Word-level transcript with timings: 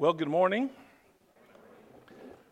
Well, 0.00 0.12
good 0.12 0.28
morning. 0.28 0.70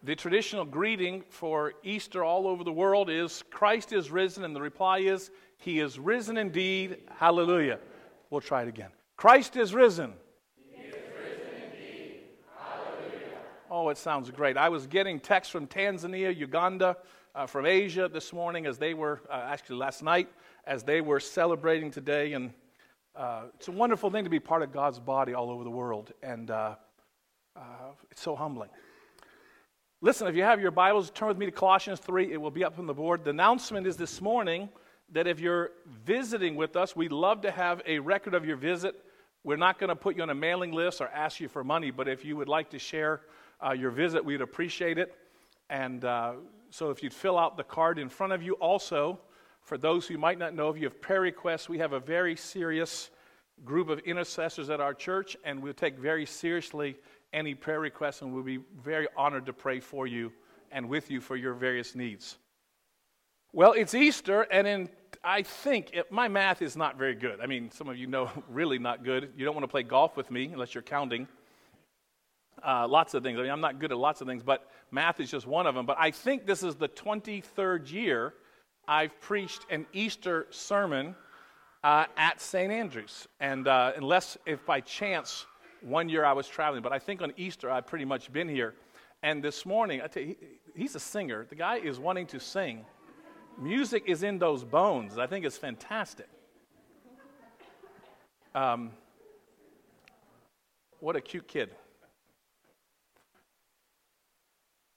The 0.02 0.16
traditional 0.16 0.64
greeting 0.64 1.22
for 1.28 1.74
Easter 1.84 2.24
all 2.24 2.48
over 2.48 2.64
the 2.64 2.72
world 2.72 3.08
is 3.08 3.44
Christ 3.52 3.92
is 3.92 4.10
risen, 4.10 4.42
and 4.42 4.54
the 4.54 4.60
reply 4.60 4.98
is, 4.98 5.30
He 5.56 5.78
is 5.78 5.96
risen 5.96 6.38
indeed. 6.38 6.98
Hallelujah. 7.14 7.78
We'll 8.30 8.40
try 8.40 8.62
it 8.62 8.68
again. 8.68 8.90
Christ 9.16 9.54
is 9.54 9.74
risen. 9.74 10.14
He 10.72 10.86
is 10.88 10.94
risen 10.94 11.62
indeed. 11.62 12.22
Hallelujah. 12.58 13.38
Oh, 13.70 13.90
it 13.90 13.96
sounds 13.96 14.28
great. 14.32 14.56
I 14.56 14.68
was 14.68 14.88
getting 14.88 15.20
texts 15.20 15.52
from 15.52 15.68
Tanzania, 15.68 16.36
Uganda, 16.36 16.96
uh, 17.36 17.46
from 17.46 17.64
Asia 17.64 18.10
this 18.12 18.32
morning 18.32 18.66
as 18.66 18.76
they 18.76 18.92
were, 18.92 19.22
uh, 19.30 19.46
actually 19.46 19.76
last 19.76 20.02
night, 20.02 20.28
as 20.66 20.82
they 20.82 21.00
were 21.00 21.20
celebrating 21.20 21.92
today. 21.92 22.32
And 22.32 22.52
uh, 23.14 23.42
it's 23.54 23.68
a 23.68 23.72
wonderful 23.72 24.10
thing 24.10 24.24
to 24.24 24.30
be 24.30 24.40
part 24.40 24.64
of 24.64 24.72
God's 24.72 24.98
body 24.98 25.32
all 25.32 25.48
over 25.48 25.62
the 25.62 25.70
world. 25.70 26.12
And 26.24 26.50
uh, 27.56 27.92
it's 28.10 28.20
so 28.20 28.36
humbling. 28.36 28.68
Listen, 30.02 30.26
if 30.26 30.36
you 30.36 30.42
have 30.42 30.60
your 30.60 30.70
Bibles, 30.70 31.10
turn 31.10 31.28
with 31.28 31.38
me 31.38 31.46
to 31.46 31.52
Colossians 31.52 32.00
3. 32.00 32.32
It 32.32 32.40
will 32.40 32.50
be 32.50 32.64
up 32.64 32.78
on 32.78 32.86
the 32.86 32.94
board. 32.94 33.24
The 33.24 33.30
announcement 33.30 33.86
is 33.86 33.96
this 33.96 34.20
morning 34.20 34.68
that 35.12 35.26
if 35.26 35.40
you're 35.40 35.70
visiting 36.04 36.54
with 36.54 36.76
us, 36.76 36.94
we'd 36.94 37.12
love 37.12 37.40
to 37.42 37.50
have 37.50 37.80
a 37.86 37.98
record 37.98 38.34
of 38.34 38.44
your 38.44 38.56
visit. 38.56 38.94
We're 39.42 39.56
not 39.56 39.78
going 39.78 39.88
to 39.88 39.96
put 39.96 40.16
you 40.16 40.22
on 40.22 40.30
a 40.30 40.34
mailing 40.34 40.72
list 40.72 41.00
or 41.00 41.08
ask 41.08 41.40
you 41.40 41.48
for 41.48 41.64
money, 41.64 41.90
but 41.90 42.08
if 42.08 42.24
you 42.24 42.36
would 42.36 42.48
like 42.48 42.70
to 42.70 42.78
share 42.78 43.22
uh, 43.64 43.72
your 43.72 43.90
visit, 43.90 44.24
we'd 44.24 44.42
appreciate 44.42 44.98
it. 44.98 45.14
And 45.70 46.04
uh, 46.04 46.34
so 46.70 46.90
if 46.90 47.02
you'd 47.02 47.14
fill 47.14 47.38
out 47.38 47.56
the 47.56 47.64
card 47.64 47.98
in 47.98 48.08
front 48.08 48.32
of 48.32 48.42
you, 48.42 48.54
also, 48.54 49.18
for 49.62 49.78
those 49.78 50.06
who 50.06 50.18
might 50.18 50.38
not 50.38 50.54
know, 50.54 50.68
if 50.68 50.76
you 50.76 50.84
have 50.84 51.00
prayer 51.00 51.22
requests, 51.22 51.68
we 51.68 51.78
have 51.78 51.92
a 51.92 52.00
very 52.00 52.36
serious 52.36 53.10
group 53.64 53.88
of 53.88 54.00
intercessors 54.00 54.68
at 54.68 54.80
our 54.80 54.92
church, 54.92 55.36
and 55.44 55.62
we'll 55.62 55.72
take 55.72 55.98
very 55.98 56.26
seriously 56.26 56.96
any 57.36 57.54
prayer 57.54 57.78
requests, 57.78 58.22
and 58.22 58.32
we'll 58.32 58.42
be 58.42 58.60
very 58.82 59.06
honored 59.16 59.46
to 59.46 59.52
pray 59.52 59.78
for 59.78 60.06
you 60.06 60.32
and 60.72 60.88
with 60.88 61.10
you 61.10 61.20
for 61.20 61.36
your 61.36 61.54
various 61.54 61.94
needs. 61.94 62.38
Well, 63.52 63.72
it's 63.72 63.94
Easter, 63.94 64.42
and 64.42 64.66
in 64.66 64.88
I 65.22 65.42
think 65.42 65.90
it, 65.92 66.10
my 66.10 66.28
math 66.28 66.62
is 66.62 66.76
not 66.76 66.98
very 66.98 67.14
good. 67.14 67.40
I 67.40 67.46
mean, 67.46 67.70
some 67.70 67.88
of 67.88 67.96
you 67.96 68.06
know 68.06 68.30
really 68.48 68.78
not 68.78 69.04
good. 69.04 69.32
You 69.36 69.44
don't 69.44 69.54
want 69.54 69.64
to 69.64 69.68
play 69.68 69.82
golf 69.82 70.16
with 70.16 70.30
me 70.30 70.46
unless 70.46 70.74
you're 70.74 70.82
counting. 70.82 71.28
Uh, 72.66 72.88
lots 72.88 73.12
of 73.14 73.22
things. 73.22 73.38
I 73.38 73.42
mean, 73.42 73.50
I'm 73.50 73.60
not 73.60 73.78
good 73.78 73.92
at 73.92 73.98
lots 73.98 74.20
of 74.20 74.26
things, 74.26 74.42
but 74.42 74.70
math 74.90 75.20
is 75.20 75.30
just 75.30 75.46
one 75.46 75.66
of 75.66 75.74
them. 75.74 75.84
But 75.84 75.98
I 76.00 76.10
think 76.10 76.46
this 76.46 76.62
is 76.62 76.74
the 76.74 76.88
23rd 76.88 77.92
year 77.92 78.34
I've 78.88 79.20
preached 79.20 79.66
an 79.68 79.86
Easter 79.92 80.46
sermon 80.50 81.14
uh, 81.84 82.06
at 82.16 82.40
St. 82.40 82.72
Andrews. 82.72 83.28
And 83.40 83.68
uh, 83.68 83.92
unless, 83.96 84.38
if 84.46 84.64
by 84.64 84.80
chance, 84.80 85.44
one 85.82 86.08
year 86.08 86.24
I 86.24 86.32
was 86.32 86.48
traveling, 86.48 86.82
but 86.82 86.92
I 86.92 86.98
think 86.98 87.22
on 87.22 87.32
Easter 87.36 87.70
I've 87.70 87.86
pretty 87.86 88.04
much 88.04 88.32
been 88.32 88.48
here. 88.48 88.74
And 89.22 89.42
this 89.42 89.64
morning, 89.64 90.00
I 90.02 90.06
tell 90.06 90.22
you, 90.22 90.36
he, 90.74 90.82
he's 90.82 90.94
a 90.94 91.00
singer. 91.00 91.46
The 91.48 91.54
guy 91.54 91.76
is 91.76 91.98
wanting 91.98 92.26
to 92.28 92.40
sing. 92.40 92.84
Music 93.58 94.04
is 94.06 94.22
in 94.22 94.38
those 94.38 94.64
bones. 94.64 95.18
I 95.18 95.26
think 95.26 95.44
it's 95.44 95.56
fantastic. 95.56 96.28
Um, 98.54 98.90
what 101.00 101.16
a 101.16 101.20
cute 101.20 101.48
kid. 101.48 101.70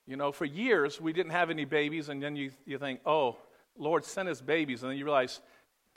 You 0.06 0.18
know, 0.18 0.32
for 0.32 0.46
years 0.46 1.00
we 1.00 1.14
didn't 1.14 1.32
have 1.32 1.50
any 1.50 1.66
babies, 1.66 2.10
and 2.10 2.22
then 2.22 2.36
you, 2.36 2.52
you 2.66 2.78
think, 2.78 3.00
oh, 3.06 3.38
Lord, 3.78 4.04
send 4.04 4.28
us 4.28 4.42
babies. 4.42 4.84
And 4.84 4.92
then 4.92 4.98
you 4.98 5.06
realize 5.06 5.40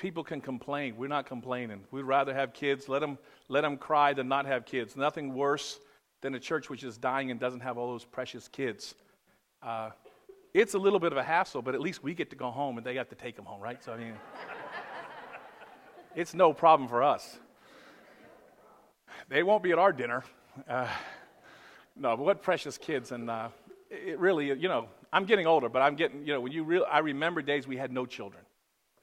people 0.02 0.24
can 0.24 0.40
complain. 0.40 0.96
We're 0.96 1.06
not 1.06 1.26
complaining. 1.26 1.84
We'd 1.92 2.02
rather 2.02 2.34
have 2.34 2.52
kids. 2.52 2.88
Let 2.88 2.98
them, 2.98 3.16
let 3.48 3.60
them 3.60 3.76
cry 3.76 4.12
than 4.12 4.26
not 4.26 4.46
have 4.46 4.66
kids. 4.66 4.96
Nothing 4.96 5.32
worse 5.32 5.78
than 6.22 6.34
a 6.34 6.40
church 6.40 6.68
which 6.68 6.82
is 6.82 6.98
dying 6.98 7.30
and 7.30 7.38
doesn't 7.38 7.60
have 7.60 7.78
all 7.78 7.86
those 7.92 8.04
precious 8.04 8.48
kids. 8.48 8.96
Uh, 9.62 9.90
it's 10.52 10.74
a 10.74 10.78
little 10.78 10.98
bit 10.98 11.12
of 11.12 11.18
a 11.18 11.22
hassle, 11.22 11.62
but 11.62 11.76
at 11.76 11.80
least 11.80 12.02
we 12.02 12.14
get 12.14 12.30
to 12.30 12.36
go 12.36 12.50
home 12.50 12.78
and 12.78 12.84
they 12.84 12.96
have 12.96 13.08
to 13.10 13.14
take 13.14 13.36
them 13.36 13.44
home, 13.44 13.60
right? 13.60 13.82
So, 13.82 13.92
I 13.92 13.96
mean, 13.96 14.14
it's 16.16 16.34
no 16.34 16.52
problem 16.52 16.88
for 16.88 17.04
us. 17.04 17.38
They 19.28 19.44
won't 19.44 19.62
be 19.62 19.70
at 19.70 19.78
our 19.78 19.92
dinner. 19.92 20.24
Uh, 20.68 20.88
no, 21.94 22.16
but 22.16 22.24
what 22.24 22.42
precious 22.42 22.76
kids. 22.76 23.12
And 23.12 23.30
uh, 23.30 23.50
it 23.88 24.18
really, 24.18 24.48
you 24.48 24.68
know, 24.68 24.88
I'm 25.12 25.26
getting 25.26 25.46
older, 25.46 25.68
but 25.68 25.80
I'm 25.80 25.94
getting, 25.94 26.26
you 26.26 26.32
know, 26.32 26.40
when 26.40 26.50
you 26.50 26.64
real, 26.64 26.84
I 26.90 26.98
remember 26.98 27.40
days 27.40 27.68
we 27.68 27.76
had 27.76 27.92
no 27.92 28.04
children. 28.04 28.42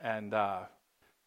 And 0.01 0.33
uh, 0.33 0.63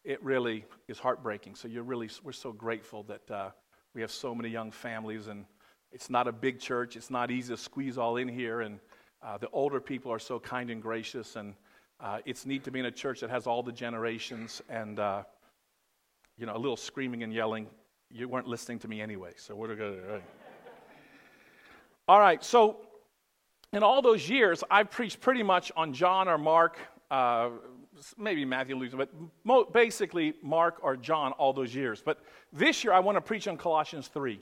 it 0.03 0.21
really 0.23 0.65
is 0.87 0.99
heartbreaking. 0.99 1.55
So 1.55 1.67
you're 1.67 1.83
really, 1.83 2.09
we're 2.23 2.33
so 2.33 2.51
grateful 2.51 3.03
that 3.03 3.31
uh, 3.31 3.49
we 3.93 4.01
have 4.01 4.11
so 4.11 4.35
many 4.35 4.49
young 4.49 4.71
families, 4.71 5.27
and 5.27 5.45
it's 5.91 6.09
not 6.09 6.27
a 6.27 6.31
big 6.31 6.59
church. 6.59 6.95
It's 6.95 7.09
not 7.09 7.31
easy 7.31 7.53
to 7.53 7.57
squeeze 7.57 7.97
all 7.97 8.17
in 8.17 8.27
here, 8.27 8.61
and 8.61 8.79
uh, 9.21 9.37
the 9.37 9.49
older 9.51 9.79
people 9.79 10.11
are 10.11 10.19
so 10.19 10.39
kind 10.39 10.69
and 10.69 10.81
gracious, 10.81 11.35
and 11.35 11.53
uh, 11.99 12.19
it's 12.25 12.45
neat 12.45 12.63
to 12.65 12.71
be 12.71 12.79
in 12.79 12.85
a 12.85 12.91
church 12.91 13.21
that 13.21 13.29
has 13.29 13.47
all 13.47 13.63
the 13.63 13.71
generations, 13.71 14.61
and 14.69 14.99
uh, 14.99 15.23
you 16.37 16.45
know, 16.45 16.55
a 16.55 16.57
little 16.57 16.77
screaming 16.77 17.23
and 17.23 17.33
yelling. 17.33 17.67
You 18.09 18.27
weren't 18.27 18.47
listening 18.47 18.79
to 18.79 18.87
me 18.87 19.01
anyway, 19.01 19.31
so 19.37 19.55
we're 19.55 19.75
going 19.75 20.01
to. 20.01 20.07
Right. 20.13 20.23
All 22.07 22.19
right, 22.19 22.43
so 22.43 22.81
in 23.71 23.81
all 23.81 24.01
those 24.01 24.27
years, 24.27 24.63
I've 24.69 24.91
preached 24.91 25.21
pretty 25.21 25.43
much 25.43 25.71
on 25.77 25.93
John 25.93 26.27
or 26.27 26.37
Mark, 26.37 26.77
uh, 27.09 27.49
maybe 28.17 28.45
Matthew, 28.45 28.75
Luke, 28.75 28.91
but 28.95 29.09
mo- 29.43 29.65
basically 29.65 30.33
Mark 30.41 30.79
or 30.81 30.97
John 30.97 31.31
all 31.33 31.53
those 31.53 31.73
years. 31.73 32.01
But 32.03 32.19
this 32.51 32.83
year 32.83 32.93
I 32.93 32.99
want 32.99 33.17
to 33.17 33.21
preach 33.21 33.47
on 33.47 33.57
Colossians 33.57 34.07
3. 34.07 34.39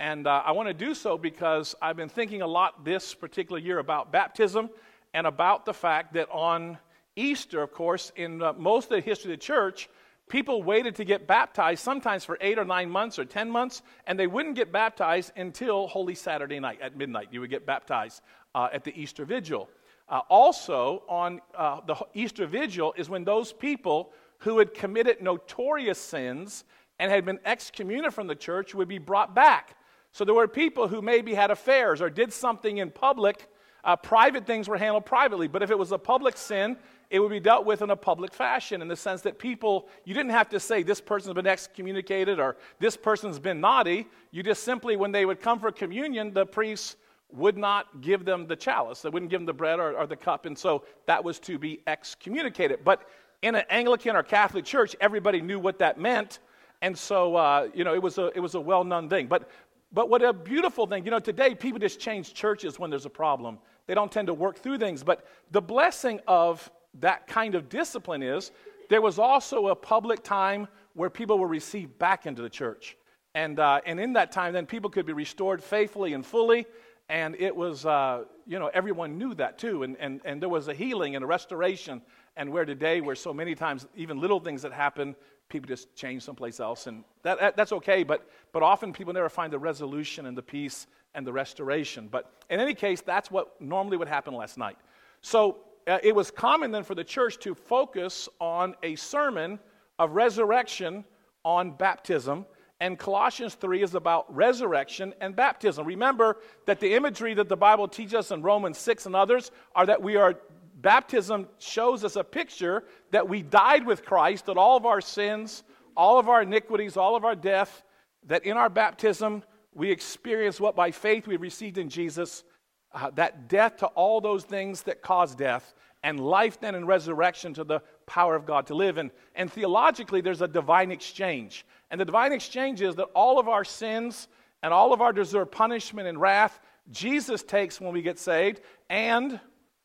And 0.00 0.26
uh, 0.26 0.42
I 0.44 0.52
want 0.52 0.68
to 0.68 0.74
do 0.74 0.94
so 0.94 1.16
because 1.16 1.74
I've 1.80 1.96
been 1.96 2.08
thinking 2.08 2.42
a 2.42 2.46
lot 2.46 2.84
this 2.84 3.14
particular 3.14 3.58
year 3.58 3.78
about 3.78 4.12
baptism 4.12 4.70
and 5.14 5.26
about 5.26 5.64
the 5.64 5.72
fact 5.72 6.14
that 6.14 6.28
on 6.30 6.78
Easter, 7.16 7.62
of 7.62 7.72
course, 7.72 8.12
in 8.16 8.42
uh, 8.42 8.52
most 8.54 8.86
of 8.86 8.96
the 8.96 9.00
history 9.00 9.32
of 9.32 9.38
the 9.38 9.44
church, 9.44 9.88
people 10.28 10.62
waited 10.62 10.96
to 10.96 11.04
get 11.04 11.26
baptized 11.26 11.82
sometimes 11.82 12.24
for 12.24 12.36
eight 12.40 12.58
or 12.58 12.64
nine 12.64 12.90
months 12.90 13.18
or 13.18 13.24
ten 13.24 13.48
months, 13.48 13.82
and 14.06 14.18
they 14.18 14.26
wouldn't 14.26 14.56
get 14.56 14.72
baptized 14.72 15.32
until 15.36 15.86
Holy 15.86 16.14
Saturday 16.14 16.58
night 16.58 16.80
at 16.80 16.96
midnight. 16.96 17.28
You 17.30 17.40
would 17.40 17.50
get 17.50 17.64
baptized 17.64 18.22
uh, 18.54 18.68
at 18.72 18.82
the 18.82 19.00
Easter 19.00 19.24
Vigil. 19.24 19.68
Uh, 20.08 20.20
also, 20.28 21.02
on 21.08 21.40
uh, 21.56 21.80
the 21.86 21.96
Easter 22.12 22.46
Vigil 22.46 22.94
is 22.96 23.08
when 23.08 23.24
those 23.24 23.52
people 23.52 24.12
who 24.38 24.58
had 24.58 24.74
committed 24.74 25.22
notorious 25.22 25.98
sins 25.98 26.64
and 26.98 27.10
had 27.10 27.24
been 27.24 27.40
excommunicated 27.44 28.14
from 28.14 28.26
the 28.26 28.34
church 28.34 28.74
would 28.74 28.88
be 28.88 28.98
brought 28.98 29.34
back. 29.34 29.76
So 30.12 30.24
there 30.24 30.34
were 30.34 30.46
people 30.46 30.86
who 30.86 31.02
maybe 31.02 31.34
had 31.34 31.50
affairs 31.50 32.00
or 32.00 32.10
did 32.10 32.32
something 32.32 32.78
in 32.78 32.90
public. 32.90 33.48
Uh, 33.82 33.96
private 33.96 34.46
things 34.46 34.68
were 34.68 34.76
handled 34.76 35.06
privately, 35.06 35.48
but 35.48 35.62
if 35.62 35.70
it 35.70 35.78
was 35.78 35.92
a 35.92 35.98
public 35.98 36.36
sin, 36.36 36.76
it 37.10 37.18
would 37.18 37.30
be 37.30 37.40
dealt 37.40 37.66
with 37.66 37.82
in 37.82 37.90
a 37.90 37.96
public 37.96 38.32
fashion 38.32 38.80
in 38.82 38.88
the 38.88 38.96
sense 38.96 39.22
that 39.22 39.38
people, 39.38 39.88
you 40.04 40.14
didn't 40.14 40.30
have 40.30 40.48
to 40.50 40.60
say 40.60 40.82
this 40.82 41.00
person's 41.00 41.34
been 41.34 41.46
excommunicated 41.46 42.38
or 42.38 42.56
this 42.78 42.96
person's 42.96 43.38
been 43.38 43.60
naughty. 43.60 44.06
You 44.30 44.42
just 44.42 44.62
simply, 44.62 44.96
when 44.96 45.12
they 45.12 45.26
would 45.26 45.40
come 45.40 45.58
for 45.58 45.72
communion, 45.72 46.32
the 46.32 46.46
priests 46.46 46.96
would 47.34 47.56
not 47.56 48.00
give 48.00 48.24
them 48.24 48.46
the 48.46 48.56
chalice. 48.56 49.02
They 49.02 49.08
wouldn't 49.08 49.30
give 49.30 49.40
them 49.40 49.46
the 49.46 49.52
bread 49.52 49.80
or, 49.80 49.96
or 49.98 50.06
the 50.06 50.16
cup. 50.16 50.46
And 50.46 50.56
so 50.56 50.84
that 51.06 51.22
was 51.22 51.38
to 51.40 51.58
be 51.58 51.80
excommunicated. 51.86 52.84
But 52.84 53.08
in 53.42 53.54
an 53.56 53.64
Anglican 53.68 54.16
or 54.16 54.22
Catholic 54.22 54.64
church, 54.64 54.94
everybody 55.00 55.40
knew 55.40 55.58
what 55.58 55.78
that 55.80 55.98
meant. 55.98 56.38
And 56.80 56.96
so, 56.96 57.36
uh, 57.36 57.68
you 57.74 57.82
know, 57.84 57.94
it 57.94 58.02
was 58.02 58.18
a, 58.18 58.26
it 58.34 58.40
was 58.40 58.54
a 58.54 58.60
well 58.60 58.84
known 58.84 59.08
thing. 59.08 59.26
But, 59.26 59.50
but 59.92 60.08
what 60.08 60.22
a 60.22 60.32
beautiful 60.32 60.86
thing, 60.86 61.04
you 61.04 61.10
know, 61.10 61.18
today 61.18 61.54
people 61.54 61.78
just 61.78 61.98
change 61.98 62.34
churches 62.34 62.78
when 62.78 62.90
there's 62.90 63.06
a 63.06 63.10
problem. 63.10 63.58
They 63.86 63.94
don't 63.94 64.10
tend 64.10 64.28
to 64.28 64.34
work 64.34 64.58
through 64.58 64.78
things. 64.78 65.02
But 65.02 65.26
the 65.50 65.60
blessing 65.60 66.20
of 66.28 66.70
that 67.00 67.26
kind 67.26 67.54
of 67.54 67.68
discipline 67.68 68.22
is 68.22 68.52
there 68.88 69.00
was 69.02 69.18
also 69.18 69.68
a 69.68 69.74
public 69.74 70.22
time 70.22 70.68
where 70.94 71.10
people 71.10 71.38
were 71.38 71.48
received 71.48 71.98
back 71.98 72.26
into 72.26 72.42
the 72.42 72.48
church. 72.48 72.96
And, 73.34 73.58
uh, 73.58 73.80
and 73.84 73.98
in 73.98 74.12
that 74.12 74.30
time, 74.30 74.52
then 74.52 74.64
people 74.64 74.88
could 74.88 75.06
be 75.06 75.12
restored 75.12 75.62
faithfully 75.62 76.12
and 76.12 76.24
fully. 76.24 76.66
And 77.08 77.36
it 77.38 77.54
was, 77.54 77.84
uh, 77.84 78.24
you 78.46 78.58
know, 78.58 78.70
everyone 78.72 79.18
knew 79.18 79.34
that 79.34 79.58
too. 79.58 79.82
And, 79.82 79.96
and, 80.00 80.20
and 80.24 80.40
there 80.40 80.48
was 80.48 80.68
a 80.68 80.74
healing 80.74 81.16
and 81.16 81.24
a 81.24 81.26
restoration. 81.26 82.00
And 82.36 82.50
where 82.50 82.64
today, 82.64 83.00
where 83.00 83.14
so 83.14 83.34
many 83.34 83.54
times, 83.54 83.86
even 83.94 84.20
little 84.20 84.40
things 84.40 84.62
that 84.62 84.72
happen, 84.72 85.14
people 85.48 85.68
just 85.68 85.94
change 85.94 86.22
someplace 86.22 86.60
else. 86.60 86.86
And 86.86 87.04
that, 87.22 87.38
that, 87.38 87.56
that's 87.56 87.72
okay, 87.72 88.02
but, 88.02 88.28
but 88.52 88.62
often 88.62 88.92
people 88.92 89.12
never 89.12 89.28
find 89.28 89.52
the 89.52 89.58
resolution 89.58 90.26
and 90.26 90.36
the 90.36 90.42
peace 90.42 90.86
and 91.14 91.26
the 91.26 91.32
restoration. 91.32 92.08
But 92.10 92.32
in 92.50 92.58
any 92.58 92.74
case, 92.74 93.02
that's 93.02 93.30
what 93.30 93.60
normally 93.60 93.96
would 93.96 94.08
happen 94.08 94.34
last 94.34 94.58
night. 94.58 94.76
So 95.20 95.58
uh, 95.86 95.98
it 96.02 96.14
was 96.14 96.30
common 96.30 96.70
then 96.70 96.82
for 96.82 96.94
the 96.94 97.04
church 97.04 97.38
to 97.40 97.54
focus 97.54 98.28
on 98.40 98.74
a 98.82 98.96
sermon 98.96 99.60
of 99.98 100.12
resurrection 100.12 101.04
on 101.44 101.70
baptism 101.72 102.46
and 102.84 102.98
Colossians 102.98 103.54
3 103.54 103.82
is 103.82 103.94
about 103.94 104.26
resurrection 104.28 105.14
and 105.18 105.34
baptism. 105.34 105.86
Remember 105.86 106.36
that 106.66 106.80
the 106.80 106.92
imagery 106.92 107.32
that 107.32 107.48
the 107.48 107.56
Bible 107.56 107.88
teaches 107.88 108.12
us 108.12 108.30
in 108.30 108.42
Romans 108.42 108.76
6 108.76 109.06
and 109.06 109.16
others 109.16 109.50
are 109.74 109.86
that 109.86 110.02
we 110.02 110.16
are, 110.16 110.34
baptism 110.82 111.48
shows 111.58 112.04
us 112.04 112.16
a 112.16 112.22
picture 112.22 112.84
that 113.10 113.26
we 113.26 113.40
died 113.40 113.86
with 113.86 114.04
Christ, 114.04 114.44
that 114.44 114.58
all 114.58 114.76
of 114.76 114.84
our 114.84 115.00
sins, 115.00 115.62
all 115.96 116.18
of 116.18 116.28
our 116.28 116.42
iniquities, 116.42 116.98
all 116.98 117.16
of 117.16 117.24
our 117.24 117.34
death, 117.34 117.82
that 118.26 118.44
in 118.44 118.58
our 118.58 118.68
baptism 118.68 119.42
we 119.72 119.90
experience 119.90 120.60
what 120.60 120.76
by 120.76 120.90
faith 120.90 121.26
we 121.26 121.38
received 121.38 121.78
in 121.78 121.88
Jesus, 121.88 122.44
uh, 122.92 123.08
that 123.12 123.48
death 123.48 123.78
to 123.78 123.86
all 123.86 124.20
those 124.20 124.44
things 124.44 124.82
that 124.82 125.00
cause 125.00 125.34
death, 125.34 125.72
and 126.02 126.20
life 126.20 126.60
then 126.60 126.74
and 126.74 126.86
resurrection 126.86 127.54
to 127.54 127.64
the 127.64 127.80
power 128.06 128.34
of 128.34 128.46
God 128.46 128.66
to 128.68 128.74
live. 128.74 128.98
And, 128.98 129.10
and 129.34 129.52
theologically, 129.52 130.20
there's 130.20 130.42
a 130.42 130.48
divine 130.48 130.90
exchange. 130.90 131.66
And 131.90 132.00
the 132.00 132.04
divine 132.04 132.32
exchange 132.32 132.80
is 132.80 132.96
that 132.96 133.08
all 133.14 133.38
of 133.38 133.48
our 133.48 133.64
sins 133.64 134.28
and 134.62 134.72
all 134.72 134.92
of 134.92 135.00
our 135.00 135.12
deserved 135.12 135.52
punishment 135.52 136.08
and 136.08 136.20
wrath, 136.20 136.60
Jesus 136.90 137.42
takes 137.42 137.80
when 137.80 137.92
we 137.92 138.02
get 138.02 138.18
saved, 138.18 138.60
and 138.88 139.40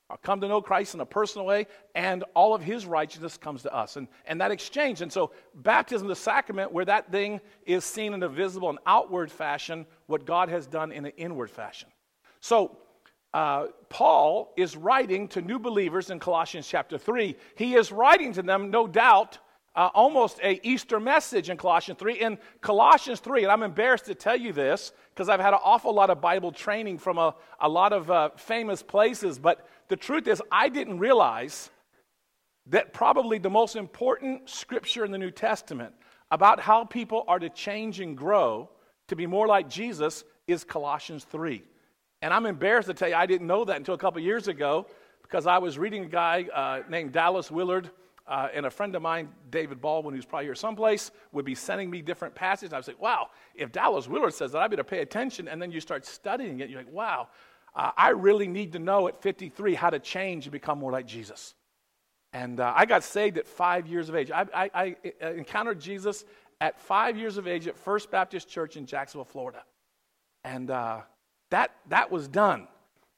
uh, 0.10 0.16
come 0.24 0.42
to 0.42 0.48
know 0.48 0.62
Christ 0.62 0.96
in 0.96 1.02
a 1.02 1.06
personal 1.06 1.46
way, 1.46 1.68
and 1.94 2.24
all 2.34 2.56
of 2.56 2.64
his 2.64 2.86
righteousness 2.86 3.38
comes 3.38 3.62
to 3.64 3.74
us. 3.74 3.96
And, 3.96 4.08
and 4.26 4.42
that 4.42 4.52
exchange. 4.52 5.02
And 5.02 5.12
so, 5.12 5.32
baptism, 5.54 6.08
the 6.08 6.16
sacrament, 6.16 6.72
where 6.72 6.86
that 6.86 7.12
thing 7.12 7.40
is 7.66 7.86
seen 7.86 8.14
in 8.14 8.24
a 8.24 8.30
visible 8.30 8.70
and 8.70 8.80
outward 8.86 9.32
fashion, 9.32 9.86
what 10.08 10.26
God 10.26 10.50
has 10.50 10.66
done 10.66 10.92
in 10.92 11.06
an 11.06 11.12
inward 11.18 11.52
fashion. 11.52 11.90
So, 12.40 12.78
uh, 13.34 13.68
Paul 13.90 14.54
is 14.58 14.76
writing 14.76 15.28
to 15.30 15.42
new 15.42 15.60
believers 15.60 16.10
in 16.10 16.20
Colossians 16.20 16.68
chapter 16.68 16.98
3. 16.98 17.36
He 17.56 17.76
is 17.76 17.92
writing 17.92 18.34
to 18.34 18.42
them, 18.42 18.72
no 18.72 18.88
doubt, 18.88 19.38
uh, 19.76 19.90
almost 19.94 20.40
a 20.44 20.60
Easter 20.68 21.00
message 21.00 21.50
in 21.50 21.58
Colossians 21.58 22.00
3. 22.00 22.16
In 22.16 22.38
Colossians 22.62 23.20
3, 23.20 23.44
and 23.44 23.52
I'm 23.52 23.64
embarrassed 23.64 24.06
to 24.06 24.16
tell 24.16 24.36
you 24.36 24.52
this 24.52 24.92
because 25.14 25.30
I've 25.30 25.40
had 25.40 25.54
an 25.54 25.60
awful 25.64 25.94
lot 25.94 26.10
of 26.10 26.20
Bible 26.20 26.52
training 26.52 26.98
from 26.98 27.18
a, 27.18 27.36
a 27.60 27.70
lot 27.70 27.94
of 27.94 28.10
uh, 28.10 28.30
famous 28.36 28.82
places, 28.82 29.38
but 29.38 29.68
the 29.88 29.96
truth 29.96 30.28
is, 30.28 30.42
I 30.52 30.70
didn't 30.70 31.00
realize 31.00 31.70
that 32.68 32.94
probably 32.94 33.38
the 33.38 33.50
most 33.50 33.76
important 33.76 34.50
scripture 34.50 35.06
in 35.06 35.12
the 35.12 35.18
New 35.18 35.32
Testament 35.32 35.94
about 36.32 36.60
how 36.60 36.84
people 36.84 37.24
are 37.28 37.40
to 37.40 37.50
change 37.50 38.00
and 38.00 38.18
grow 38.18 38.70
to 39.08 39.16
be 39.16 39.26
more 39.26 39.48
like 39.48 39.70
Jesus 39.70 40.24
is 40.48 40.64
Colossians 40.64 41.24
3. 41.26 41.64
And 42.22 42.34
I'm 42.34 42.46
embarrassed 42.46 42.88
to 42.88 42.94
tell 42.94 43.10
you, 43.10 43.16
I 43.16 43.26
didn't 43.26 43.48
know 43.48 43.66
that 43.66 43.78
until 43.78 43.94
a 43.94 43.98
couple 43.98 44.22
years 44.22 44.48
ago 44.48 44.88
because 45.22 45.48
I 45.48 45.58
was 45.58 45.78
reading 45.78 46.04
a 46.04 46.08
guy 46.08 46.44
uh, 46.54 46.82
named 46.90 47.12
Dallas 47.12 47.52
Willard. 47.52 47.90
Uh, 48.28 48.48
and 48.54 48.68
a 48.68 48.70
friend 48.70 48.96
of 48.96 49.02
mine, 49.02 49.28
David 49.50 49.82
Baldwin, 49.82 50.14
who's 50.14 50.24
probably 50.24 50.46
here 50.46 50.54
someplace, 50.54 51.10
would 51.32 51.46
be 51.46 51.56
sending 51.56 51.90
me 51.90 52.00
different 52.04 52.36
passages. 52.36 52.74
I 52.74 52.78
was 52.78 52.88
like, 52.88 53.02
wow, 53.02 53.30
if 53.56 53.72
Dallas 53.72 54.08
Willard 54.08 54.36
says 54.36 54.52
that, 54.52 54.62
I 54.62 54.68
better 54.68 54.84
pay 54.84 55.00
attention. 55.00 55.48
And 55.48 55.60
then 55.60 55.72
you 55.72 55.80
start 55.80 56.06
studying 56.06 56.60
it. 56.60 56.70
You're 56.70 56.82
like, 56.82 56.94
wow, 56.94 57.30
uh, 57.76 57.90
I 57.98 58.10
really 58.10 58.48
need 58.48 58.74
to 58.74 58.80
know 58.80 59.08
at 59.08 59.20
53 59.20 59.74
how 59.74 59.90
to 59.90 59.98
change 59.98 60.46
and 60.46 60.52
become 60.52 60.78
more 60.78 60.92
like 60.92 61.08
Jesus. 61.08 61.56
And 62.32 62.60
uh, 62.60 62.72
I 62.76 62.86
got 62.86 63.04
saved 63.04 63.40
at 63.40 63.48
five 63.48 63.88
years 63.88 64.10
of 64.10 64.16
age. 64.16 64.30
I, 64.30 64.46
I, 64.54 64.72
I, 64.74 64.96
uh, 65.24 65.32
encountered 65.32 65.80
Jesus 65.80 66.24
at 66.62 66.80
five 66.80 67.18
years 67.18 67.38
of 67.38 67.48
age 67.48 67.68
at 67.68 67.76
First 67.76 68.12
Baptist 68.12 68.48
Church 68.48 68.78
in 68.78 68.86
Jacksonville, 68.86 69.26
Florida. 69.26 69.64
And 70.44 70.70
uh, 70.70 71.02
that, 71.50 71.72
that 71.90 72.12
was 72.12 72.28
done. 72.28 72.68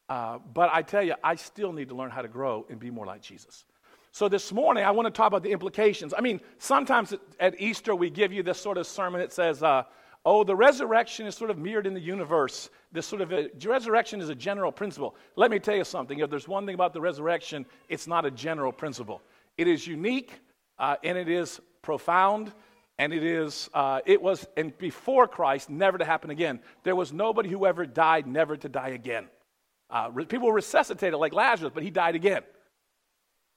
Uh, 0.10 0.39
but 0.54 0.69
I 0.74 0.81
tell 0.81 1.04
you, 1.04 1.16
I 1.24 1.36
still 1.36 1.72
need 1.72 1.89
to 1.89 1.95
learn 1.95 2.10
how 2.12 2.22
to 2.22 2.28
grow 2.28 2.66
and 2.69 2.80
be 2.80 2.92
more 2.92 3.06
like 3.06 3.22
Jesus. 3.22 3.66
So 4.12 4.28
this 4.28 4.51
morning, 4.51 4.83
I 4.83 4.92
want 4.92 5.06
to 5.06 5.12
talk 5.12 5.28
about 5.28 5.42
the 5.42 5.51
implications. 5.51 6.13
I 6.18 6.19
mean, 6.19 6.42
sometimes 6.57 7.13
at 7.39 7.60
Easter, 7.62 7.95
we 7.95 8.10
give 8.10 8.33
you 8.33 8.44
this 8.44 8.60
sort 8.60 8.78
of 8.78 8.86
sermon 8.86 9.22
that 9.22 9.31
says, 9.31 9.63
uh, 9.63 9.83
oh, 10.25 10.44
the 10.44 10.56
resurrection 10.56 11.25
is 11.25 11.36
sort 11.36 11.50
of 11.50 11.57
mirrored 11.57 11.88
in 11.88 11.94
the 11.94 12.01
universe. 12.01 12.69
This 12.92 13.06
sort 13.06 13.22
of 13.22 13.31
a, 13.31 13.50
resurrection 13.66 14.19
is 14.19 14.28
a 14.28 14.36
general 14.36 14.72
principle. 14.72 15.16
Let 15.38 15.50
me 15.50 15.60
tell 15.60 15.75
you 15.75 15.86
something. 15.86 16.19
If 16.19 16.30
there's 16.30 16.48
one 16.48 16.66
thing 16.66 16.75
about 16.75 16.94
the 16.94 17.00
resurrection, 17.00 17.66
it's 17.88 18.06
not 18.06 18.25
a 18.25 18.31
general 18.31 18.74
principle. 18.74 19.22
It 19.57 19.68
is 19.68 19.88
unique 19.88 20.42
uh, 20.78 20.98
and 21.04 21.18
it 21.18 21.30
is 21.30 21.62
profound 21.81 22.51
and 23.01 23.13
it 23.13 23.24
is 23.24 23.68
uh, 23.74 24.00
it 24.06 24.21
was 24.21 24.48
and 24.56 24.77
before 24.77 25.27
Christ 25.27 25.71
never 25.71 25.98
to 25.98 26.06
happen 26.06 26.30
again. 26.30 26.59
There 26.83 26.95
was 26.95 27.12
nobody 27.12 27.50
who 27.50 27.65
ever 27.65 27.88
died 27.88 28.27
never 28.27 28.56
to 28.56 28.69
die 28.69 28.89
again. 28.89 29.27
Uh, 29.89 30.09
people 30.09 30.48
were 30.48 30.53
resuscitated 30.53 31.19
like 31.19 31.33
Lazarus, 31.33 31.71
but 31.74 31.81
he 31.81 31.89
died 31.89 32.13
again. 32.13 32.44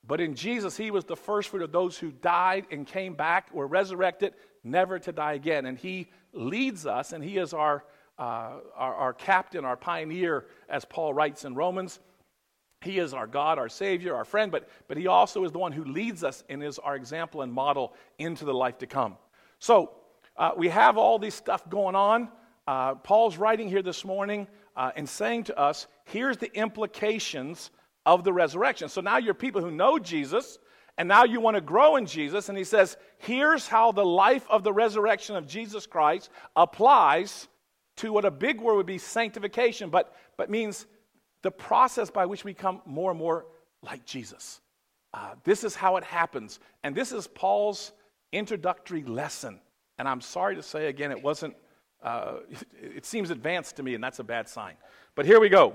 But 0.07 0.23
in 0.23 0.35
Jesus, 0.35 0.79
he 0.79 0.91
was 0.91 1.05
the 1.05 1.15
first 1.15 1.51
fruit 1.51 1.61
of 1.61 1.73
those 1.73 1.99
who 1.99 2.11
died 2.11 2.67
and 2.71 2.87
came 2.87 3.15
back, 3.15 3.53
were 3.53 3.67
resurrected, 3.67 4.33
never 4.63 4.99
to 4.99 5.13
die 5.13 5.35
again. 5.35 5.67
And 5.67 5.77
he 5.77 6.09
leads 6.33 6.87
us, 6.87 7.13
and 7.13 7.23
he 7.23 7.37
is 7.37 7.53
our, 7.53 7.85
uh, 8.19 8.61
our, 8.75 8.95
our, 8.95 9.13
captain, 9.13 9.67
our 9.67 9.77
pioneer, 9.77 10.47
as 10.71 10.87
Paul 10.87 11.13
writes 11.13 11.45
in 11.45 11.55
Romans. 11.55 12.01
He 12.81 12.99
is 12.99 13.13
our 13.13 13.27
God, 13.27 13.59
our 13.59 13.69
Savior, 13.69 14.15
our 14.15 14.25
friend, 14.25 14.51
but, 14.51 14.69
but 14.89 14.97
he 14.97 15.07
also 15.07 15.45
is 15.45 15.53
the 15.53 15.59
one 15.59 15.73
who 15.73 15.85
leads 15.85 16.25
us 16.25 16.45
and 16.49 16.63
is 16.63 16.79
our 16.79 16.97
example 16.97 17.43
and 17.43 17.53
model 17.53 17.95
into 18.19 18.47
the 18.47 18.55
life 18.55 18.79
to 18.79 18.87
come. 18.87 19.17
So 19.59 19.93
uh, 20.37 20.53
we 20.57 20.69
have 20.69 20.97
all 20.99 21.19
this 21.19 21.35
stuff 21.35 21.69
going 21.69 21.95
on. 21.95 22.29
Uh, 22.67 22.95
Paul's 22.95 23.37
writing 23.37 23.69
here 23.69 23.83
this 23.83 24.05
morning 24.05 24.47
uh, 24.77 24.91
and 24.97 25.09
saying 25.09 25.45
to 25.45 25.59
us, 25.59 25.87
here's 26.05 26.37
the 26.37 26.55
implications 26.57 27.71
of 28.07 28.25
the 28.25 28.33
resurrection. 28.33 28.89
So 28.89 29.01
now 29.01 29.19
you're 29.19 29.35
people 29.35 29.61
who 29.61 29.71
know 29.71 29.99
Jesus, 29.99 30.59
and 30.99 31.09
now 31.09 31.25
you 31.25 31.41
want 31.41 31.57
to 31.57 31.61
grow 31.61 31.97
in 31.97 32.07
Jesus. 32.07 32.49
And 32.49 32.59
he 32.59 32.65
says, 32.65 32.97
here's 33.19 33.67
how 33.69 33.93
the 33.93 34.05
life 34.05 34.47
of 34.49 34.63
the 34.63 34.73
resurrection 34.73 35.37
of 35.37 35.47
Jesus 35.47 35.87
Christ 35.87 36.31
applies 36.57 37.49
to 37.97 38.13
what 38.13 38.25
a 38.25 38.31
big 38.31 38.61
word 38.61 38.77
would 38.77 38.87
be 38.87 38.99
sanctification, 38.99 39.91
but, 39.91 40.15
but 40.37 40.51
means 40.51 40.87
the 41.43 41.51
process 41.51 42.11
by 42.11 42.27
which 42.27 42.45
we 42.45 42.53
become 42.53 42.81
more 42.87 43.11
and 43.11 43.19
more 43.19 43.47
like 43.83 44.05
Jesus. 44.05 44.61
Uh, 45.13 45.35
this 45.45 45.63
is 45.63 45.77
how 45.77 45.97
it 45.97 46.05
happens. 46.05 46.59
And 46.83 46.95
this 46.95 47.13
is 47.13 47.27
Paul's 47.27 47.93
introductory 48.35 49.03
lesson. 49.05 49.61
And 49.99 50.09
I'm 50.09 50.21
sorry 50.21 50.57
to 50.57 50.63
say 50.63 50.89
again, 50.89 51.11
it 51.11 51.23
wasn't, 51.23 51.55
uh, 52.03 52.39
it 52.83 53.07
seems 53.07 53.31
advanced 53.31 53.77
to 53.77 53.83
me, 53.83 53.95
and 53.95 54.03
that's 54.03 54.19
a 54.19 54.25
bad 54.25 54.49
sign. 54.49 54.75
But 55.15 55.27
here 55.27 55.41
we 55.41 55.49
go. 55.49 55.75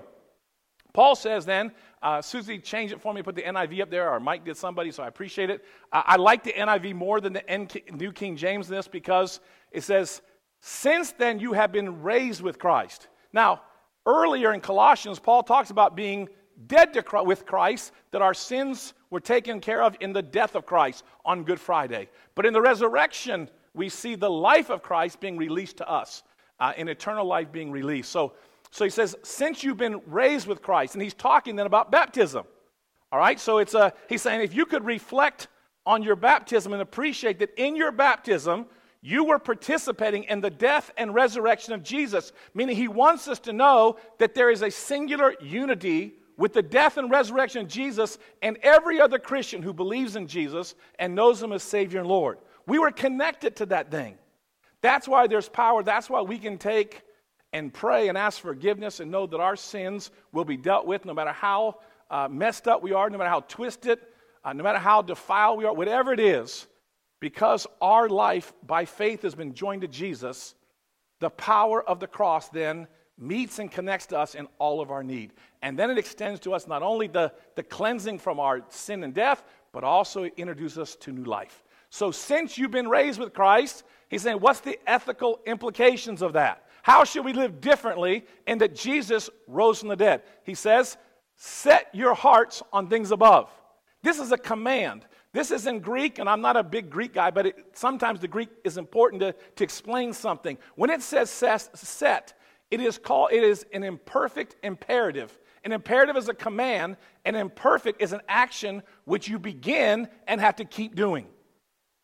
Paul 0.91 1.15
says 1.15 1.45
then, 1.45 1.71
uh, 2.01 2.21
Susie, 2.21 2.57
change 2.57 2.91
it 2.91 2.99
for 2.99 3.13
me, 3.13 3.21
put 3.21 3.35
the 3.35 3.43
NIV 3.43 3.81
up 3.81 3.89
there, 3.91 4.09
or 4.09 4.19
Mike 4.19 4.43
did 4.43 4.57
somebody, 4.57 4.91
so 4.91 5.03
I 5.03 5.07
appreciate 5.07 5.49
it. 5.49 5.63
Uh, 5.91 6.01
I 6.05 6.15
like 6.15 6.43
the 6.43 6.53
NIV 6.53 6.95
more 6.95 7.21
than 7.21 7.33
the 7.33 7.83
New 7.91 8.11
King 8.11 8.35
James 8.35 8.67
this 8.67 8.87
because 8.87 9.39
it 9.71 9.83
says, 9.83 10.21
Since 10.61 11.11
then 11.13 11.39
you 11.39 11.53
have 11.53 11.71
been 11.71 12.01
raised 12.01 12.41
with 12.41 12.57
Christ. 12.57 13.07
Now, 13.31 13.61
earlier 14.05 14.53
in 14.53 14.61
Colossians, 14.61 15.19
Paul 15.19 15.43
talks 15.43 15.69
about 15.69 15.95
being 15.95 16.27
dead 16.67 16.93
to, 16.93 17.23
with 17.23 17.45
Christ, 17.45 17.91
that 18.11 18.21
our 18.21 18.33
sins 18.33 18.93
were 19.09 19.19
taken 19.19 19.59
care 19.59 19.81
of 19.81 19.95
in 19.99 20.13
the 20.13 20.21
death 20.21 20.55
of 20.55 20.65
Christ 20.65 21.03
on 21.25 21.43
Good 21.43 21.59
Friday. 21.59 22.09
But 22.35 22.45
in 22.45 22.53
the 22.53 22.61
resurrection, 22.61 23.49
we 23.73 23.89
see 23.89 24.15
the 24.15 24.29
life 24.29 24.69
of 24.69 24.83
Christ 24.83 25.19
being 25.19 25.37
released 25.37 25.77
to 25.77 25.89
us, 25.89 26.23
uh, 26.59 26.73
in 26.77 26.87
eternal 26.87 27.25
life 27.25 27.51
being 27.51 27.71
released. 27.71 28.11
So, 28.11 28.33
so 28.71 28.83
he 28.83 28.89
says, 28.89 29.15
since 29.23 29.63
you've 29.63 29.77
been 29.77 30.01
raised 30.05 30.47
with 30.47 30.61
Christ, 30.61 30.95
and 30.95 31.01
he's 31.01 31.13
talking 31.13 31.55
then 31.55 31.65
about 31.65 31.91
baptism. 31.91 32.45
All 33.11 33.19
right, 33.19 33.39
so 33.39 33.57
it's 33.57 33.73
a, 33.73 33.93
he's 34.07 34.21
saying 34.21 34.41
if 34.41 34.53
you 34.53 34.65
could 34.65 34.85
reflect 34.85 35.47
on 35.85 36.03
your 36.03 36.15
baptism 36.15 36.73
and 36.73 36.81
appreciate 36.81 37.39
that 37.39 37.51
in 37.57 37.75
your 37.75 37.91
baptism, 37.91 38.67
you 39.01 39.23
were 39.23 39.39
participating 39.39 40.25
in 40.25 40.41
the 40.41 40.49
death 40.49 40.91
and 40.97 41.15
resurrection 41.15 41.73
of 41.73 41.81
Jesus, 41.81 42.33
meaning 42.53 42.75
he 42.75 42.87
wants 42.87 43.27
us 43.27 43.39
to 43.39 43.53
know 43.53 43.97
that 44.19 44.35
there 44.35 44.51
is 44.51 44.61
a 44.61 44.69
singular 44.69 45.33
unity 45.41 46.18
with 46.39 46.53
the 46.53 46.63
death 46.63 46.97
and 46.97 47.11
resurrection 47.11 47.63
of 47.63 47.67
Jesus 47.67 48.17
and 48.41 48.57
every 48.63 49.01
other 49.01 49.19
Christian 49.19 49.61
who 49.61 49.73
believes 49.73 50.15
in 50.15 50.25
Jesus 50.25 50.73
and 50.97 51.13
knows 51.13 51.43
him 51.43 51.51
as 51.51 51.61
Savior 51.61 51.99
and 51.99 52.07
Lord. 52.07 52.37
We 52.65 52.79
were 52.79 52.91
connected 52.91 53.57
to 53.57 53.65
that 53.67 53.91
thing. 53.91 54.17
That's 54.81 55.05
why 55.05 55.27
there's 55.27 55.49
power. 55.49 55.83
That's 55.83 56.09
why 56.09 56.21
we 56.21 56.37
can 56.37 56.57
take 56.57 57.01
and 57.51 57.73
pray 57.73 58.07
and 58.07 58.17
ask 58.17 58.39
forgiveness 58.39 59.01
and 59.01 59.11
know 59.11 59.27
that 59.27 59.41
our 59.41 59.57
sins 59.57 60.11
will 60.31 60.45
be 60.45 60.55
dealt 60.55 60.87
with 60.87 61.03
no 61.03 61.13
matter 61.13 61.33
how 61.33 61.79
uh, 62.09 62.29
messed 62.31 62.69
up 62.69 62.81
we 62.81 62.93
are, 62.93 63.09
no 63.09 63.17
matter 63.17 63.29
how 63.29 63.41
twisted, 63.41 63.99
uh, 64.45 64.53
no 64.53 64.63
matter 64.63 64.79
how 64.79 65.01
defiled 65.01 65.57
we 65.57 65.65
are, 65.65 65.73
whatever 65.73 66.13
it 66.13 66.21
is, 66.21 66.67
because 67.19 67.67
our 67.81 68.07
life 68.07 68.53
by 68.65 68.85
faith 68.85 69.23
has 69.23 69.35
been 69.35 69.53
joined 69.53 69.81
to 69.81 69.89
Jesus, 69.89 70.55
the 71.19 71.29
power 71.29 71.83
of 71.83 71.99
the 71.99 72.07
cross 72.07 72.47
then 72.47 72.87
meets 73.19 73.59
and 73.59 73.71
connects 73.71 74.07
to 74.07 74.17
us 74.17 74.35
in 74.35 74.47
all 74.57 74.81
of 74.81 74.91
our 74.91 75.03
need. 75.03 75.33
And 75.61 75.77
then 75.77 75.91
it 75.91 75.97
extends 75.97 76.39
to 76.41 76.53
us 76.53 76.67
not 76.67 76.81
only 76.81 77.07
the, 77.07 77.33
the 77.55 77.63
cleansing 77.63 78.19
from 78.19 78.39
our 78.39 78.61
sin 78.69 79.03
and 79.03 79.13
death, 79.13 79.43
but 79.71 79.83
also 79.83 80.23
introduces 80.23 80.77
us 80.77 80.95
to 80.97 81.11
new 81.11 81.25
life. 81.25 81.63
So, 81.89 82.11
since 82.11 82.57
you've 82.57 82.71
been 82.71 82.87
raised 82.87 83.19
with 83.19 83.33
Christ, 83.33 83.83
he's 84.09 84.21
saying, 84.21 84.39
what's 84.39 84.59
the 84.59 84.79
ethical 84.87 85.39
implications 85.45 86.21
of 86.21 86.33
that? 86.33 86.65
How 86.81 87.03
should 87.03 87.25
we 87.25 87.33
live 87.33 87.61
differently 87.61 88.25
in 88.47 88.59
that 88.59 88.75
Jesus 88.75 89.29
rose 89.47 89.79
from 89.79 89.89
the 89.89 89.95
dead? 89.95 90.23
He 90.43 90.53
says, 90.53 90.97
Set 91.35 91.87
your 91.93 92.13
hearts 92.13 92.61
on 92.73 92.89
things 92.89 93.11
above. 93.11 93.49
This 94.03 94.19
is 94.19 94.33
a 94.33 94.37
command. 94.37 95.05
This 95.31 95.51
is 95.51 95.67
in 95.67 95.79
Greek, 95.79 96.19
and 96.19 96.27
I'm 96.27 96.41
not 96.41 96.57
a 96.57 96.63
big 96.63 96.89
Greek 96.89 97.13
guy, 97.13 97.31
but 97.31 97.45
it, 97.45 97.55
sometimes 97.73 98.19
the 98.19 98.27
Greek 98.27 98.49
is 98.63 98.77
important 98.77 99.21
to, 99.21 99.33
to 99.55 99.63
explain 99.63 100.11
something. 100.11 100.57
When 100.75 100.89
it 100.89 101.01
says 101.01 101.29
set, 101.29 102.33
it 102.71 102.81
is 102.81 102.97
called 102.97 103.31
it 103.31 103.43
is 103.43 103.65
an 103.73 103.83
imperfect 103.83 104.55
imperative. 104.63 105.37
An 105.65 105.71
imperative 105.71 106.15
is 106.15 106.29
a 106.29 106.33
command, 106.33 106.97
an 107.25 107.35
imperfect 107.35 108.01
is 108.01 108.13
an 108.13 108.21
action 108.29 108.81
which 109.05 109.27
you 109.27 109.39
begin 109.39 110.07
and 110.27 110.39
have 110.39 110.55
to 110.57 110.65
keep 110.65 110.95
doing. 110.95 111.27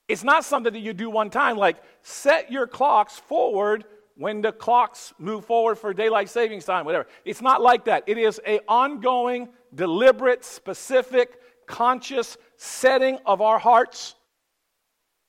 It's 0.07 0.23
not 0.23 0.43
something 0.43 0.73
that 0.73 0.79
you 0.79 0.93
do 0.93 1.09
one 1.09 1.29
time, 1.29 1.57
like 1.57 1.77
set 2.01 2.51
your 2.51 2.67
clocks 2.67 3.17
forward 3.17 3.85
when 4.17 4.41
the 4.41 4.51
clocks 4.51 5.13
move 5.17 5.45
forward 5.45 5.75
for 5.75 5.93
daylight 5.93 6.29
savings 6.29 6.65
time, 6.65 6.85
whatever. 6.85 7.07
It's 7.25 7.41
not 7.41 7.61
like 7.61 7.85
that. 7.85 8.03
It 8.07 8.17
is 8.17 8.39
a 8.45 8.59
ongoing, 8.67 9.49
deliberate, 9.73 10.43
specific, 10.45 11.39
conscious 11.65 12.37
setting 12.57 13.17
of 13.25 13.41
our 13.41 13.59
hearts 13.59 14.15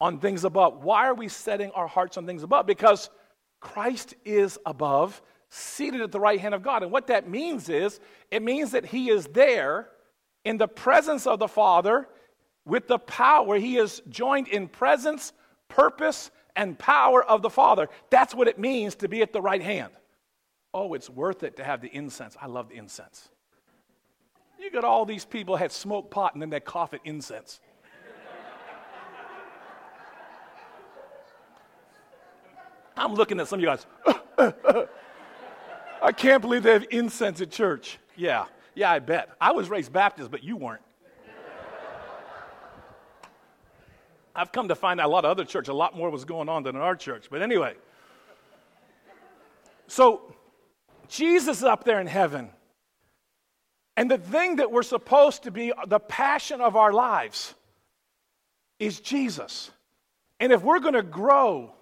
on 0.01 0.21
things 0.21 0.45
above. 0.45 0.85
Why 0.85 1.07
are 1.07 1.15
we 1.15 1.29
setting 1.29 1.71
our 1.71 1.87
hearts 1.87 2.17
on 2.17 2.27
things 2.27 2.43
above? 2.43 2.67
Because 2.67 3.11
Christ 3.61 4.15
is 4.25 4.59
above, 4.67 5.21
seated 5.49 6.01
at 6.01 6.13
the 6.13 6.21
right 6.21 6.41
hand 6.41 6.55
of 6.55 6.63
God. 6.63 6.83
And 6.83 6.93
what 6.93 7.07
that 7.09 7.29
means 7.29 7.69
is, 7.69 8.01
it 8.31 8.43
means 8.43 8.73
that 8.73 8.87
He 8.87 9.11
is 9.11 9.27
there 9.27 9.89
in 10.45 10.57
the 10.57 10.69
presence 10.69 11.27
of 11.27 11.39
the 11.39 11.49
Father 11.49 12.09
with 12.65 12.89
the 12.89 12.99
power. 12.99 13.57
He 13.57 13.77
is 13.77 14.03
joined 14.09 14.49
in 14.49 14.69
presence, 14.69 15.33
purpose, 15.69 16.31
and 16.55 16.79
power 16.79 17.23
of 17.25 17.43
the 17.43 17.51
Father. 17.51 17.89
That's 18.11 18.35
what 18.35 18.49
it 18.49 18.59
means 18.59 18.95
to 18.97 19.09
be 19.09 19.23
at 19.23 19.33
the 19.33 19.43
right 19.43 19.63
hand. 19.63 19.93
Oh, 20.75 20.95
it's 20.95 21.09
worth 21.09 21.43
it 21.43 21.57
to 21.57 21.65
have 21.65 21.81
the 21.81 21.89
incense. 21.89 22.37
I 22.41 22.47
love 22.47 22.69
the 22.69 22.77
incense. 22.77 23.29
You 24.59 24.71
got 24.71 24.85
all 24.85 25.05
these 25.05 25.25
people 25.25 25.57
had 25.57 25.71
smoked 25.71 26.11
pot 26.11 26.35
and 26.35 26.43
then 26.43 26.51
they 26.51 26.61
cough 26.61 26.95
at 26.95 27.01
incense. 27.05 27.61
I'm 32.97 33.15
looking 33.15 33.39
at 33.41 33.49
some 33.49 33.59
of 33.59 33.63
you 33.63 33.69
guys. 33.69 33.87
I 36.03 36.13
can't 36.13 36.41
believe 36.41 36.63
they 36.63 36.73
have 36.73 36.87
incense 36.91 37.41
at 37.41 37.51
church. 37.51 37.99
Yeah, 38.17 38.47
yeah, 38.75 38.91
I 38.91 38.99
bet. 38.99 39.31
I 39.41 39.53
was 39.53 39.69
raised 39.69 39.93
Baptist, 39.93 40.31
but 40.31 40.43
you 40.43 40.57
weren't. 40.57 40.83
I've 44.35 44.53
come 44.53 44.69
to 44.69 44.75
find 44.75 45.01
out 45.01 45.07
a 45.07 45.09
lot 45.09 45.25
of 45.25 45.31
other 45.31 45.47
churches, 45.47 45.71
a 45.71 45.75
lot 45.75 45.97
more 45.97 46.11
was 46.11 46.27
going 46.27 46.49
on 46.51 46.63
than 46.63 46.77
in 46.77 46.83
our 46.83 46.95
church. 46.95 47.29
But 47.31 47.41
anyway, 47.41 47.75
so 49.87 50.35
Jesus 51.09 51.59
is 51.59 51.65
up 51.65 51.85
there 51.85 52.01
in 52.01 52.07
heaven. 52.07 52.51
And 53.97 54.11
the 54.11 54.19
thing 54.19 54.57
that 54.57 54.71
we're 54.71 54.83
supposed 54.83 55.45
to 55.45 55.51
be 55.51 55.73
the 55.87 55.99
passion 55.99 56.61
of 56.61 56.77
our 56.77 56.93
lives 56.93 57.55
is 58.79 59.01
Jesus. 59.01 59.71
And 60.39 60.53
if 60.53 60.63
we're 60.63 60.81
going 60.81 60.95
to 60.95 61.03
grow 61.03 61.73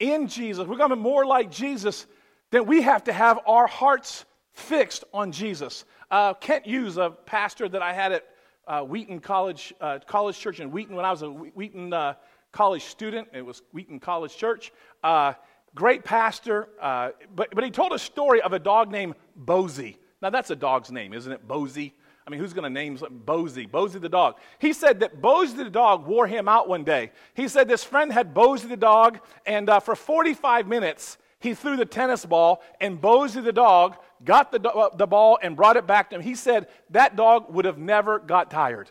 in 0.00 0.28
Jesus, 0.28 0.66
we're 0.66 0.76
going 0.76 0.90
to 0.90 0.96
be 0.96 1.02
more 1.02 1.26
like 1.26 1.50
Jesus, 1.50 2.06
then 2.50 2.66
we 2.66 2.82
have 2.82 3.04
to 3.04 3.12
have 3.12 3.40
our 3.46 3.66
hearts 3.66 4.24
fixed 4.52 5.04
on 5.12 5.32
Jesus. 5.32 5.84
Uh, 6.10 6.34
Kent 6.34 6.66
Hughes, 6.66 6.96
a 6.96 7.10
pastor 7.10 7.68
that 7.68 7.82
I 7.82 7.92
had 7.92 8.12
at 8.12 8.24
uh, 8.66 8.82
Wheaton 8.82 9.20
College, 9.20 9.74
uh, 9.80 9.98
College 10.06 10.38
Church 10.38 10.60
in 10.60 10.70
Wheaton 10.70 10.94
when 10.94 11.04
I 11.04 11.10
was 11.10 11.22
a 11.22 11.30
Wheaton 11.30 11.92
uh, 11.92 12.14
College 12.52 12.84
student. 12.84 13.28
It 13.32 13.42
was 13.42 13.62
Wheaton 13.72 14.00
College 14.00 14.36
Church. 14.36 14.72
Uh, 15.02 15.34
great 15.74 16.04
pastor, 16.04 16.68
uh, 16.80 17.10
but, 17.34 17.48
but 17.54 17.64
he 17.64 17.70
told 17.70 17.92
a 17.92 17.98
story 17.98 18.40
of 18.40 18.52
a 18.52 18.58
dog 18.58 18.90
named 18.90 19.14
Bozy. 19.44 19.96
Now, 20.20 20.30
that's 20.30 20.50
a 20.50 20.56
dog's 20.56 20.90
name, 20.90 21.12
isn't 21.12 21.30
it? 21.30 21.46
Bozy. 21.46 21.92
I 22.28 22.30
mean, 22.30 22.40
who's 22.40 22.52
going 22.52 22.64
to 22.64 22.70
name? 22.70 22.98
Bozy, 22.98 23.66
Bozy 23.66 23.98
the 23.98 24.08
dog. 24.10 24.36
He 24.58 24.74
said 24.74 25.00
that 25.00 25.22
Bozy 25.22 25.56
the 25.56 25.70
dog 25.70 26.06
wore 26.06 26.26
him 26.26 26.46
out 26.46 26.68
one 26.68 26.84
day. 26.84 27.10
He 27.32 27.48
said 27.48 27.68
this 27.68 27.82
friend 27.82 28.12
had 28.12 28.34
Bozy 28.34 28.68
the 28.68 28.76
dog, 28.76 29.20
and 29.46 29.70
uh, 29.70 29.80
for 29.80 29.96
45 29.96 30.68
minutes, 30.68 31.16
he 31.40 31.54
threw 31.54 31.78
the 31.78 31.86
tennis 31.86 32.26
ball, 32.26 32.62
and 32.82 33.00
Bozy 33.00 33.42
the 33.42 33.50
dog 33.50 33.96
got 34.26 34.52
the, 34.52 34.90
the 34.94 35.06
ball 35.06 35.38
and 35.42 35.56
brought 35.56 35.78
it 35.78 35.86
back 35.86 36.10
to 36.10 36.16
him. 36.16 36.20
He 36.20 36.34
said 36.34 36.66
that 36.90 37.16
dog 37.16 37.50
would 37.54 37.64
have 37.64 37.78
never 37.78 38.18
got 38.18 38.50
tired. 38.50 38.90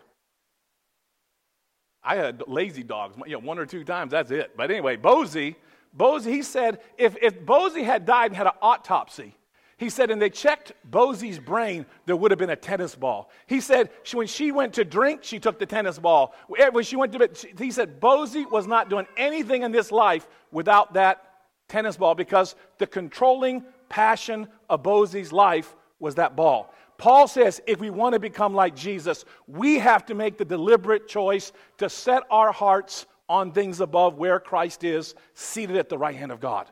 I 2.03 2.15
had 2.15 2.41
lazy 2.48 2.82
dogs, 2.82 3.15
you 3.27 3.34
know, 3.34 3.39
one 3.39 3.60
or 3.60 3.67
two 3.67 3.84
times, 3.84 4.13
that's 4.13 4.32
it. 4.32 4.58
But 4.58 4.72
anyway, 4.72 4.98
Bozy, 4.98 5.58
Bozy, 5.96 6.32
he 6.32 6.41
said 6.41 6.79
if, 6.98 7.15
if 7.22 7.39
Bozy 7.41 7.84
had 7.84 8.08
died 8.08 8.32
and 8.32 8.36
had 8.36 8.48
an 8.48 8.53
autopsy, 8.63 9.37
he 9.78 9.90
said, 9.90 10.10
and 10.10 10.20
they 10.20 10.32
checked 10.32 10.74
Bozy's 10.90 11.38
brain, 11.38 11.86
there 12.08 12.16
would 12.16 12.32
have 12.32 12.40
been 12.40 12.50
a 12.50 12.56
tennis 12.56 12.96
ball. 12.96 13.30
He 13.46 13.62
said, 13.62 13.92
when 14.12 14.26
she 14.26 14.52
went 14.52 14.74
to 14.74 14.84
drink, 14.84 15.24
she 15.24 15.40
took 15.40 15.60
the 15.60 15.68
tennis 15.68 16.00
ball. 16.00 16.34
Eh, 16.58 16.70
when 16.70 16.84
she 16.84 16.96
went 16.96 17.12
to 17.14 17.20
bed, 17.20 17.38
he 17.60 17.70
said, 17.70 18.02
Bozy 18.02 18.50
was 18.50 18.66
not 18.66 18.90
doing 18.90 19.06
anything 19.18 19.62
in 19.62 19.72
this 19.72 19.92
life 19.92 20.28
without 20.52 20.94
that 20.96 21.24
tennis 21.68 21.96
ball 21.96 22.16
because 22.16 22.56
the 22.80 22.88
controlling 22.88 23.64
passion 23.88 24.48
of 24.68 24.82
Bozy's 24.82 25.32
life 25.32 25.76
was 26.00 26.16
that 26.16 26.36
ball. 26.36 26.74
Paul 26.98 27.28
says 27.28 27.62
if 27.68 27.80
we 27.80 27.92
want 27.92 28.14
to 28.14 28.20
become 28.20 28.56
like 28.56 28.76
Jesus, 28.76 29.26
we 29.46 29.78
have 29.78 30.06
to 30.08 30.16
make 30.16 30.40
the 30.40 30.46
deliberate 30.46 31.08
choice 31.08 31.52
to 31.78 31.88
set 31.88 32.24
our 32.32 32.52
hearts 32.52 33.06
on 33.30 33.52
things 33.52 33.80
above 33.82 34.18
where 34.18 34.40
Christ 34.40 34.84
is, 34.84 35.14
seated 35.36 35.76
at 35.76 35.90
the 35.90 35.98
right 35.98 36.16
hand 36.16 36.32
of 36.32 36.40
God. 36.40 36.68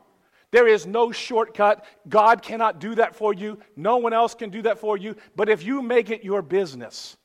There 0.51 0.67
is 0.67 0.85
no 0.85 1.11
shortcut. 1.11 1.85
God 2.07 2.41
cannot 2.41 2.79
do 2.79 2.95
that 2.95 3.15
for 3.15 3.33
you. 3.33 3.59
No 3.75 3.97
one 3.97 4.13
else 4.13 4.35
can 4.35 4.49
do 4.49 4.61
that 4.63 4.79
for 4.79 4.97
you. 4.97 5.15
But 5.35 5.49
if 5.49 5.63
you 5.63 5.81
make 5.81 6.09
it 6.09 6.23
your 6.23 6.41
business 6.41 7.17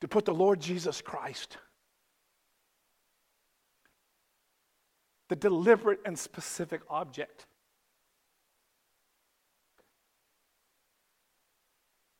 to 0.00 0.08
put 0.08 0.24
the 0.24 0.34
Lord 0.34 0.60
Jesus 0.60 1.02
Christ, 1.02 1.58
the 5.28 5.36
deliberate 5.36 6.00
and 6.04 6.18
specific 6.18 6.82
object 6.88 7.46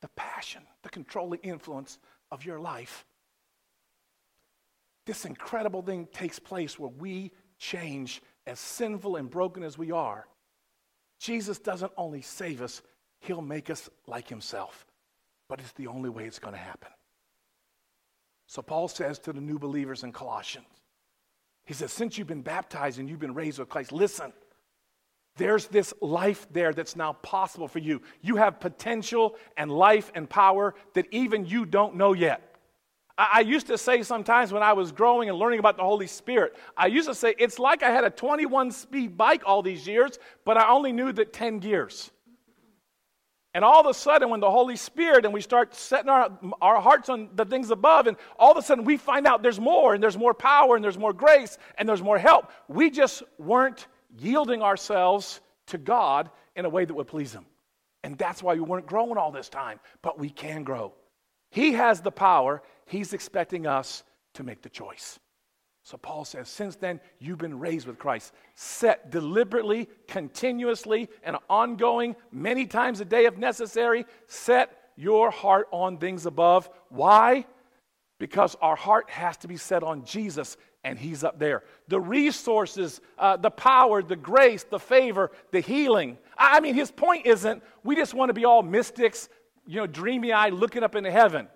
the 0.01 0.09
passion, 0.17 0.63
the 0.83 0.89
controlling 0.89 1.41
influence 1.41 1.99
of 2.31 2.45
your 2.45 2.59
life, 2.59 3.05
this 5.07 5.25
incredible 5.25 5.83
thing 5.83 6.07
takes 6.13 6.39
place 6.39 6.79
where 6.79 6.91
we 6.91 7.33
change 7.59 8.23
as 8.47 8.59
sinful 8.59 9.17
and 9.17 9.31
broken 9.31 9.63
as 9.63 9.77
we 9.77 9.91
are. 9.91 10.27
Jesus 11.19 11.59
doesn't 11.59 11.93
only 11.97 12.23
save 12.23 12.63
us, 12.63 12.83
he'll 13.21 13.43
make 13.43 13.71
us 13.71 13.91
like 14.07 14.29
himself. 14.29 14.87
But 15.49 15.61
it's 15.61 15.73
the 15.73 15.89
only 15.89 16.09
way 16.09 16.25
it's 16.25 16.39
going 16.39 16.55
to 16.55 16.61
happen. 16.61 16.91
So 18.47 18.63
Paul 18.63 18.89
says 18.89 19.19
to 19.21 19.33
the 19.33 19.41
new 19.41 19.59
believers 19.59 20.03
in 20.03 20.13
Colossians, 20.13 20.67
he 21.65 21.75
says, 21.75 21.93
Since 21.93 22.19
you've 22.19 22.27
been 22.27 22.43
baptized 22.43 22.99
and 22.99 23.09
you've 23.09 23.21
been 23.21 23.35
raised 23.35 23.59
with 23.59 23.69
Christ, 23.69 23.93
listen, 23.93 24.33
there's 25.37 25.69
this 25.69 25.95
life 26.01 26.47
there 26.51 26.73
that's 26.73 26.97
now 26.97 27.13
possible 27.15 27.69
for 27.69 27.79
you. 27.79 28.03
You 28.23 28.37
have 28.37 28.61
potential 28.61 29.37
and 29.57 29.71
life 29.71 30.11
and 30.15 30.29
power 30.29 30.75
that 30.95 31.07
even 31.13 31.47
you 31.47 31.65
don't 31.65 31.95
know 31.95 32.13
yet. 32.13 32.50
I, 33.21 33.41
used 33.41 33.67
to 33.67 33.77
say 33.77 34.03
sometimes 34.03 34.53
when 34.53 34.63
I 34.63 34.73
was 34.73 34.93
growing 34.93 35.29
and 35.29 35.39
learning 35.39 35.59
about 35.59 35.77
the 35.77 35.83
Holy 35.83 36.07
Spirit, 36.07 36.57
I 36.77 36.87
used 36.87 37.09
to 37.09 37.15
say 37.15 37.35
it's 37.39 37.59
like 37.59 37.83
I 37.83 37.91
had 37.91 38.05
a 38.05 38.11
21 38.11 38.71
speed 38.71 39.17
bike 39.17 39.43
all 39.45 39.63
these 39.63 39.87
years, 39.87 40.19
but 40.45 40.57
I 40.57 40.71
only 40.71 40.93
knew 40.93 41.13
that 41.13 41.33
10 41.33 41.59
gears. 41.59 42.11
And 43.53 43.65
all 43.65 43.81
of 43.81 43.87
a 43.87 43.95
sudden, 43.95 44.31
when 44.31 44.41
the 44.41 44.51
Holy 44.51 44.77
Spirit 44.77 45.25
and 45.25 45.35
we 45.35 45.41
start 45.41 45.75
setting 45.75 46.09
our, 46.09 46.31
our 46.61 46.81
hearts 46.81 47.09
on 47.09 47.31
the 47.35 47.45
things 47.45 47.71
above, 47.71 48.07
and 48.07 48.17
all 48.39 48.53
of 48.53 48.57
a 48.57 48.63
sudden 48.63 48.85
we 48.85 48.97
find 48.97 49.27
out 49.27 49.43
there's 49.43 49.59
more, 49.59 49.93
and 49.93 50.03
there's 50.03 50.17
more 50.17 50.35
power, 50.35 50.77
and 50.77 50.85
there's 50.85 50.99
more 50.99 51.13
grace, 51.13 51.59
and 51.77 51.89
there's 51.89 52.03
more 52.03 52.19
help. 52.19 52.51
We 52.69 52.91
just 52.91 53.25
weren't 53.39 53.89
yielding 54.19 54.63
ourselves 54.63 55.41
to 55.67 55.79
God 55.79 56.31
in 56.55 56.65
a 56.65 56.69
way 56.69 56.85
that 56.85 56.95
would 56.95 57.09
please 57.09 57.33
Him. 57.33 57.45
And 58.05 58.17
that's 58.17 58.43
why 58.43 58.55
we 58.55 58.61
weren't 58.61 58.87
growing 58.87 59.19
all 59.19 59.33
this 59.33 59.49
time, 59.49 59.81
but 60.01 60.19
we 60.19 60.31
can 60.31 60.63
grow. 60.63 60.95
He 61.51 61.73
has 61.73 62.01
the 62.01 62.13
power, 62.13 62.63
He's 62.91 63.13
expecting 63.13 63.69
us 63.69 64.03
to 64.35 64.43
make 64.43 64.63
the 64.63 64.69
choice. 64.69 65.21
So 65.85 65.97
Paul 65.97 66.25
says, 66.25 66.49
since 66.49 66.75
then, 66.75 67.01
you've 67.21 67.39
been 67.39 67.61
raised 67.61 67.87
with 67.87 68.01
Christ. 68.01 68.35
Set 68.57 69.13
deliberately, 69.13 69.89
continuously, 70.09 71.09
and 71.23 71.37
ongoing, 71.49 72.17
many 72.33 72.67
times 72.67 73.01
a 73.01 73.05
day 73.05 73.27
if 73.27 73.39
necessary, 73.39 74.07
set 74.27 74.77
your 74.97 75.31
heart 75.31 75.69
on 75.71 75.99
things 75.99 76.27
above. 76.27 76.69
Why? 76.89 77.47
Because 78.19 78.57
our 78.61 78.75
heart 78.75 79.09
has 79.09 79.37
to 79.39 79.49
be 79.49 79.57
set 79.57 79.85
on 79.85 80.05
Jesus 80.05 80.57
and 80.83 80.99
He's 80.99 81.23
up 81.23 81.39
there. 81.39 81.63
The 81.87 82.01
resources, 82.01 83.01
uh, 83.19 83.37
the 83.37 83.53
power, 83.53 84.03
the 84.03 84.17
grace, 84.17 84.65
the 84.65 84.81
favor, 84.81 85.31
the 85.53 85.61
healing. 85.61 86.19
I 86.37 86.59
mean, 86.59 86.75
his 86.75 86.91
point 86.91 87.25
isn't 87.25 87.63
we 87.85 87.95
just 87.95 88.15
want 88.15 88.31
to 88.31 88.35
be 88.35 88.45
all 88.45 88.65
mystics, 88.65 89.29
you 89.65 89.77
know, 89.77 89.87
dreamy 89.87 90.33
eyed 90.33 90.55
looking 90.55 90.83
up 90.83 90.97
into 90.97 91.13
heaven. 91.13 91.47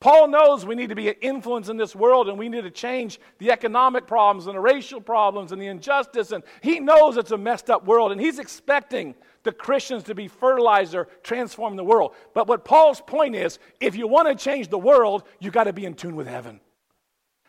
Paul 0.00 0.28
knows 0.28 0.64
we 0.64 0.74
need 0.74 0.88
to 0.88 0.94
be 0.94 1.10
an 1.10 1.16
influence 1.20 1.68
in 1.68 1.76
this 1.76 1.94
world 1.94 2.30
and 2.30 2.38
we 2.38 2.48
need 2.48 2.62
to 2.62 2.70
change 2.70 3.20
the 3.38 3.50
economic 3.50 4.06
problems 4.06 4.46
and 4.46 4.56
the 4.56 4.60
racial 4.60 5.00
problems 5.00 5.52
and 5.52 5.60
the 5.60 5.66
injustice. 5.66 6.32
And 6.32 6.42
he 6.62 6.80
knows 6.80 7.18
it's 7.18 7.32
a 7.32 7.38
messed 7.38 7.68
up 7.68 7.86
world 7.86 8.10
and 8.10 8.18
he's 8.18 8.38
expecting 8.38 9.14
the 9.42 9.52
Christians 9.52 10.04
to 10.04 10.14
be 10.14 10.26
fertilizer, 10.26 11.06
transform 11.22 11.76
the 11.76 11.84
world. 11.84 12.14
But 12.32 12.46
what 12.46 12.64
Paul's 12.64 13.02
point 13.02 13.36
is 13.36 13.58
if 13.78 13.94
you 13.94 14.08
want 14.08 14.26
to 14.28 14.34
change 14.42 14.68
the 14.68 14.78
world, 14.78 15.24
you 15.38 15.50
got 15.50 15.64
to 15.64 15.72
be 15.74 15.84
in 15.84 15.94
tune 15.94 16.16
with 16.16 16.26
heaven. 16.26 16.60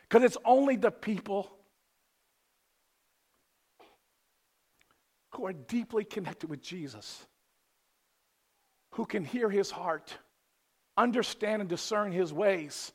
Because 0.09 0.25
it's 0.25 0.37
only 0.43 0.75
the 0.75 0.91
people 0.91 1.49
who 5.35 5.45
are 5.45 5.53
deeply 5.53 6.03
connected 6.03 6.49
with 6.49 6.61
Jesus 6.61 7.25
who 8.95 9.05
can 9.05 9.23
hear 9.23 9.49
his 9.49 9.71
heart, 9.71 10.17
understand 10.97 11.61
and 11.61 11.69
discern 11.69 12.11
his 12.11 12.33
ways, 12.33 12.91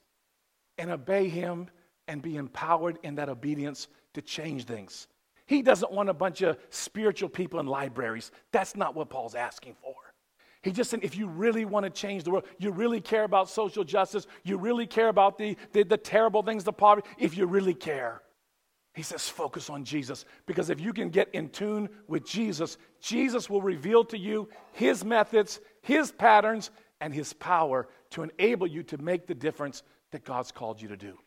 and 0.79 0.91
obey 0.91 1.29
him 1.29 1.69
and 2.09 2.23
be 2.23 2.37
empowered 2.37 2.99
in 3.03 3.17
that 3.17 3.29
obedience 3.29 3.89
to 4.15 4.23
change 4.23 4.65
things. 4.65 5.09
He 5.47 5.63
doesn't 5.63 5.93
want 5.93 6.09
a 6.09 6.15
bunch 6.15 6.43
of 6.43 6.59
spiritual 6.71 7.29
people 7.29 7.61
in 7.61 7.67
libraries. 7.67 8.31
That's 8.53 8.77
not 8.77 8.95
what 8.95 9.11
Paul's 9.11 9.35
asking 9.35 9.77
for. 9.83 9.95
He 10.63 10.73
just 10.73 10.91
said, 10.91 11.01
if 11.05 11.17
you 11.17 11.29
really 11.29 11.65
want 11.65 11.85
to 11.85 11.91
change 11.91 12.25
the 12.25 12.33
world, 12.33 12.47
you 12.59 12.73
really 12.73 13.01
care 13.01 13.23
about 13.23 13.49
social 13.49 13.85
justice, 13.85 14.27
you 14.43 14.59
really 14.59 14.87
care 14.87 15.09
about 15.09 15.39
the, 15.39 15.57
the, 15.73 15.85
the 15.85 15.97
terrible 15.97 16.43
things, 16.43 16.65
the 16.65 16.73
poverty, 16.73 17.09
if 17.19 17.37
you 17.37 17.47
really 17.47 17.75
care, 17.75 18.23
he 18.93 19.03
says, 19.03 19.29
focus 19.29 19.71
on 19.71 19.85
Jesus. 19.85 20.25
Because 20.47 20.71
if 20.71 20.81
you 20.81 20.93
can 20.93 21.11
get 21.11 21.29
in 21.35 21.51
tune 21.51 21.89
with 22.09 22.27
Jesus, 22.27 22.79
Jesus 23.01 23.49
will 23.49 23.63
reveal 23.63 24.05
to 24.07 24.19
you 24.19 24.49
his 24.73 25.05
methods, 25.05 25.61
his 25.83 26.11
patterns, 26.11 26.71
and 27.01 27.13
his 27.13 27.33
power 27.33 27.89
to 28.11 28.23
enable 28.23 28.67
you 28.67 28.83
to 28.85 28.99
make 28.99 29.27
the 29.27 29.35
difference 29.35 29.83
that 30.13 30.25
God's 30.25 30.53
called 30.53 30.81
you 30.81 30.89
to 30.89 30.97
do. 30.97 31.19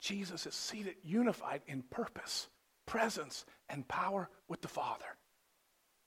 Jesus 0.00 0.46
is 0.46 0.54
seated, 0.54 0.94
unified 1.02 1.60
in 1.66 1.82
purpose, 1.82 2.48
presence, 2.86 3.44
and 3.68 3.86
power 3.88 4.30
with 4.48 4.62
the 4.62 4.68
Father. 4.68 5.04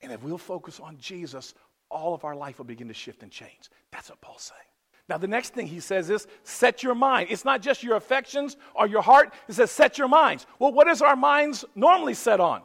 And 0.00 0.10
if 0.10 0.22
we'll 0.24 0.38
focus 0.38 0.80
on 0.80 0.98
Jesus, 0.98 1.54
all 1.88 2.14
of 2.14 2.24
our 2.24 2.34
life 2.34 2.58
will 2.58 2.64
begin 2.64 2.88
to 2.88 2.94
shift 2.94 3.22
and 3.22 3.30
change. 3.30 3.70
That's 3.92 4.10
what 4.10 4.20
Paul's 4.20 4.42
saying. 4.42 4.71
Now, 5.12 5.18
the 5.18 5.28
next 5.28 5.52
thing 5.52 5.66
he 5.66 5.78
says 5.78 6.08
is 6.08 6.26
set 6.42 6.82
your 6.82 6.94
mind. 6.94 7.26
It's 7.28 7.44
not 7.44 7.60
just 7.60 7.82
your 7.82 7.96
affections 7.96 8.56
or 8.74 8.86
your 8.86 9.02
heart, 9.02 9.34
it 9.46 9.52
says 9.52 9.70
set 9.70 9.98
your 9.98 10.08
minds. 10.08 10.46
Well, 10.58 10.72
what 10.72 10.88
is 10.88 11.02
our 11.02 11.16
minds 11.16 11.66
normally 11.74 12.14
set 12.14 12.40
on? 12.40 12.62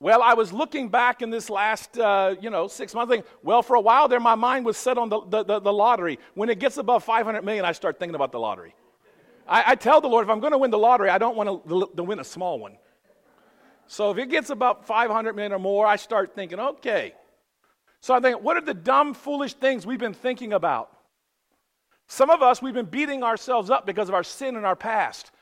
Well, 0.00 0.20
I 0.20 0.34
was 0.34 0.52
looking 0.52 0.88
back 0.88 1.22
in 1.22 1.30
this 1.30 1.48
last, 1.48 1.96
uh, 1.96 2.34
you 2.40 2.50
know, 2.50 2.66
six 2.66 2.92
months. 2.92 3.12
Thinking, 3.12 3.30
well, 3.44 3.62
for 3.62 3.76
a 3.76 3.80
while 3.80 4.08
there, 4.08 4.18
my 4.18 4.34
mind 4.34 4.66
was 4.66 4.76
set 4.76 4.98
on 4.98 5.08
the, 5.08 5.20
the, 5.20 5.44
the, 5.44 5.60
the 5.60 5.72
lottery. 5.72 6.18
When 6.34 6.48
it 6.48 6.58
gets 6.58 6.76
above 6.76 7.04
500 7.04 7.44
million, 7.44 7.64
I 7.64 7.70
start 7.70 8.00
thinking 8.00 8.16
about 8.16 8.32
the 8.32 8.40
lottery. 8.40 8.74
I, 9.46 9.62
I 9.64 9.74
tell 9.76 10.00
the 10.00 10.08
Lord, 10.08 10.26
if 10.26 10.30
I'm 10.30 10.40
going 10.40 10.54
to 10.54 10.58
win 10.58 10.72
the 10.72 10.78
lottery, 10.78 11.08
I 11.08 11.18
don't 11.18 11.36
want 11.36 11.68
to, 11.68 11.88
to 11.94 12.02
win 12.02 12.18
a 12.18 12.24
small 12.24 12.58
one. 12.58 12.78
So 13.86 14.10
if 14.10 14.18
it 14.18 14.28
gets 14.28 14.50
about 14.50 14.88
500 14.88 15.36
million 15.36 15.52
or 15.52 15.60
more, 15.60 15.86
I 15.86 15.94
start 15.94 16.34
thinking, 16.34 16.58
okay. 16.58 17.14
So 18.00 18.12
I 18.12 18.18
think, 18.18 18.42
what 18.42 18.56
are 18.56 18.60
the 18.60 18.74
dumb, 18.74 19.14
foolish 19.14 19.54
things 19.54 19.86
we've 19.86 20.00
been 20.00 20.14
thinking 20.14 20.52
about? 20.52 20.90
Some 22.14 22.30
of 22.30 22.42
us, 22.42 22.62
we've 22.62 22.72
been 22.72 22.86
beating 22.86 23.24
ourselves 23.24 23.70
up 23.70 23.86
because 23.86 24.08
of 24.08 24.14
our 24.14 24.22
sin 24.22 24.54
in 24.54 24.64
our 24.64 24.76
past. 24.76 25.32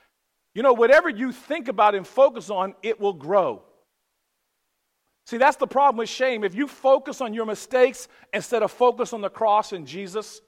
You 0.54 0.62
know, 0.62 0.72
whatever 0.72 1.10
you 1.10 1.30
think 1.30 1.68
about 1.68 1.94
and 1.94 2.06
focus 2.06 2.48
on, 2.48 2.74
it 2.82 2.98
will 2.98 3.12
grow. 3.12 3.62
See, 5.26 5.36
that's 5.36 5.58
the 5.58 5.66
problem 5.66 5.98
with 5.98 6.08
shame. 6.08 6.44
If 6.44 6.54
you 6.54 6.66
focus 6.66 7.20
on 7.20 7.34
your 7.34 7.44
mistakes 7.44 8.08
instead 8.32 8.62
of 8.62 8.72
focus 8.72 9.12
on 9.12 9.20
the 9.20 9.28
cross 9.28 9.74
and 9.74 9.86
Jesus, 9.86 10.40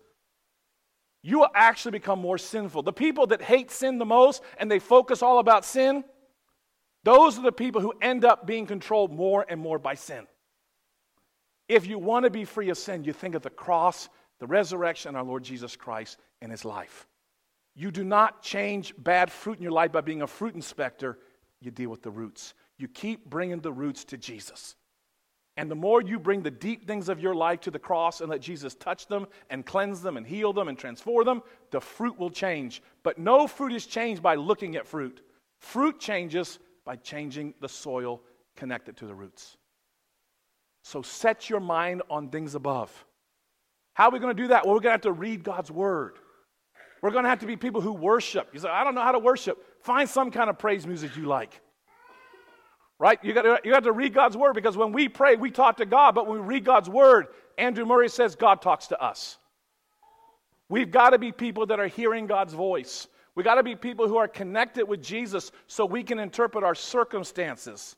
you 1.23 1.41
will 1.41 1.51
actually 1.55 1.93
become 1.93 2.21
more 2.21 2.39
sinful. 2.39 2.85
The 2.85 2.93
people 2.95 3.27
that 3.27 3.43
hate 3.43 3.71
sin 3.71 3.99
the 3.99 4.07
most 4.07 4.43
and 4.57 4.71
they 4.71 4.79
focus 4.79 5.21
all 5.21 5.41
about 5.41 5.63
sin, 5.67 6.05
those 7.03 7.39
are 7.39 7.43
the 7.43 7.53
people 7.53 7.83
who 7.83 7.93
end 8.01 8.25
up 8.25 8.47
being 8.47 8.65
controlled 8.65 9.13
more 9.13 9.45
and 9.47 9.61
more 9.61 9.79
by 9.79 9.95
sin. 9.95 10.27
If 11.69 11.87
you 11.87 11.99
want 11.99 12.25
to 12.25 12.31
be 12.31 12.47
free 12.47 12.71
of 12.71 12.79
sin, 12.79 13.05
you 13.05 13.13
think 13.13 13.35
of 13.35 13.43
the 13.43 13.51
cross, 13.51 14.09
the 14.41 14.47
resurrection, 14.47 15.11
of 15.11 15.17
our 15.17 15.25
Lord 15.25 15.45
Jesus 15.45 15.77
Christ, 15.77 16.19
and 16.41 16.51
his 16.51 16.65
life. 16.65 17.07
You 17.75 17.91
do 17.91 18.05
not 18.05 18.43
change 18.43 18.95
bad 18.97 19.31
fruit 19.31 19.57
in 19.57 19.63
your 19.63 19.73
life 19.73 19.93
by 19.93 20.01
being 20.01 20.23
a 20.23 20.27
fruit 20.27 20.55
inspector, 20.55 21.19
you 21.61 21.71
deal 21.71 21.91
with 21.91 22.03
the 22.03 22.11
roots. 22.11 22.55
You 22.79 22.89
keep 22.89 23.29
bringing 23.29 23.61
the 23.61 23.73
roots 23.73 24.05
to 24.07 24.19
Jesus. 24.19 24.77
And 25.57 25.71
the 25.71 25.77
more 25.77 26.03
you 26.03 26.19
bring 26.19 26.43
the 26.43 26.51
deep 26.51 26.87
things 26.87 27.09
of 27.09 27.21
your 27.21 27.35
life 27.35 27.61
to 27.61 27.71
the 27.71 27.79
cross 27.79 28.21
and 28.21 28.29
let 28.29 28.41
Jesus 28.41 28.75
touch 28.75 29.07
them 29.07 29.27
and 29.51 29.65
cleanse 29.65 30.03
them 30.03 30.17
and 30.17 30.27
heal 30.27 30.53
them 30.53 30.67
and 30.67 30.77
transform 30.77 31.25
them, 31.25 31.43
the 31.71 31.81
fruit 31.81 32.19
will 32.19 32.31
change. 32.31 32.83
But 33.05 33.19
no 33.19 33.47
fruit 33.47 33.73
is 33.73 33.87
changed 33.87 34.23
by 34.23 34.35
looking 34.35 34.75
at 34.75 34.87
fruit. 34.87 35.21
Fruit 35.61 36.01
changes 36.01 36.59
by 36.85 36.97
changing 36.97 37.55
the 37.61 37.69
soil 37.69 38.21
connected 38.57 38.97
to 38.97 39.07
the 39.07 39.15
roots. 39.15 39.57
So 40.83 41.03
set 41.03 41.49
your 41.49 41.61
mind 41.61 42.03
on 42.11 42.29
things 42.29 42.57
above. 42.57 43.07
How 43.95 44.09
are 44.09 44.11
we 44.11 44.19
going 44.19 44.37
to 44.37 44.43
do 44.43 44.49
that? 44.49 44.65
Well, 44.65 44.75
we're 44.75 44.81
going 44.81 44.91
to 44.91 44.95
have 44.95 45.01
to 45.03 45.13
read 45.13 45.43
God's 45.43 45.71
word. 45.71 46.19
We're 47.01 47.11
going 47.11 47.25
to 47.25 47.31
have 47.31 47.41
to 47.41 47.47
be 47.47 47.57
people 47.57 47.81
who 47.81 47.93
worship. 47.93 48.49
You 48.53 48.61
say, 48.61 48.69
I 48.69 48.85
don't 48.85 48.95
know 48.95 49.03
how 49.03 49.13
to 49.13 49.19
worship. 49.19 49.59
Find 49.83 50.09
some 50.09 50.31
kind 50.31 50.51
of 50.51 50.59
praise 50.59 50.87
music 50.87 51.17
you 51.17 51.27
like. 51.27 51.61
Right? 52.99 53.19
You 53.23 53.33
got, 53.33 53.43
to, 53.43 53.61
you 53.65 53.71
got 53.71 53.85
to 53.85 53.93
read 53.93 54.15
God's 54.15 54.37
word 54.37 54.55
because 54.55 54.77
when 54.77 54.93
we 54.93 55.09
pray, 55.09 55.37
we 55.37 55.51
talk 55.51 55.77
to 55.79 55.87
God, 55.87 56.15
but 56.15 56.27
when 56.27 56.41
we 56.41 56.47
read 56.47 56.65
God's 56.65 56.89
word, 56.89 57.27
Andrew 57.59 57.85
Murray 57.85 58.09
says 58.09 58.35
God 58.35 58.63
talks 58.63 58.89
to 58.89 59.01
us. 59.01 59.39
We've 60.69 60.91
got 60.91 61.11
to 61.11 61.19
be 61.19 61.31
people 61.31 61.67
that 61.67 61.79
are 61.79 61.87
hearing 61.87 62.27
God's 62.27 62.55
voice. 62.55 63.07
We've 63.35 63.45
got 63.45 63.57
to 63.57 63.63
be 63.63 63.77
people 63.77 64.09
who 64.09 64.17
are 64.17 64.29
connected 64.29 64.87
with 64.87 65.03
Jesus 65.03 65.53
so 65.67 65.85
we 65.85 66.03
can 66.03 66.19
interpret 66.19 66.65
our 66.65 66.75
circumstances. 66.75 67.97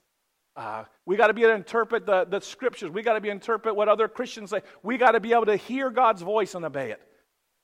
Uh, 0.57 0.85
we 1.05 1.16
got 1.16 1.27
to 1.27 1.35
be 1.35 1.42
able 1.42 1.53
to 1.53 1.57
interpret 1.57 2.07
the, 2.07 2.25
the 2.25 2.40
scriptures. 2.40 2.90
We 2.90 3.03
got 3.03 3.12
to 3.12 3.21
be 3.21 3.29
interpret 3.29 3.77
what 3.77 3.88
other 3.88 4.09
Christians 4.09 4.51
say. 4.51 4.62
We 4.83 4.97
got 4.97 5.12
to 5.12 5.21
be 5.21 5.33
able 5.33 5.47
to 5.47 5.57
hear 5.57 5.90
God's 5.90 6.23
voice 6.23 6.55
and 6.55 6.64
obey 6.64 6.92
it. 6.92 7.03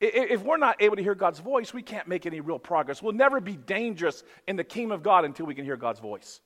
If 0.00 0.42
we're 0.42 0.58
not 0.58 0.82
able 0.82 0.96
to 0.96 1.02
hear 1.02 1.14
God's 1.14 1.38
voice, 1.38 1.72
we 1.72 1.80
can't 1.80 2.08
make 2.08 2.26
any 2.26 2.40
real 2.40 2.58
progress. 2.58 3.00
We'll 3.02 3.12
never 3.12 3.40
be 3.40 3.56
dangerous 3.56 4.24
in 4.48 4.56
the 4.56 4.64
kingdom 4.64 4.92
of 4.92 5.02
God 5.02 5.24
until 5.24 5.46
we 5.46 5.54
can 5.54 5.64
hear 5.64 5.76
God's 5.76 6.00
voice. 6.00 6.40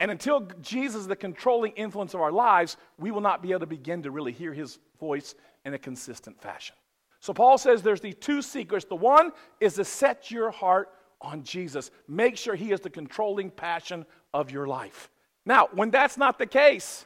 And 0.00 0.10
until 0.10 0.48
Jesus 0.60 1.02
is 1.02 1.06
the 1.06 1.16
controlling 1.16 1.72
influence 1.72 2.12
of 2.12 2.20
our 2.20 2.32
lives, 2.32 2.76
we 2.98 3.12
will 3.12 3.20
not 3.20 3.40
be 3.40 3.52
able 3.52 3.60
to 3.60 3.66
begin 3.66 4.02
to 4.02 4.10
really 4.10 4.32
hear 4.32 4.52
his 4.52 4.80
voice 4.98 5.36
in 5.64 5.74
a 5.74 5.78
consistent 5.78 6.42
fashion. 6.42 6.74
So 7.20 7.32
Paul 7.32 7.56
says 7.56 7.82
there's 7.82 8.00
the 8.00 8.12
two 8.12 8.42
secrets. 8.42 8.84
The 8.84 8.96
one 8.96 9.30
is 9.60 9.74
to 9.74 9.84
set 9.84 10.32
your 10.32 10.50
heart 10.50 10.88
on 11.20 11.44
Jesus. 11.44 11.92
Make 12.08 12.36
sure 12.36 12.56
he 12.56 12.72
is 12.72 12.80
the 12.80 12.90
controlling 12.90 13.48
passion 13.48 14.04
of 14.34 14.50
your 14.50 14.66
life. 14.66 15.08
Now, 15.44 15.68
when 15.72 15.90
that's 15.90 16.16
not 16.16 16.38
the 16.38 16.46
case, 16.46 17.04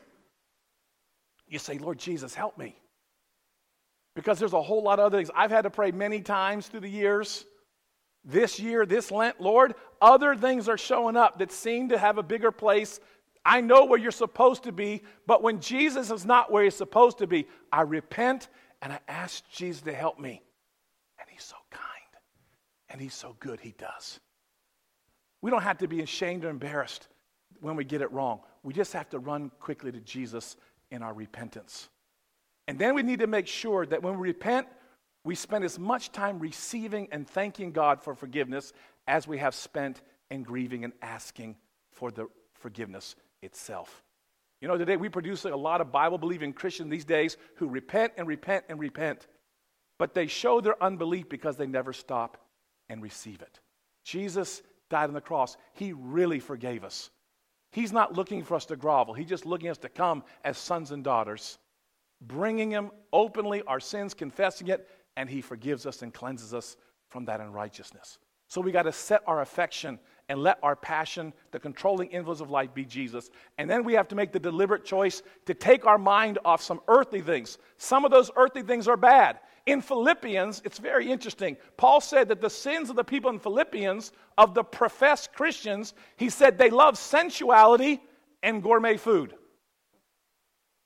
you 1.49 1.59
say, 1.59 1.79
Lord 1.79 1.99
Jesus, 1.99 2.35
help 2.35 2.59
me. 2.59 2.77
Because 4.15 4.39
there's 4.39 4.53
a 4.53 4.63
whole 4.63 4.83
lot 4.83 4.99
of 4.99 5.07
other 5.07 5.19
things. 5.19 5.31
I've 5.35 5.51
had 5.51 5.63
to 5.63 5.71
pray 5.71 5.91
many 5.91 6.21
times 6.21 6.69
through 6.69 6.81
the 6.81 6.91
years 6.91 7.45
this 8.27 8.59
year, 8.59 8.85
this 8.85 9.11
Lent, 9.11 9.41
Lord, 9.41 9.75
other 10.01 10.35
things 10.35 10.69
are 10.69 10.77
showing 10.77 11.17
up 11.17 11.39
that 11.39 11.53
seem 11.53 11.91
to 11.91 11.99
have 11.99 12.19
a 12.19 12.23
bigger 12.23 12.51
place. 12.51 12.99
I 13.45 13.61
know 13.61 13.85
where 13.85 13.99
you're 13.99 14.11
supposed 14.11 14.65
to 14.65 14.73
be, 14.73 15.03
but 15.27 15.43
when 15.43 15.61
Jesus 15.61 16.11
is 16.11 16.27
not 16.27 16.51
where 16.51 16.65
he's 16.65 16.75
supposed 16.75 17.19
to 17.19 17.29
be, 17.29 17.47
I 17.71 17.83
repent 17.83 18.49
and 18.83 18.93
I 18.93 18.99
ask 19.07 19.49
Jesus 19.51 19.83
to 19.83 19.95
help 19.95 20.19
me. 20.19 20.43
And 21.21 21.29
he's 21.31 21.45
so 21.45 21.57
kind 21.71 21.83
and 22.91 23.01
he's 23.01 23.15
so 23.15 23.37
good, 23.39 23.61
he 23.61 23.75
does. 23.79 24.19
We 25.41 25.51
don't 25.53 25.63
have 25.63 25.79
to 25.79 25.89
be 25.89 26.01
ashamed 26.03 26.45
or 26.45 26.51
embarrassed 26.51 27.07
when 27.61 27.77
we 27.77 27.85
get 27.85 28.03
it 28.03 28.13
wrong. 28.13 28.41
We 28.63 28.73
just 28.73 28.93
have 28.93 29.09
to 29.11 29.19
run 29.19 29.51
quickly 29.61 29.93
to 29.93 30.01
Jesus 30.01 30.57
in 30.91 31.03
our 31.03 31.13
repentance. 31.13 31.89
And 32.69 32.79
then 32.79 32.95
we 32.95 33.03
need 33.03 33.21
to 33.21 33.27
make 33.27 33.47
sure 33.47 33.87
that 33.87 34.03
when 34.03 34.19
we 34.19 34.29
repent, 34.29 34.67
we 35.25 35.35
spend 35.35 35.65
as 35.65 35.79
much 35.79 36.13
time 36.13 36.39
receiving 36.39 37.09
and 37.13 37.29
thanking 37.29 37.73
God 37.73 38.03
for 38.03 38.15
forgiveness 38.15 38.73
as 39.07 39.27
we 39.27 39.39
have 39.39 39.55
spent 39.55 40.01
in 40.31 40.43
grieving 40.43 40.85
and 40.85 40.93
asking 41.03 41.57
for 41.91 42.11
the 42.11 42.29
forgiveness 42.55 43.17
itself. 43.43 44.03
You 44.61 44.69
know, 44.69 44.79
today 44.79 44.97
we 44.97 45.09
produce 45.09 45.45
a 45.45 45.55
lot 45.55 45.81
of 45.81 45.93
Bible 45.93 46.19
believing 46.19 46.53
Christians 46.53 46.91
these 46.91 47.05
days 47.05 47.37
who 47.57 47.69
repent 47.69 48.15
and 48.17 48.27
repent 48.27 48.65
and 48.69 48.79
repent, 48.79 49.27
but 49.99 50.15
they 50.15 50.27
show 50.27 50.61
their 50.61 50.83
unbelief 50.83 51.29
because 51.29 51.57
they 51.57 51.67
never 51.67 51.93
stop 51.93 52.39
and 52.89 53.03
receive 53.03 53.43
it. 53.43 53.61
Jesus 54.05 54.63
died 54.89 55.09
on 55.09 55.15
the 55.15 55.21
cross. 55.21 55.57
He 55.75 55.93
really 55.93 56.41
forgave 56.41 56.85
us. 56.85 57.11
He's 57.73 57.93
not 57.93 58.15
looking 58.15 58.43
for 58.43 58.55
us 58.55 58.67
to 58.67 58.77
grovel, 58.77 59.15
He's 59.15 59.29
just 59.29 59.47
looking 59.47 59.69
us 59.69 59.79
to 59.79 59.89
come 59.89 60.25
as 60.45 60.59
sons 60.59 60.91
and 60.91 61.03
daughters, 61.05 61.59
bringing 62.21 62.71
Him 62.71 62.91
openly 63.13 63.63
our 63.67 63.81
sins, 63.81 64.15
confessing 64.15 64.69
it, 64.69 64.89
and 65.17 65.29
he 65.29 65.41
forgives 65.41 65.87
us 65.87 66.03
and 66.03 66.13
cleanses 66.13 66.55
us 66.55 66.77
from 67.09 67.25
that 67.25 67.41
unrighteousness. 67.41 68.19
So 68.49 68.61
we 68.61 68.71
got 68.71 68.83
to 68.83 68.93
set 68.93 69.23
our 69.27 69.41
affection 69.41 69.99
and 70.29 70.43
let 70.43 70.59
our 70.63 70.75
passion, 70.75 71.33
the 71.53 71.59
controlling 71.59 72.09
influence 72.11 72.41
of 72.41 72.51
life, 72.51 72.75
be 72.75 72.85
Jesus. 72.85 73.31
And 73.59 73.71
then 73.71 73.85
we 73.85 73.93
have 73.95 74.09
to 74.09 74.15
make 74.15 74.33
the 74.33 74.41
deliberate 74.41 74.85
choice 74.85 75.23
to 75.47 75.55
take 75.55 75.87
our 75.87 75.99
mind 75.99 76.39
off 76.45 76.63
some 76.63 76.81
earthly 76.89 77.21
things. 77.21 77.59
Some 77.77 78.05
of 78.05 78.11
those 78.11 78.31
earthly 78.37 78.63
things 78.63 78.89
are 78.89 78.97
bad. 78.97 79.39
In 79.67 79.81
Philippians, 79.81 80.63
it's 80.65 80.79
very 80.79 81.11
interesting. 81.11 81.57
Paul 81.77 82.01
said 82.01 82.29
that 82.29 82.41
the 82.41 82.51
sins 82.51 82.91
of 82.91 82.97
the 82.97 83.05
people 83.05 83.31
in 83.31 83.39
Philippians, 83.39 84.13
of 84.39 84.55
the 84.55 84.65
professed 84.65 85.33
Christians, 85.33 85.95
he 86.17 86.29
said 86.29 86.59
they 86.59 86.71
love 86.71 86.99
sensuality 86.99 88.01
and 88.43 88.63
gourmet 88.63 88.97
food. 88.97 89.35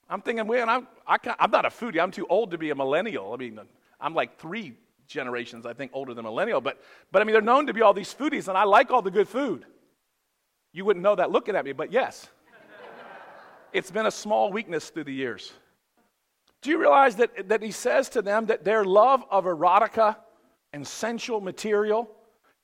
I'm 0.09 0.23
thinking, 0.23 0.47
well, 0.47 0.69
I'm, 0.69 0.89
I 1.07 1.19
am 1.39 1.51
not 1.51 1.65
a 1.65 1.69
foodie. 1.69 2.03
I'm 2.03 2.11
too 2.11 2.27
old 2.29 2.51
to 2.51 2.59
be 2.59 2.71
a 2.71 2.75
millennial. 2.75 3.33
I 3.33 3.37
mean, 3.37 3.61
I'm 4.01 4.15
like 4.15 4.39
three 4.39 4.75
generations, 5.11 5.67
I 5.67 5.75
think, 5.75 5.91
older 5.93 6.15
than 6.15 6.25
millennial. 6.25 6.61
But, 6.61 6.81
but 7.13 7.21
I 7.21 7.25
mean, 7.25 7.35
they're 7.35 7.43
known 7.43 7.67
to 7.67 7.75
be 7.75 7.83
all 7.83 7.93
these 7.93 8.15
foodies, 8.15 8.49
and 8.49 8.57
I 8.57 8.65
like 8.65 8.91
all 8.91 9.03
the 9.03 9.11
good 9.11 9.29
food. 9.29 9.67
You 10.73 10.85
wouldn't 10.85 11.03
know 11.03 11.17
that 11.17 11.31
looking 11.31 11.57
at 11.57 11.65
me, 11.65 11.73
but 11.73 11.93
yes. 11.93 12.29
it's 13.73 13.91
been 13.91 14.07
a 14.07 14.11
small 14.11 14.51
weakness 14.53 14.89
through 14.91 15.05
the 15.05 15.13
years. 15.13 15.53
Do 16.63 16.71
you 16.71 16.79
realize 16.79 17.17
that, 17.17 17.49
that 17.49 17.63
he 17.63 17.71
says 17.71 18.09
to 18.11 18.23
them 18.23 18.47
that 18.47 18.65
their 18.65 18.85
love 18.85 19.25
of 19.31 19.45
erotica 19.45 20.17
and 20.73 20.87
sensual 20.87 21.41
material 21.41 22.11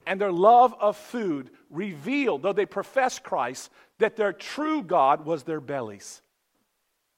and 0.07 0.21
their 0.21 0.33
love 0.33 0.75
of 0.79 0.97
food 0.97 1.51
revealed, 1.71 2.43
though 2.43 2.53
they 2.53 2.67
profess 2.67 3.19
Christ, 3.19 3.71
that 3.99 4.17
their 4.17 4.33
true 4.33 4.83
God 4.83 5.25
was 5.25 5.43
their 5.43 5.61
bellies, 5.61 6.23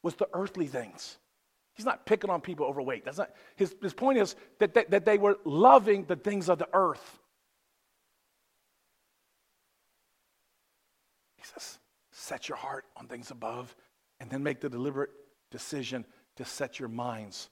was 0.03 0.15
the 0.15 0.29
earthly 0.33 0.67
things. 0.67 1.19
He's 1.79 1.87
not 1.87 2.05
picking 2.07 2.29
on 2.29 2.41
people 2.41 2.67
overweight. 2.67 3.05
That's 3.05 3.19
not, 3.19 3.31
his, 3.55 3.73
his 3.81 3.95
point 3.95 4.19
is 4.19 4.35
that, 4.59 4.75
that, 4.75 4.91
that 4.91 5.05
they 5.05 5.17
were 5.17 5.39
loving 5.45 6.07
the 6.07 6.17
things 6.17 6.49
of 6.49 6.59
the 6.59 6.69
earth. 6.73 7.21
He 11.37 11.45
says, 11.45 11.79
set 12.11 12.49
your 12.49 12.59
heart 12.59 12.85
on 12.97 13.07
things 13.07 13.31
above 13.31 13.77
and 14.19 14.29
then 14.29 14.43
make 14.43 14.61
the 14.61 14.69
deliberate 14.69 15.11
decision 15.53 16.05
to 16.35 16.45
set 16.45 16.81
your 16.81 16.89
minds 16.89 17.49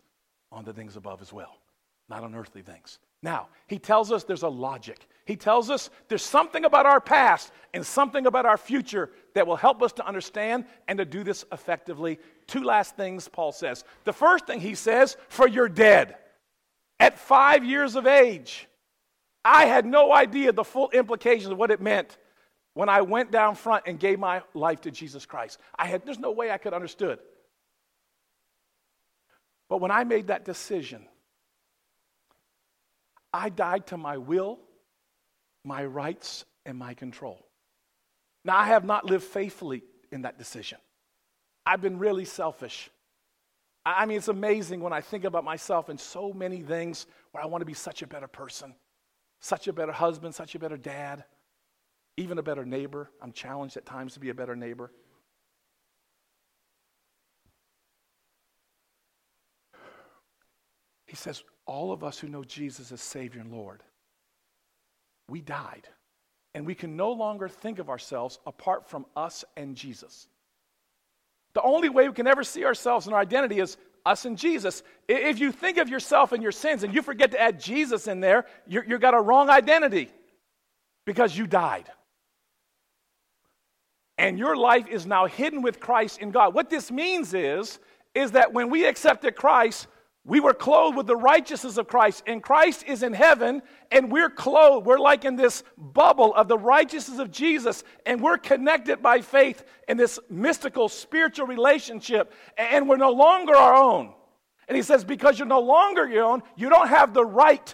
on 0.50 0.64
the 0.64 0.72
things 0.72 0.96
above 0.96 1.22
as 1.22 1.32
well, 1.32 1.58
not 2.08 2.24
on 2.24 2.34
earthly 2.34 2.62
things. 2.62 2.98
Now, 3.22 3.46
he 3.68 3.78
tells 3.78 4.10
us 4.10 4.24
there's 4.24 4.42
a 4.42 4.48
logic. 4.48 5.06
He 5.24 5.36
tells 5.36 5.70
us 5.70 5.88
there's 6.08 6.22
something 6.22 6.64
about 6.64 6.84
our 6.84 7.00
past 7.00 7.52
and 7.72 7.86
something 7.86 8.26
about 8.26 8.44
our 8.44 8.58
future 8.58 9.10
that 9.34 9.46
will 9.46 9.56
help 9.56 9.82
us 9.82 9.92
to 9.94 10.06
understand 10.06 10.64
and 10.88 10.98
to 10.98 11.04
do 11.04 11.22
this 11.22 11.44
effectively. 11.52 12.18
Two 12.46 12.62
last 12.62 12.96
things 12.96 13.28
Paul 13.28 13.52
says. 13.52 13.84
The 14.04 14.12
first 14.12 14.46
thing 14.46 14.60
he 14.60 14.74
says, 14.74 15.16
for 15.28 15.48
you're 15.48 15.68
dead. 15.68 16.16
At 16.98 17.18
five 17.18 17.64
years 17.64 17.96
of 17.96 18.06
age, 18.06 18.68
I 19.44 19.66
had 19.66 19.84
no 19.84 20.12
idea 20.12 20.52
the 20.52 20.64
full 20.64 20.90
implications 20.90 21.52
of 21.52 21.58
what 21.58 21.70
it 21.70 21.80
meant 21.80 22.16
when 22.74 22.88
I 22.88 23.02
went 23.02 23.30
down 23.30 23.54
front 23.54 23.84
and 23.86 23.98
gave 23.98 24.18
my 24.18 24.42
life 24.54 24.82
to 24.82 24.90
Jesus 24.90 25.26
Christ. 25.26 25.58
I 25.78 25.86
had, 25.86 26.04
there's 26.04 26.18
no 26.18 26.32
way 26.32 26.50
I 26.50 26.58
could 26.58 26.72
understood. 26.72 27.18
But 29.68 29.80
when 29.80 29.90
I 29.90 30.04
made 30.04 30.28
that 30.28 30.44
decision, 30.44 31.06
I 33.32 33.48
died 33.48 33.88
to 33.88 33.96
my 33.96 34.16
will, 34.18 34.58
my 35.64 35.84
rights, 35.84 36.44
and 36.64 36.78
my 36.78 36.94
control. 36.94 37.44
Now, 38.44 38.56
I 38.56 38.66
have 38.66 38.84
not 38.84 39.04
lived 39.04 39.24
faithfully 39.24 39.82
in 40.12 40.22
that 40.22 40.38
decision. 40.38 40.78
I've 41.66 41.82
been 41.82 41.98
really 41.98 42.24
selfish. 42.24 42.90
I 43.84 44.06
mean, 44.06 44.18
it's 44.18 44.28
amazing 44.28 44.80
when 44.80 44.92
I 44.92 45.00
think 45.00 45.24
about 45.24 45.44
myself 45.44 45.90
in 45.90 45.98
so 45.98 46.32
many 46.32 46.60
things 46.60 47.06
where 47.32 47.42
I 47.42 47.46
want 47.46 47.62
to 47.62 47.66
be 47.66 47.74
such 47.74 48.02
a 48.02 48.06
better 48.06 48.28
person, 48.28 48.74
such 49.40 49.68
a 49.68 49.72
better 49.72 49.92
husband, 49.92 50.34
such 50.34 50.54
a 50.54 50.58
better 50.58 50.76
dad, 50.76 51.24
even 52.16 52.38
a 52.38 52.42
better 52.42 52.64
neighbor. 52.64 53.10
I'm 53.20 53.32
challenged 53.32 53.76
at 53.76 53.84
times 53.84 54.14
to 54.14 54.20
be 54.20 54.30
a 54.30 54.34
better 54.34 54.56
neighbor. 54.56 54.90
He 61.06 61.16
says, 61.16 61.42
all 61.66 61.92
of 61.92 62.02
us 62.02 62.18
who 62.18 62.28
know 62.28 62.44
Jesus 62.44 62.92
as 62.92 63.00
Savior 63.00 63.40
and 63.40 63.52
Lord, 63.52 63.82
we 65.28 65.40
died. 65.40 65.88
And 66.54 66.66
we 66.66 66.74
can 66.74 66.96
no 66.96 67.12
longer 67.12 67.48
think 67.48 67.78
of 67.78 67.90
ourselves 67.90 68.38
apart 68.46 68.88
from 68.88 69.06
us 69.14 69.44
and 69.56 69.76
Jesus. 69.76 70.26
The 71.56 71.62
only 71.62 71.88
way 71.88 72.06
we 72.06 72.14
can 72.14 72.26
ever 72.26 72.44
see 72.44 72.66
ourselves 72.66 73.06
and 73.06 73.14
our 73.14 73.20
identity 73.22 73.60
is 73.60 73.78
us 74.04 74.26
and 74.26 74.36
Jesus. 74.36 74.82
If 75.08 75.38
you 75.38 75.50
think 75.50 75.78
of 75.78 75.88
yourself 75.88 76.32
and 76.32 76.42
your 76.42 76.52
sins 76.52 76.82
and 76.82 76.94
you 76.94 77.00
forget 77.00 77.30
to 77.30 77.40
add 77.40 77.58
Jesus 77.58 78.08
in 78.08 78.20
there, 78.20 78.44
you 78.66 78.82
have 78.82 79.00
got 79.00 79.14
a 79.14 79.20
wrong 79.22 79.48
identity 79.48 80.10
because 81.06 81.34
you 81.34 81.46
died. 81.46 81.90
And 84.18 84.38
your 84.38 84.54
life 84.54 84.86
is 84.86 85.06
now 85.06 85.24
hidden 85.24 85.62
with 85.62 85.80
Christ 85.80 86.18
in 86.18 86.30
God. 86.30 86.52
What 86.52 86.68
this 86.68 86.90
means 86.90 87.32
is, 87.32 87.78
is 88.14 88.32
that 88.32 88.52
when 88.52 88.68
we 88.68 88.84
accepted 88.84 89.34
Christ, 89.34 89.86
we 90.26 90.40
were 90.40 90.54
clothed 90.54 90.96
with 90.96 91.06
the 91.06 91.16
righteousness 91.16 91.76
of 91.76 91.86
Christ, 91.86 92.24
and 92.26 92.42
Christ 92.42 92.82
is 92.84 93.04
in 93.04 93.12
heaven, 93.12 93.62
and 93.92 94.10
we're 94.10 94.28
clothed. 94.28 94.84
We're 94.84 94.98
like 94.98 95.24
in 95.24 95.36
this 95.36 95.62
bubble 95.78 96.34
of 96.34 96.48
the 96.48 96.58
righteousness 96.58 97.20
of 97.20 97.30
Jesus, 97.30 97.84
and 98.04 98.20
we're 98.20 98.36
connected 98.36 99.00
by 99.00 99.20
faith 99.20 99.64
in 99.86 99.96
this 99.96 100.18
mystical 100.28 100.88
spiritual 100.88 101.46
relationship, 101.46 102.32
and 102.58 102.88
we're 102.88 102.96
no 102.96 103.12
longer 103.12 103.54
our 103.54 103.74
own. 103.74 104.12
And 104.66 104.76
he 104.76 104.82
says, 104.82 105.04
because 105.04 105.38
you're 105.38 105.46
no 105.46 105.60
longer 105.60 106.08
your 106.08 106.24
own, 106.24 106.42
you 106.56 106.70
don't 106.70 106.88
have 106.88 107.14
the 107.14 107.24
right 107.24 107.72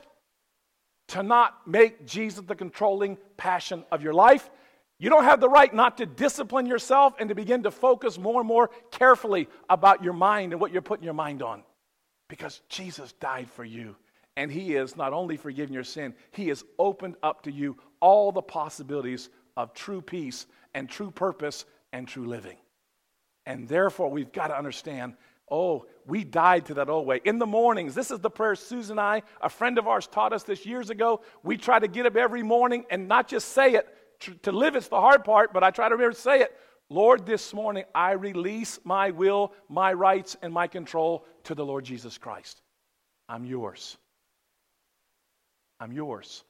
to 1.09 1.23
not 1.23 1.67
make 1.67 2.07
Jesus 2.07 2.45
the 2.47 2.55
controlling 2.55 3.17
passion 3.39 3.83
of 3.91 4.03
your 4.03 4.13
life. 4.13 4.51
You 4.99 5.09
don't 5.09 5.25
have 5.25 5.41
the 5.41 5.49
right 5.49 5.73
not 5.73 5.97
to 5.97 6.07
discipline 6.07 6.67
yourself 6.67 7.15
and 7.19 7.31
to 7.31 7.35
begin 7.35 7.63
to 7.63 7.71
focus 7.71 8.19
more 8.19 8.41
and 8.41 8.47
more 8.47 8.69
carefully 8.91 9.49
about 9.71 10.05
your 10.05 10.13
mind 10.13 10.53
and 10.53 10.61
what 10.61 10.71
you're 10.71 10.83
putting 10.83 11.05
your 11.05 11.15
mind 11.15 11.43
on. 11.43 11.63
Because 12.33 12.63
Jesus 12.71 13.13
died 13.21 13.51
for 13.51 13.63
you. 13.63 13.95
And 14.39 14.51
He 14.51 14.75
is 14.75 14.97
not 14.97 15.13
only 15.13 15.37
forgiven 15.37 15.75
your 15.75 15.85
sin, 15.85 16.15
He 16.31 16.49
has 16.49 16.65
opened 16.79 17.17
up 17.23 17.43
to 17.43 17.53
you 17.53 17.77
all 18.01 18.33
the 18.33 18.41
possibilities 18.41 19.29
of 19.55 19.75
true 19.75 20.01
peace 20.01 20.47
and 20.73 20.89
true 20.89 21.11
purpose 21.11 21.67
and 21.93 22.09
true 22.09 22.27
living. 22.27 22.57
And 23.45 23.69
therefore, 23.69 24.11
we've 24.11 24.33
got 24.33 24.47
to 24.47 24.57
understand 24.57 25.13
oh, 25.51 25.85
we 26.07 26.25
died 26.25 26.65
to 26.65 26.75
that 26.75 26.89
old 26.89 27.07
way. 27.07 27.21
In 27.27 27.39
the 27.39 27.45
mornings, 27.45 27.95
this 27.95 28.11
is 28.11 28.21
the 28.21 28.31
prayer 28.31 28.55
Susan 28.55 28.93
and 28.93 29.01
I, 29.01 29.23
a 29.43 29.51
friend 29.51 29.77
of 29.77 29.87
ours, 29.87 30.07
taught 30.07 30.33
us 30.33 30.45
this 30.45 30.65
years 30.65 30.89
ago. 30.89 31.21
We 31.43 31.59
try 31.59 31.79
to 31.79 31.89
get 31.89 32.07
up 32.07 32.17
every 32.17 32.43
morning 32.43 32.87
and 32.91 33.09
not 33.09 33.29
just 33.29 33.49
say 33.49 33.75
it. 33.75 33.87
To 34.45 34.53
live, 34.53 34.75
it's 34.75 34.89
the 34.89 35.01
hard 35.01 35.25
part, 35.25 35.53
but 35.53 35.63
I 35.63 35.71
try 35.71 35.91
to 35.91 35.95
remember 35.95 36.15
to 36.15 36.19
say 36.19 36.41
it. 36.41 36.59
Lord, 36.93 37.25
this 37.25 37.55
morning 37.55 37.85
I 37.95 38.13
release 38.13 38.79
my 38.85 39.11
will, 39.11 39.55
my 39.71 39.95
rights, 39.95 40.37
and 40.43 40.53
my 40.53 40.67
control 40.67 41.25
to 41.45 41.55
the 41.55 41.65
Lord 41.65 41.85
Jesus 41.85 42.19
Christ. 42.19 42.61
I'm 43.31 43.47
yours. 43.47 43.97
I'm 45.81 45.91
yours. 45.91 46.45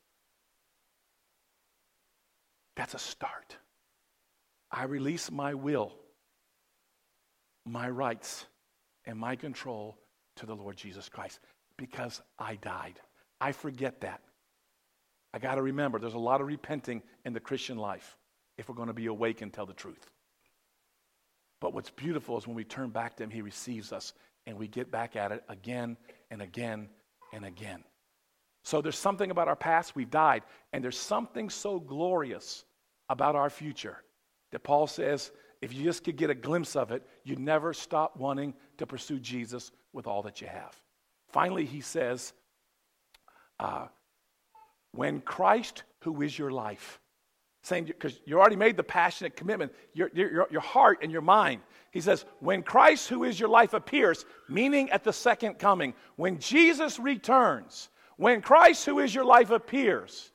That's 2.74 2.94
a 2.94 2.98
start. 2.98 3.56
I 4.68 4.84
release 4.84 5.30
my 5.30 5.54
will, 5.54 5.92
my 7.64 7.88
rights, 7.88 8.46
and 9.04 9.16
my 9.16 9.36
control 9.36 9.96
to 10.36 10.46
the 10.46 10.56
Lord 10.56 10.76
Jesus 10.76 11.08
Christ 11.08 11.38
because 11.76 12.20
I 12.36 12.56
died. 12.56 12.98
I 13.40 13.52
forget 13.52 14.00
that. 14.00 14.22
I 15.32 15.38
got 15.38 15.54
to 15.54 15.62
remember 15.62 16.00
there's 16.00 16.14
a 16.14 16.18
lot 16.18 16.40
of 16.40 16.48
repenting 16.48 17.00
in 17.24 17.32
the 17.32 17.40
Christian 17.40 17.78
life 17.78 18.16
if 18.58 18.68
we're 18.68 18.74
going 18.74 18.88
to 18.88 18.92
be 18.92 19.06
awake 19.06 19.40
and 19.40 19.52
tell 19.52 19.66
the 19.66 19.72
truth. 19.72 20.10
But 21.62 21.74
what's 21.74 21.90
beautiful 21.90 22.36
is 22.36 22.44
when 22.44 22.56
we 22.56 22.64
turn 22.64 22.90
back 22.90 23.16
to 23.16 23.22
Him, 23.22 23.30
He 23.30 23.40
receives 23.40 23.92
us 23.92 24.14
and 24.46 24.58
we 24.58 24.66
get 24.66 24.90
back 24.90 25.14
at 25.14 25.30
it 25.30 25.44
again 25.48 25.96
and 26.28 26.42
again 26.42 26.88
and 27.32 27.44
again. 27.44 27.84
So 28.64 28.82
there's 28.82 28.98
something 28.98 29.30
about 29.30 29.46
our 29.46 29.54
past, 29.54 29.94
we've 29.94 30.10
died, 30.10 30.42
and 30.72 30.82
there's 30.82 30.98
something 30.98 31.48
so 31.48 31.78
glorious 31.78 32.64
about 33.08 33.36
our 33.36 33.48
future 33.48 34.02
that 34.50 34.64
Paul 34.64 34.88
says 34.88 35.30
if 35.60 35.72
you 35.72 35.84
just 35.84 36.02
could 36.02 36.16
get 36.16 36.30
a 36.30 36.34
glimpse 36.34 36.74
of 36.74 36.90
it, 36.90 37.06
you'd 37.22 37.38
never 37.38 37.72
stop 37.72 38.16
wanting 38.16 38.54
to 38.78 38.86
pursue 38.86 39.20
Jesus 39.20 39.70
with 39.92 40.08
all 40.08 40.22
that 40.22 40.40
you 40.40 40.48
have. 40.48 40.76
Finally, 41.28 41.64
he 41.64 41.80
says, 41.80 42.32
uh, 43.60 43.86
when 44.90 45.20
Christ, 45.20 45.84
who 46.00 46.22
is 46.22 46.36
your 46.36 46.50
life, 46.50 46.98
saying, 47.62 47.84
because 47.84 48.20
you 48.24 48.38
already 48.38 48.56
made 48.56 48.76
the 48.76 48.82
passionate 48.82 49.36
commitment, 49.36 49.72
your, 49.94 50.10
your, 50.14 50.48
your 50.50 50.60
heart 50.60 50.98
and 51.02 51.12
your 51.12 51.20
mind. 51.20 51.62
He 51.92 52.00
says, 52.00 52.24
when 52.40 52.62
Christ, 52.62 53.08
who 53.08 53.24
is 53.24 53.38
your 53.38 53.48
life, 53.48 53.72
appears, 53.72 54.24
meaning 54.48 54.90
at 54.90 55.04
the 55.04 55.12
second 55.12 55.58
coming, 55.58 55.94
when 56.16 56.38
Jesus 56.38 56.98
returns, 56.98 57.88
when 58.16 58.40
Christ, 58.40 58.84
who 58.84 58.98
is 58.98 59.14
your 59.14 59.24
life, 59.24 59.50
appears, 59.50 60.32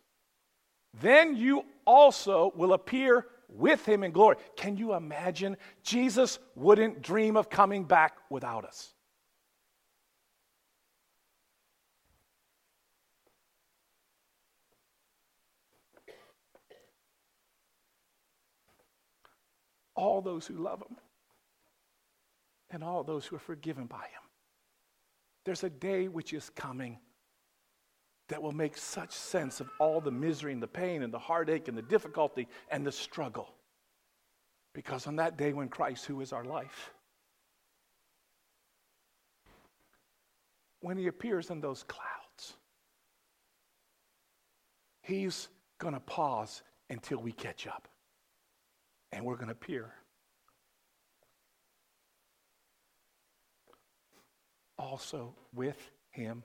then 1.01 1.35
you 1.35 1.63
also 1.85 2.53
will 2.55 2.73
appear 2.73 3.25
with 3.49 3.85
him 3.85 4.03
in 4.03 4.11
glory. 4.11 4.37
Can 4.55 4.77
you 4.77 4.93
imagine? 4.93 5.57
Jesus 5.83 6.39
wouldn't 6.55 7.01
dream 7.01 7.35
of 7.37 7.49
coming 7.49 7.83
back 7.83 8.17
without 8.29 8.65
us. 8.65 8.93
All 19.97 20.21
those 20.21 20.47
who 20.47 20.53
love 20.53 20.81
him 20.81 20.95
and 22.69 22.83
all 22.83 23.03
those 23.03 23.25
who 23.25 23.36
are 23.36 23.39
forgiven 23.39 23.88
by 23.88 23.97
him. 23.97 24.21
There's 25.43 25.63
a 25.63 25.69
day 25.69 26.07
which 26.07 26.33
is 26.33 26.49
coming 26.51 26.99
that 28.29 28.41
will 28.41 28.51
make 28.51 28.77
such 28.77 29.12
sense 29.12 29.60
of 29.60 29.69
all 29.79 29.99
the 29.99 30.12
misery 30.12 30.53
and 30.53 30.62
the 30.62 30.67
pain 30.67 31.01
and 31.01 31.13
the 31.13 31.19
heartache 31.19 31.67
and 31.67 31.77
the 31.77 31.81
difficulty 31.81 32.47
and 32.69 32.86
the 32.86 32.91
struggle. 32.91 33.53
Because 34.73 35.07
on 35.07 35.15
that 35.15 35.38
day 35.38 35.53
when 35.53 35.69
Christ, 35.69 36.05
who 36.05 36.21
is 36.21 36.33
our 36.33 36.43
life, 36.43 36.91
when 40.81 40.97
he 40.97 41.07
appears 41.07 41.49
in 41.49 41.62
those 41.62 41.83
clouds, 41.83 42.57
he's 45.01 45.47
going 45.79 45.93
to 45.93 45.99
pause 46.01 46.62
until 46.89 47.19
we 47.19 47.31
catch 47.31 47.65
up 47.65 47.88
and 49.11 49.25
we're 49.25 49.35
going 49.35 49.47
to 49.47 49.53
appear. 49.53 49.93
also 54.77 55.33
with 55.53 55.91
him 56.11 56.43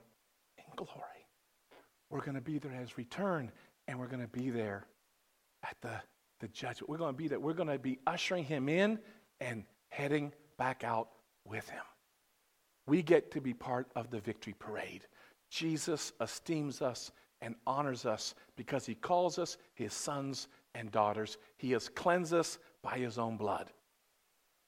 in 0.57 0.63
glory. 0.75 0.91
We're 2.09 2.21
going 2.21 2.35
to 2.35 2.41
be 2.41 2.59
there 2.59 2.71
as 2.73 2.89
his 2.89 2.97
return, 2.97 3.51
and 3.87 3.99
we're 3.99 4.07
going 4.07 4.21
to 4.21 4.27
be 4.27 4.49
there 4.49 4.85
at 5.63 5.75
the, 5.81 6.01
the 6.39 6.47
judgment. 6.49 6.89
We're 6.89 6.97
going 6.97 7.13
to 7.13 7.17
be 7.17 7.27
there. 7.27 7.39
We're 7.39 7.53
going 7.53 7.69
to 7.69 7.79
be 7.79 7.99
ushering 8.05 8.43
him 8.43 8.69
in 8.69 8.99
and 9.39 9.63
heading 9.89 10.31
back 10.57 10.83
out 10.83 11.09
with 11.45 11.67
him. 11.69 11.81
We 12.85 13.01
get 13.01 13.31
to 13.31 13.41
be 13.41 13.53
part 13.53 13.87
of 13.95 14.09
the 14.11 14.19
victory 14.19 14.55
parade. 14.57 15.07
Jesus 15.49 16.11
esteems 16.19 16.81
us 16.81 17.11
and 17.41 17.55
honors 17.65 18.05
us 18.05 18.35
because 18.55 18.85
he 18.85 18.95
calls 18.95 19.39
us 19.39 19.57
his 19.73 19.93
sons 19.93 20.47
and 20.75 20.91
daughters. 20.91 21.37
He 21.57 21.71
has 21.71 21.89
cleansed 21.89 22.33
us 22.33 22.57
by 22.81 22.97
his 22.97 23.17
own 23.17 23.37
blood. 23.37 23.71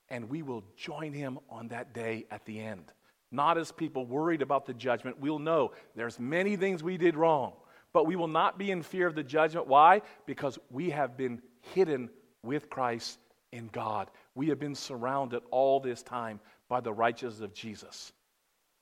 And 0.09 0.29
we 0.29 0.43
will 0.43 0.63
join 0.77 1.13
him 1.13 1.39
on 1.49 1.69
that 1.69 1.93
day 1.93 2.25
at 2.31 2.45
the 2.45 2.59
end. 2.59 2.91
Not 3.31 3.57
as 3.57 3.71
people 3.71 4.05
worried 4.05 4.41
about 4.41 4.65
the 4.65 4.73
judgment. 4.73 5.19
We'll 5.19 5.39
know 5.39 5.71
there's 5.95 6.19
many 6.19 6.55
things 6.55 6.83
we 6.83 6.97
did 6.97 7.15
wrong, 7.15 7.53
but 7.91 8.05
we 8.05 8.15
will 8.15 8.27
not 8.27 8.57
be 8.57 8.71
in 8.71 8.83
fear 8.83 9.07
of 9.07 9.15
the 9.15 9.23
judgment. 9.23 9.67
Why? 9.67 10.01
Because 10.25 10.59
we 10.69 10.91
have 10.91 11.17
been 11.17 11.41
hidden 11.73 12.09
with 12.43 12.69
Christ 12.69 13.19
in 13.51 13.67
God. 13.71 14.11
We 14.35 14.47
have 14.49 14.59
been 14.59 14.75
surrounded 14.75 15.41
all 15.49 15.79
this 15.79 16.03
time 16.03 16.39
by 16.69 16.81
the 16.81 16.93
righteousness 16.93 17.41
of 17.41 17.53
Jesus. 17.53 18.13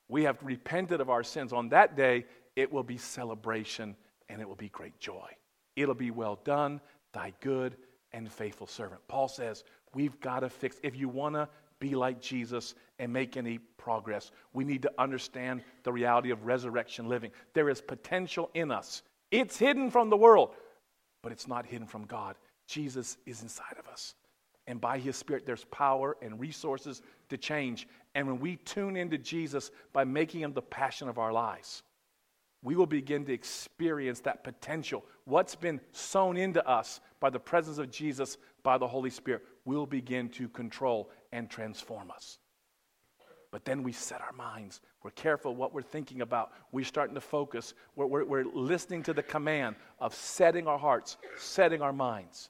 We 0.10 0.24
have 0.24 0.38
repented 0.44 1.00
of 1.00 1.10
our 1.10 1.24
sins. 1.24 1.54
On 1.54 1.70
that 1.70 1.96
day, 1.96 2.26
it 2.56 2.72
will 2.72 2.84
be 2.84 2.98
celebration 2.98 3.96
and 4.30 4.42
it 4.42 4.48
will 4.48 4.56
be 4.56 4.70
great 4.70 5.00
joy. 5.00 5.30
It'll 5.76 5.96
be 5.96 6.12
well 6.12 6.40
done, 6.44 6.82
thy 7.14 7.34
good 7.40 7.78
and 8.12 8.32
faithful 8.32 8.68
servant. 8.68 9.02
Paul 9.08 9.28
says, 9.28 9.64
we've 9.94 10.20
got 10.20 10.42
to 10.42 10.50
fix, 10.50 10.78
if 10.84 10.96
you 10.96 11.08
want 11.08 11.36
to 11.36 11.48
be 11.80 11.96
like 11.96 12.22
Jesus 12.22 12.76
and 13.00 13.12
make 13.12 13.38
any 13.38 13.58
progress, 13.78 14.32
we 14.54 14.64
need 14.64 14.82
to 14.84 14.92
understand 14.98 15.62
the 15.84 15.92
reality 15.92 16.32
of 16.32 16.46
resurrection 16.46 17.08
living. 17.08 17.32
There 17.54 17.70
is 17.70 17.82
potential 17.82 18.50
in 18.54 18.72
us, 18.72 19.04
it's 19.32 19.58
hidden 19.58 19.90
from 19.90 20.10
the 20.10 20.18
world, 20.18 20.52
but 21.22 21.32
it's 21.32 21.48
not 21.48 21.66
hidden 21.66 21.88
from 21.88 22.06
God. 22.06 22.36
Jesus 22.68 23.18
is 23.26 23.42
inside 23.42 23.76
of 23.80 23.88
us. 23.88 24.16
And 24.68 24.80
by 24.80 24.98
His 24.98 25.18
Spirit, 25.18 25.46
there's 25.46 25.66
power 25.66 26.16
and 26.22 26.40
resources 26.40 27.02
to 27.30 27.38
change. 27.38 27.88
And 28.16 28.28
when 28.28 28.40
we 28.40 28.58
tune 28.58 28.96
into 28.96 29.18
Jesus 29.18 29.72
by 29.92 30.06
making 30.06 30.42
Him 30.42 30.54
the 30.54 30.62
passion 30.62 31.10
of 31.10 31.18
our 31.18 31.34
lives, 31.34 31.84
we 32.64 32.76
will 32.76 32.88
begin 32.88 33.26
to 33.26 33.34
experience 33.34 34.22
that 34.22 34.44
potential. 34.44 35.06
What's 35.26 35.56
been 35.56 35.82
sown 35.92 36.38
into 36.38 36.66
us 36.68 37.02
by 37.20 37.30
the 37.30 37.40
presence 37.40 37.78
of 37.78 37.92
Jesus, 37.92 38.38
by 38.64 38.78
the 38.78 38.88
Holy 38.88 39.10
Spirit, 39.10 39.44
will 39.66 39.86
begin 39.86 40.30
to 40.30 40.48
control 40.48 41.10
and 41.32 41.50
transform 41.50 42.10
us. 42.10 42.40
But 43.52 43.66
then 43.66 43.84
we 43.84 43.92
set 43.92 44.22
our 44.22 44.32
minds. 44.32 44.82
We're 45.04 45.12
careful 45.12 45.56
what 45.56 45.74
we're 45.74 45.84
thinking 45.84 46.22
about. 46.22 46.54
We're 46.72 46.86
starting 46.86 47.14
to 47.14 47.22
focus. 47.22 47.76
We're, 47.96 48.08
we're, 48.08 48.26
we're 48.26 48.46
listening 48.46 49.04
to 49.04 49.14
the 49.14 49.22
command 49.22 49.76
of 50.00 50.16
setting 50.16 50.66
our 50.68 50.80
hearts, 50.80 51.18
setting 51.38 51.82
our 51.82 51.94
minds. 51.94 52.50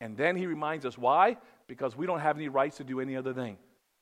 And 0.00 0.16
then 0.16 0.36
he 0.36 0.46
reminds 0.46 0.86
us 0.86 0.96
why? 0.96 1.38
Because 1.66 1.96
we 1.96 2.06
don't 2.06 2.20
have 2.20 2.36
any 2.36 2.48
rights 2.48 2.76
to 2.76 2.84
do 2.84 3.00
any 3.00 3.16
other 3.16 3.32
thing. 3.32 3.56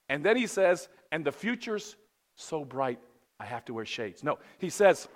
And 0.08 0.22
then 0.22 0.36
he 0.36 0.46
says, 0.46 0.88
and 1.10 1.24
the 1.24 1.32
future's 1.32 1.96
so 2.34 2.64
bright, 2.64 2.98
I 3.40 3.46
have 3.46 3.64
to 3.66 3.74
wear 3.74 3.86
shades. 3.86 4.22
No, 4.22 4.38
he 4.58 4.68
says, 4.68 5.08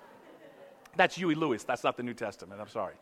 that's 0.95 1.15
Huey 1.15 1.35
Lewis. 1.35 1.63
That's 1.63 1.83
not 1.83 1.97
the 1.97 2.03
New 2.03 2.13
Testament. 2.13 2.61
I'm 2.61 2.69
sorry. 2.69 2.95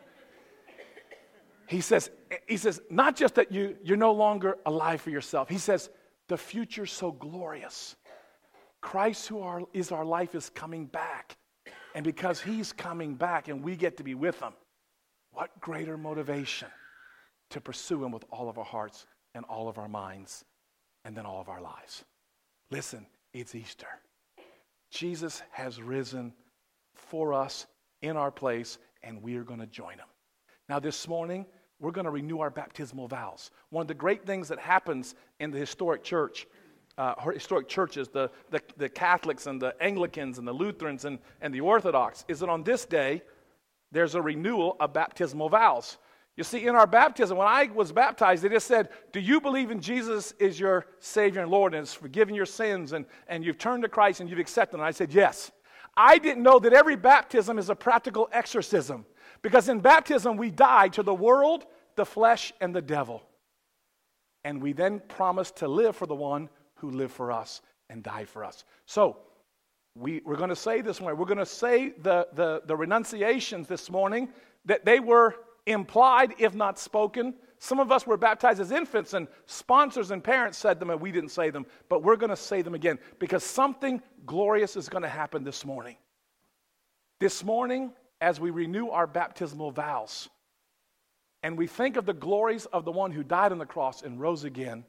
He 1.68 1.82
says, 1.82 2.10
he 2.48 2.58
says, 2.58 2.82
not 2.90 3.16
just 3.16 3.36
that 3.36 3.52
you, 3.52 3.78
you're 3.84 3.98
no 3.98 4.12
longer 4.12 4.58
alive 4.66 5.02
for 5.02 5.12
yourself. 5.12 5.50
He 5.50 5.60
says, 5.60 5.90
the 6.28 6.38
future's 6.38 6.92
so 6.92 7.12
glorious. 7.12 7.96
Christ, 8.82 9.28
who 9.28 9.68
is 9.74 9.92
our 9.92 10.06
life, 10.06 10.34
is 10.34 10.50
coming 10.50 10.86
back. 10.86 11.38
And 11.94 12.04
because 12.04 12.42
he's 12.42 12.72
coming 12.72 13.16
back 13.16 13.48
and 13.50 13.64
we 13.64 13.76
get 13.76 13.98
to 13.98 14.04
be 14.04 14.16
with 14.16 14.40
him, 14.40 14.54
what 15.32 15.60
greater 15.60 15.98
motivation 15.98 16.70
to 17.52 17.62
pursue 17.62 18.04
him 18.04 18.12
with 18.12 18.26
all 18.32 18.50
of 18.50 18.58
our 18.58 18.66
hearts 18.66 19.06
and 19.36 19.46
all 19.46 19.68
of 19.68 19.78
our 19.78 19.88
minds 19.88 20.46
and 21.06 21.16
then 21.16 21.26
all 21.26 21.42
of 21.42 21.50
our 21.50 21.62
lives. 21.62 22.04
Listen, 22.72 23.06
it's 23.34 23.56
Easter. 23.56 23.88
Jesus 24.92 25.42
has 25.52 25.82
risen 25.82 26.34
for 26.96 27.34
us 27.34 27.68
in 28.02 28.18
our 28.18 28.32
place, 28.32 28.78
and 29.04 29.22
we 29.22 29.36
are 29.36 29.44
going 29.44 29.60
to 29.60 29.68
join 29.68 29.98
them. 29.98 30.08
Now, 30.68 30.80
this 30.80 31.08
morning, 31.08 31.46
we're 31.80 31.92
going 31.92 32.06
to 32.06 32.12
renew 32.12 32.40
our 32.40 32.50
baptismal 32.50 33.08
vows. 33.08 33.52
One 33.70 33.84
of 33.84 33.88
the 33.88 33.94
great 33.94 34.26
things 34.26 34.48
that 34.50 34.60
happens 34.60 35.16
in 35.40 35.52
the 35.52 35.58
historic 35.58 36.04
church, 36.04 36.48
uh, 36.98 37.16
historic 37.32 37.68
churches, 37.68 38.10
the, 38.10 38.30
the, 38.50 38.62
the, 38.78 38.90
Catholics 38.90 39.48
and 39.48 39.62
the 39.62 39.74
Anglicans 39.82 40.38
and 40.38 40.48
the 40.48 40.54
Lutherans 40.54 41.06
and, 41.06 41.20
and 41.42 41.54
the 41.54 41.62
Orthodox, 41.62 42.26
is 42.28 42.40
that 42.42 42.50
on 42.50 42.64
this 42.64 42.86
day, 42.86 43.22
there's 43.92 44.16
a 44.16 44.22
renewal 44.22 44.76
of 44.80 44.94
baptismal 44.94 45.50
vows. 45.50 45.98
You 46.36 46.44
see, 46.44 46.68
in 46.68 46.76
our 46.76 46.88
baptism, 46.88 47.38
when 47.38 47.48
I 47.48 47.70
was 47.74 47.92
baptized, 47.92 48.44
they 48.44 48.50
just 48.50 48.68
said, 48.68 48.90
Do 49.12 49.20
you 49.20 49.42
believe 49.42 49.72
in 49.72 49.82
Jesus 49.82 50.34
is 50.40 50.60
your 50.60 50.86
Savior 51.00 51.42
and 51.42 51.52
Lord 51.52 51.74
and 51.74 51.82
has 51.82 51.94
forgiven 51.94 52.34
your 52.34 52.46
sins 52.46 52.94
and, 52.94 53.06
and 53.28 53.44
you've 53.44 53.58
turned 53.58 53.84
to 53.84 53.90
Christ 53.90 54.22
and 54.22 54.30
you've 54.30 54.40
accepted? 54.40 54.78
And 54.78 54.86
I 54.86 54.92
said, 54.92 55.14
Yes. 55.14 55.52
I 56.02 56.18
didn't 56.18 56.44
know 56.44 56.60
that 56.60 56.72
every 56.72 56.96
baptism 56.96 57.60
is 57.60 57.70
a 57.70 57.76
practical 57.76 58.30
exorcism 58.32 59.06
because 59.42 59.68
in 59.68 59.82
baptism 59.82 60.38
we 60.38 60.50
die 60.50 60.88
to 60.90 61.04
the 61.04 61.14
world, 61.14 61.66
the 61.98 62.06
flesh, 62.06 62.54
and 62.62 62.74
the 62.74 62.82
devil. 62.82 63.22
And 64.46 64.62
we 64.62 64.72
then 64.72 65.02
promise 65.10 65.52
to 65.58 65.68
live 65.68 65.98
for 65.98 66.06
the 66.06 66.16
one 66.16 66.48
who 66.76 66.90
lived 66.90 67.12
for 67.12 67.34
us 67.34 67.60
and 67.90 68.02
died 68.02 68.30
for 68.30 68.46
us. 68.46 68.64
So, 68.86 69.18
we, 69.94 70.22
we're 70.24 70.38
going 70.38 70.52
to 70.52 70.56
say 70.56 70.80
this 70.80 71.02
morning, 71.02 71.20
we're 71.20 71.26
going 71.26 71.40
to 71.40 71.46
say 71.46 71.90
the, 71.90 72.30
the, 72.34 72.62
the 72.66 72.78
renunciations 72.78 73.68
this 73.68 73.92
morning 73.92 74.30
that 74.64 74.86
they 74.86 75.02
were 75.02 75.36
implied, 75.66 76.34
if 76.40 76.56
not 76.56 76.80
spoken. 76.80 77.34
Some 77.60 77.80
of 77.80 77.92
us 77.92 78.08
were 78.08 78.18
baptized 78.18 78.62
as 78.62 78.72
infants, 78.72 79.14
and 79.14 79.28
sponsors 79.46 80.12
and 80.12 80.24
parents 80.24 80.58
said 80.58 80.80
them, 80.80 80.90
and 80.90 81.02
we 81.02 81.12
didn't 81.12 81.30
say 81.30 81.50
them, 81.50 81.66
but 81.90 82.04
we're 82.04 82.16
going 82.16 82.30
to 82.30 82.38
say 82.38 82.62
them 82.62 82.74
again 82.74 82.98
because 83.20 83.44
something 83.44 84.02
glorious 84.26 84.78
is 84.78 84.88
going 84.88 85.04
to 85.04 85.10
happen 85.10 85.44
this 85.44 85.66
morning. 85.66 85.98
This 87.20 87.44
morning, 87.44 87.92
as 88.22 88.40
we 88.40 88.50
renew 88.50 88.90
our 88.90 89.06
baptismal 89.06 89.72
vows, 89.72 90.30
and 91.44 91.58
we 91.58 91.68
think 91.68 91.98
of 91.98 92.06
the 92.06 92.14
glories 92.14 92.66
of 92.68 92.86
the 92.86 92.92
one 92.92 93.12
who 93.12 93.24
died 93.24 93.52
on 93.52 93.58
the 93.58 93.66
cross 93.66 94.04
and 94.04 94.22
rose 94.22 94.46
again, 94.46 94.86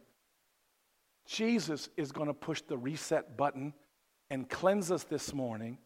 Jesus 1.26 1.88
is 1.96 2.12
going 2.12 2.28
to 2.28 2.34
push 2.34 2.60
the 2.62 2.78
reset 2.78 3.36
button 3.36 3.74
and 4.30 4.48
cleanse 4.48 4.92
us 4.92 5.02
this 5.02 5.34
morning 5.34 5.78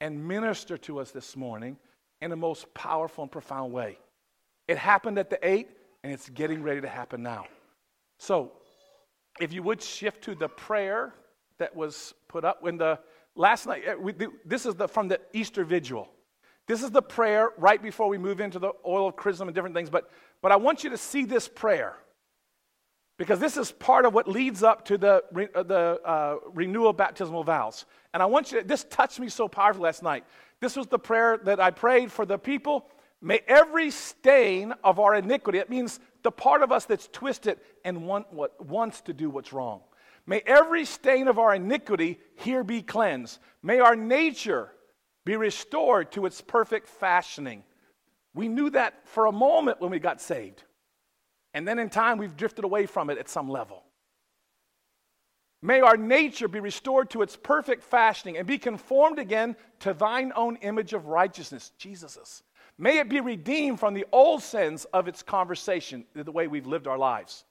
and 0.00 0.28
minister 0.28 0.76
to 0.76 0.98
us 0.98 1.10
this 1.10 1.36
morning 1.36 1.78
in 2.20 2.28
the 2.28 2.36
most 2.36 2.72
powerful 2.74 3.22
and 3.22 3.32
profound 3.32 3.72
way. 3.72 3.98
It 4.66 4.76
happened 4.76 5.18
at 5.18 5.30
the 5.30 5.38
eight, 5.46 5.70
and 6.02 6.12
it's 6.12 6.28
getting 6.28 6.62
ready 6.62 6.80
to 6.80 6.88
happen 6.88 7.22
now. 7.22 7.46
So, 8.18 8.52
if 9.40 9.52
you 9.52 9.62
would 9.62 9.82
shift 9.82 10.22
to 10.24 10.34
the 10.34 10.48
prayer 10.48 11.14
that 11.58 11.74
was 11.74 12.14
put 12.28 12.44
up 12.44 12.62
when 12.62 12.76
the 12.76 12.98
last 13.36 13.66
night, 13.66 13.82
eh, 13.86 13.94
we, 13.94 14.14
this 14.44 14.66
is 14.66 14.74
the, 14.74 14.88
from 14.88 15.08
the 15.08 15.20
Easter 15.32 15.64
vigil. 15.64 16.08
This 16.66 16.82
is 16.82 16.90
the 16.90 17.02
prayer 17.02 17.50
right 17.56 17.82
before 17.82 18.08
we 18.08 18.18
move 18.18 18.40
into 18.40 18.58
the 18.58 18.72
oil 18.86 19.08
of 19.08 19.16
chrism 19.16 19.48
and 19.48 19.54
different 19.54 19.74
things. 19.74 19.88
But, 19.88 20.10
but 20.42 20.52
I 20.52 20.56
want 20.56 20.84
you 20.84 20.90
to 20.90 20.96
see 20.96 21.24
this 21.24 21.48
prayer 21.48 21.96
because 23.16 23.40
this 23.40 23.56
is 23.56 23.72
part 23.72 24.04
of 24.04 24.14
what 24.14 24.28
leads 24.28 24.62
up 24.62 24.84
to 24.86 24.98
the, 24.98 25.22
uh, 25.54 25.62
the 25.62 26.00
uh, 26.04 26.36
renewal 26.52 26.92
baptismal 26.92 27.42
vows. 27.42 27.86
And 28.12 28.22
I 28.22 28.26
want 28.26 28.52
you 28.52 28.60
to, 28.60 28.66
this 28.66 28.84
touched 28.84 29.18
me 29.18 29.28
so 29.28 29.48
powerfully 29.48 29.84
last 29.84 30.02
night. 30.02 30.24
This 30.60 30.76
was 30.76 30.86
the 30.86 30.98
prayer 30.98 31.38
that 31.44 31.58
I 31.58 31.70
prayed 31.70 32.12
for 32.12 32.26
the 32.26 32.38
people 32.38 32.86
May 33.20 33.40
every 33.48 33.90
stain 33.90 34.72
of 34.84 35.00
our 35.00 35.14
iniquity, 35.14 35.58
it 35.58 35.70
means 35.70 35.98
the 36.22 36.30
part 36.30 36.62
of 36.62 36.70
us 36.70 36.84
that's 36.84 37.08
twisted 37.08 37.58
and 37.84 38.06
want, 38.06 38.32
what, 38.32 38.64
wants 38.64 39.00
to 39.02 39.12
do 39.12 39.28
what's 39.28 39.52
wrong. 39.52 39.80
May 40.26 40.42
every 40.46 40.84
stain 40.84 41.26
of 41.26 41.38
our 41.38 41.54
iniquity 41.54 42.18
here 42.36 42.62
be 42.62 42.82
cleansed. 42.82 43.38
May 43.62 43.80
our 43.80 43.96
nature 43.96 44.70
be 45.24 45.36
restored 45.36 46.12
to 46.12 46.26
its 46.26 46.40
perfect 46.40 46.86
fashioning. 46.86 47.64
We 48.34 48.48
knew 48.48 48.70
that 48.70 49.08
for 49.08 49.26
a 49.26 49.32
moment 49.32 49.80
when 49.80 49.90
we 49.90 49.98
got 49.98 50.20
saved. 50.20 50.62
And 51.54 51.66
then 51.66 51.78
in 51.78 51.90
time, 51.90 52.18
we've 52.18 52.36
drifted 52.36 52.64
away 52.64 52.86
from 52.86 53.10
it 53.10 53.18
at 53.18 53.28
some 53.28 53.48
level. 53.48 53.84
May 55.60 55.80
our 55.80 55.96
nature 55.96 56.46
be 56.46 56.60
restored 56.60 57.10
to 57.10 57.22
its 57.22 57.36
perfect 57.36 57.82
fashioning 57.82 58.36
and 58.36 58.46
be 58.46 58.58
conformed 58.58 59.18
again 59.18 59.56
to 59.80 59.92
thine 59.92 60.32
own 60.36 60.56
image 60.56 60.92
of 60.92 61.06
righteousness, 61.06 61.72
Jesus's. 61.78 62.42
May 62.78 62.98
it 62.98 63.08
be 63.08 63.20
redeemed 63.20 63.80
from 63.80 63.94
the 63.94 64.06
old 64.12 64.42
sins 64.42 64.86
of 64.92 65.08
its 65.08 65.22
conversation, 65.22 66.04
the 66.14 66.30
way 66.30 66.46
we've 66.46 66.66
lived 66.66 66.86
our 66.86 66.98
lives. 66.98 67.44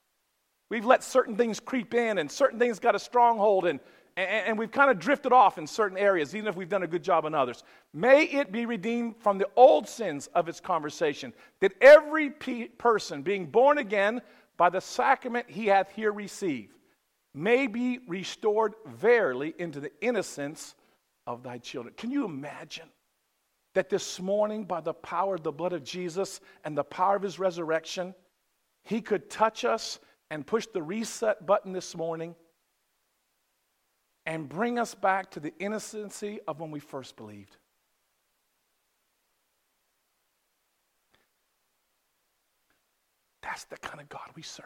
We've 0.70 0.86
let 0.86 1.04
certain 1.04 1.36
things 1.36 1.60
creep 1.60 1.94
in, 1.94 2.18
and 2.18 2.30
certain 2.30 2.58
things 2.58 2.78
got 2.78 2.94
a 2.94 2.98
stronghold, 2.98 3.66
and, 3.66 3.78
and, 4.16 4.46
and 4.46 4.58
we've 4.58 4.70
kind 4.70 4.90
of 4.90 4.98
drifted 4.98 5.32
off 5.32 5.58
in 5.58 5.66
certain 5.66 5.98
areas, 5.98 6.34
even 6.34 6.48
if 6.48 6.56
we've 6.56 6.68
done 6.68 6.82
a 6.82 6.86
good 6.86 7.02
job 7.02 7.26
in 7.26 7.34
others. 7.34 7.62
May 7.92 8.24
it 8.24 8.52
be 8.52 8.64
redeemed 8.64 9.16
from 9.18 9.36
the 9.36 9.48
old 9.54 9.86
sins 9.86 10.28
of 10.34 10.48
its 10.48 10.60
conversation, 10.60 11.34
that 11.60 11.74
every 11.80 12.30
pe- 12.30 12.68
person 12.68 13.22
being 13.22 13.46
born 13.46 13.78
again 13.78 14.22
by 14.56 14.70
the 14.70 14.80
sacrament 14.80 15.48
he 15.48 15.66
hath 15.66 15.90
here 15.90 16.12
received 16.12 16.74
may 17.34 17.66
be 17.66 18.00
restored 18.08 18.74
verily 18.86 19.54
into 19.58 19.78
the 19.78 19.92
innocence 20.00 20.74
of 21.26 21.42
thy 21.42 21.58
children. 21.58 21.94
Can 21.96 22.10
you 22.10 22.24
imagine 22.24 22.88
that 23.74 23.88
this 23.88 24.20
morning, 24.20 24.64
by 24.64 24.80
the 24.80 24.94
power 24.94 25.34
of 25.34 25.42
the 25.42 25.52
blood 25.52 25.72
of 25.72 25.84
Jesus 25.84 26.40
and 26.64 26.76
the 26.76 26.84
power 26.84 27.16
of 27.16 27.22
his 27.22 27.38
resurrection, 27.38 28.14
he 28.82 29.00
could 29.00 29.30
touch 29.30 29.64
us 29.64 29.98
and 30.30 30.46
push 30.46 30.66
the 30.72 30.82
reset 30.82 31.46
button 31.46 31.72
this 31.72 31.96
morning 31.96 32.34
and 34.26 34.48
bring 34.48 34.78
us 34.78 34.94
back 34.94 35.30
to 35.30 35.40
the 35.40 35.54
innocency 35.58 36.38
of 36.46 36.60
when 36.60 36.70
we 36.70 36.80
first 36.80 37.16
believed? 37.16 37.56
That's 43.42 43.64
the 43.64 43.78
kind 43.78 44.00
of 44.00 44.08
God 44.10 44.28
we 44.36 44.42
serve. 44.42 44.64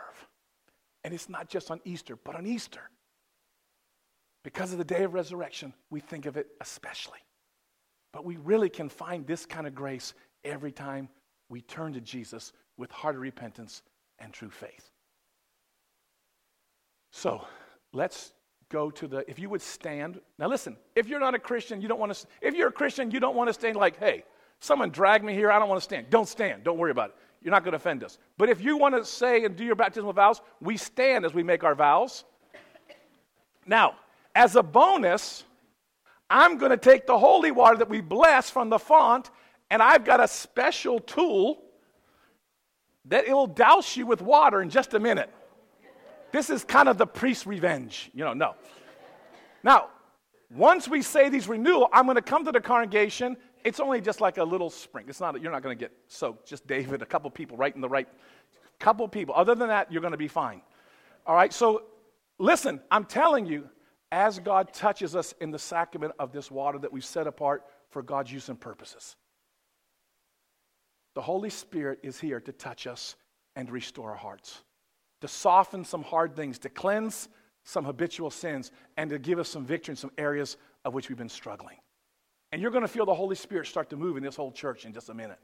And 1.04 1.14
it's 1.14 1.28
not 1.28 1.48
just 1.48 1.70
on 1.70 1.80
Easter, 1.84 2.16
but 2.16 2.34
on 2.34 2.44
Easter. 2.44 2.90
Because 4.42 4.72
of 4.72 4.78
the 4.78 4.84
day 4.84 5.04
of 5.04 5.14
resurrection, 5.14 5.72
we 5.90 6.00
think 6.00 6.26
of 6.26 6.36
it 6.36 6.48
especially. 6.60 7.20
But 8.12 8.24
we 8.24 8.36
really 8.36 8.68
can 8.68 8.88
find 8.88 9.26
this 9.26 9.46
kind 9.46 9.66
of 9.66 9.74
grace 9.74 10.14
every 10.44 10.72
time 10.72 11.08
we 11.48 11.62
turn 11.62 11.92
to 11.94 12.00
Jesus 12.00 12.52
with 12.76 12.90
heart 12.90 13.14
of 13.14 13.20
repentance 13.20 13.82
and 14.18 14.32
true 14.32 14.50
faith. 14.50 14.90
So 17.10 17.44
let's 17.92 18.32
go 18.70 18.90
to 18.90 19.06
the, 19.06 19.30
if 19.30 19.38
you 19.38 19.48
would 19.50 19.62
stand. 19.62 20.20
Now 20.38 20.48
listen, 20.48 20.76
if 20.96 21.08
you're 21.08 21.20
not 21.20 21.34
a 21.34 21.38
Christian, 21.38 21.80
you 21.80 21.88
don't 21.88 22.00
want 22.00 22.14
to, 22.14 22.26
if 22.40 22.54
you're 22.54 22.68
a 22.68 22.72
Christian, 22.72 23.10
you 23.10 23.20
don't 23.20 23.36
want 23.36 23.48
to 23.48 23.54
stand 23.54 23.76
like, 23.76 23.98
hey, 23.98 24.24
someone 24.60 24.90
dragged 24.90 25.24
me 25.24 25.34
here, 25.34 25.50
I 25.50 25.58
don't 25.58 25.68
want 25.68 25.80
to 25.80 25.84
stand. 25.84 26.08
Don't 26.10 26.28
stand. 26.28 26.64
Don't 26.64 26.78
worry 26.78 26.90
about 26.90 27.10
it. 27.10 27.16
You're 27.42 27.50
not 27.50 27.64
going 27.64 27.72
to 27.72 27.76
offend 27.76 28.04
us. 28.04 28.18
But 28.38 28.48
if 28.48 28.62
you 28.62 28.76
want 28.76 28.94
to 28.94 29.04
say 29.04 29.44
and 29.44 29.56
do 29.56 29.64
your 29.64 29.74
baptismal 29.74 30.12
vows, 30.12 30.40
we 30.60 30.76
stand 30.76 31.24
as 31.24 31.34
we 31.34 31.42
make 31.42 31.64
our 31.64 31.74
vows. 31.74 32.24
Now, 33.66 33.96
as 34.34 34.56
a 34.56 34.62
bonus, 34.62 35.44
I'm 36.32 36.56
going 36.56 36.70
to 36.70 36.78
take 36.78 37.06
the 37.06 37.18
holy 37.18 37.50
water 37.50 37.76
that 37.76 37.90
we 37.90 38.00
bless 38.00 38.48
from 38.48 38.70
the 38.70 38.78
font, 38.78 39.30
and 39.70 39.82
I've 39.82 40.04
got 40.04 40.18
a 40.18 40.26
special 40.26 40.98
tool 40.98 41.62
that 43.04 43.26
it 43.26 43.32
will 43.32 43.46
douse 43.46 43.96
you 43.96 44.06
with 44.06 44.22
water 44.22 44.62
in 44.62 44.70
just 44.70 44.94
a 44.94 44.98
minute. 44.98 45.30
This 46.32 46.48
is 46.48 46.64
kind 46.64 46.88
of 46.88 46.96
the 46.96 47.06
priest's 47.06 47.46
revenge. 47.46 48.10
You 48.14 48.24
know, 48.24 48.32
no. 48.32 48.54
Now, 49.62 49.88
once 50.50 50.88
we 50.88 51.02
say 51.02 51.28
these 51.28 51.48
renewal, 51.48 51.88
I'm 51.92 52.06
going 52.06 52.16
to 52.16 52.22
come 52.22 52.46
to 52.46 52.52
the 52.52 52.60
congregation. 52.60 53.36
It's 53.62 53.78
only 53.78 54.00
just 54.00 54.22
like 54.22 54.38
a 54.38 54.44
little 54.44 54.70
spring. 54.70 55.06
It's 55.08 55.20
not, 55.20 55.38
you're 55.40 55.52
not 55.52 55.62
going 55.62 55.76
to 55.76 55.80
get 55.80 55.92
soaked. 56.08 56.48
Just 56.48 56.66
David, 56.66 57.02
a 57.02 57.06
couple 57.06 57.30
people 57.30 57.58
right 57.58 57.74
in 57.74 57.82
the 57.82 57.88
right, 57.88 58.08
couple 58.78 59.06
people. 59.06 59.34
Other 59.34 59.54
than 59.54 59.68
that, 59.68 59.92
you're 59.92 60.00
going 60.00 60.12
to 60.12 60.18
be 60.18 60.28
fine. 60.28 60.62
All 61.26 61.34
right, 61.34 61.52
so 61.52 61.82
listen, 62.38 62.80
I'm 62.90 63.04
telling 63.04 63.44
you, 63.44 63.68
as 64.12 64.38
God 64.38 64.74
touches 64.74 65.16
us 65.16 65.34
in 65.40 65.50
the 65.50 65.58
sacrament 65.58 66.12
of 66.18 66.32
this 66.32 66.50
water 66.50 66.78
that 66.78 66.92
we've 66.92 67.04
set 67.04 67.26
apart 67.26 67.64
for 67.88 68.02
God's 68.02 68.30
use 68.30 68.50
and 68.50 68.60
purposes. 68.60 69.16
The 71.14 71.22
Holy 71.22 71.50
Spirit 71.50 71.98
is 72.02 72.20
here 72.20 72.38
to 72.40 72.52
touch 72.52 72.86
us 72.86 73.16
and 73.56 73.70
restore 73.70 74.10
our 74.10 74.16
hearts, 74.16 74.62
to 75.22 75.28
soften 75.28 75.84
some 75.84 76.02
hard 76.02 76.36
things, 76.36 76.58
to 76.60 76.68
cleanse 76.68 77.30
some 77.64 77.84
habitual 77.84 78.30
sins, 78.30 78.70
and 78.98 79.08
to 79.10 79.18
give 79.18 79.38
us 79.38 79.48
some 79.48 79.64
victory 79.64 79.92
in 79.92 79.96
some 79.96 80.12
areas 80.18 80.58
of 80.84 80.92
which 80.92 81.08
we've 81.08 81.18
been 81.18 81.28
struggling. 81.28 81.76
And 82.50 82.60
you're 82.60 82.70
going 82.70 82.82
to 82.82 82.88
feel 82.88 83.06
the 83.06 83.14
Holy 83.14 83.36
Spirit 83.36 83.66
start 83.66 83.88
to 83.90 83.96
move 83.96 84.18
in 84.18 84.22
this 84.22 84.36
whole 84.36 84.52
church 84.52 84.84
in 84.84 84.92
just 84.92 85.08
a 85.08 85.14
minute. 85.14 85.38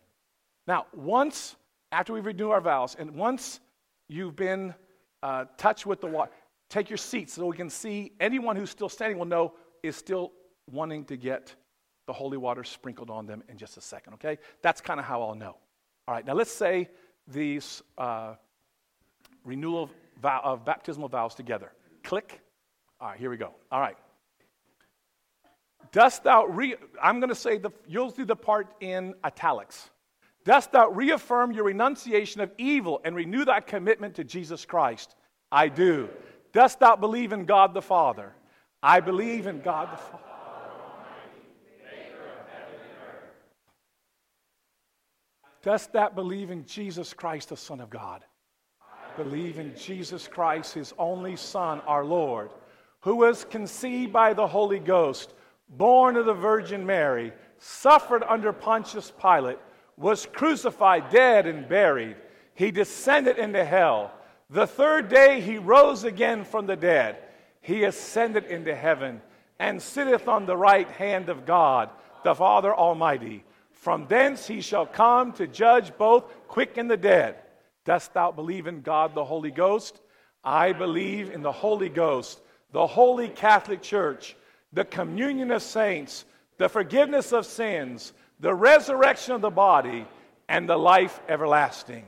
Now, 0.67 0.87
once, 0.95 1.57
after 1.91 2.13
we 2.13 2.21
renew 2.21 2.51
our 2.51 2.61
vows, 2.61 2.97
and 2.99 3.13
once 3.13 3.61
you've 4.09 4.37
been 4.37 4.75
uh, 5.23 5.47
touched 5.57 5.87
with 5.87 6.03
the 6.03 6.07
water, 6.07 6.33
Take 6.69 6.91
your 6.91 6.99
seats 6.99 7.35
so 7.35 7.47
we 7.47 7.57
can 7.57 7.71
see 7.71 8.13
anyone 8.21 8.57
who's 8.57 8.71
still 8.71 8.89
standing 8.89 9.19
will 9.19 9.27
know 9.27 9.55
is 9.83 9.97
still 9.97 10.33
wanting 10.71 11.05
to 11.07 11.17
get 11.17 11.55
the 12.07 12.13
holy 12.13 12.37
water 12.37 12.65
sprinkled 12.65 13.11
on 13.11 13.27
them 13.27 13.43
in 13.49 13.57
just 13.57 13.77
a 13.77 13.81
second, 13.81 14.15
okay? 14.15 14.39
That's 14.63 14.81
kind 14.81 14.99
of 15.01 15.07
how 15.07 15.23
I'll 15.23 15.35
know. 15.35 15.57
All 16.07 16.15
right, 16.15 16.27
now 16.27 16.35
let's 16.35 16.51
say 16.51 16.89
these 17.27 17.83
uh, 17.97 18.35
renewal 19.45 19.85
of, 19.85 19.91
vow, 20.21 20.41
of 20.43 20.65
baptismal 20.65 21.09
vows 21.09 21.35
together. 21.35 21.73
Click. 22.03 22.41
All 23.01 23.09
right, 23.09 23.19
here 23.19 23.31
we 23.31 23.37
go. 23.37 23.53
All 23.71 23.81
right. 23.81 23.97
Dost 25.93 26.25
thou 26.25 26.45
re, 26.47 26.77
I'm 27.03 27.21
going 27.21 27.29
to 27.29 27.35
say 27.35 27.59
the, 27.59 27.71
you'll 27.87 28.11
do 28.11 28.25
the 28.25 28.37
part 28.37 28.75
in 28.81 29.15
italics. 29.25 29.91
Dost 30.45 30.73
thou 30.73 30.89
reaffirm 30.91 31.53
your 31.53 31.65
renunciation 31.65 32.41
of 32.41 32.51
evil 32.59 33.01
and 33.05 33.15
renew 33.15 33.45
thy 33.45 33.61
commitment 33.61 34.15
to 34.17 34.25
Jesus 34.25 34.65
Christ? 34.65 35.15
I 35.53 35.69
do. 35.69 36.09
Dost 36.59 36.81
thou 36.81 36.97
believe 36.97 37.33
in 37.33 37.45
God 37.45 37.73
the 37.73 37.81
Father? 37.81 38.33
I 38.83 38.99
believe 38.99 39.47
in 39.47 39.61
God 39.61 39.93
the 39.93 39.97
Father. 39.97 40.25
Dost 45.63 45.93
thou 45.93 46.09
believe 46.09 46.51
in 46.51 46.67
Jesus 46.67 47.15
Christ, 47.15 47.51
the 47.51 47.57
Son 47.57 47.79
of 47.81 47.91
God? 47.91 48.25
Believe 49.17 49.61
in 49.61 49.73
Jesus 49.77 50.27
Christ, 50.27 50.75
his 50.75 50.93
only 50.99 51.37
Son, 51.37 51.81
our 51.87 52.05
Lord, 52.05 52.51
who 53.03 53.15
was 53.15 53.45
conceived 53.45 54.13
by 54.13 54.33
the 54.33 54.49
Holy 54.49 54.81
Ghost, 54.81 55.35
born 55.69 56.17
of 56.17 56.27
the 56.27 56.35
Virgin 56.35 56.85
Mary, 56.85 57.33
suffered 57.59 58.25
under 58.25 58.53
Pontius 58.53 59.13
Pilate, 59.13 59.59
was 59.97 60.27
crucified, 60.27 61.09
dead, 61.09 61.47
and 61.47 61.69
buried. 61.69 62.17
He 62.57 62.73
descended 62.73 63.39
into 63.39 63.65
hell. 63.65 64.11
The 64.51 64.67
third 64.67 65.09
day 65.09 65.41
he 65.41 65.59
rose 65.59 66.05
again 66.05 66.45
from 66.45 66.67
the 66.67 66.77
dead. 66.77 67.17
He 67.61 67.85
ascended 67.85 68.45
into 68.47 68.75
heaven 68.75 69.21
and 69.59 69.83
sitteth 69.83 70.27
on 70.27 70.47
the 70.47 70.57
right 70.57 70.91
hand 70.91 71.29
of 71.29 71.45
God, 71.45 71.91
the 72.25 72.35
Father 72.35 72.75
Almighty. 72.75 73.45
From 73.73 74.07
thence 74.07 74.47
he 74.47 74.61
shall 74.61 74.87
come 74.87 75.33
to 75.33 75.47
judge 75.47 75.97
both 75.99 76.25
quick 76.49 76.79
and 76.79 76.91
the 76.91 76.97
dead. 76.97 77.37
Dost 77.85 78.15
thou 78.15 78.33
believe 78.33 78.67
in 78.67 78.81
God 78.81 79.15
the 79.15 79.25
Holy 79.25 79.51
Ghost? 79.51 80.01
I 80.43 80.73
believe 80.73 81.31
in 81.31 81.43
the 81.43 81.53
Holy 81.53 81.89
Ghost, 81.89 82.41
the 82.73 82.87
Holy 82.87 83.29
Catholic 83.29 83.83
Church, 83.83 84.37
the 84.73 84.85
communion 84.85 85.51
of 85.51 85.63
saints, 85.63 86.25
the 86.57 86.69
forgiveness 86.69 87.33
of 87.33 87.47
sins, 87.47 88.13
the 88.41 88.55
resurrection 88.55 89.35
of 89.35 89.41
the 89.41 89.51
body, 89.51 90.07
and 90.49 90.69
the 90.69 90.77
life 90.77 91.21
everlasting. 91.29 92.05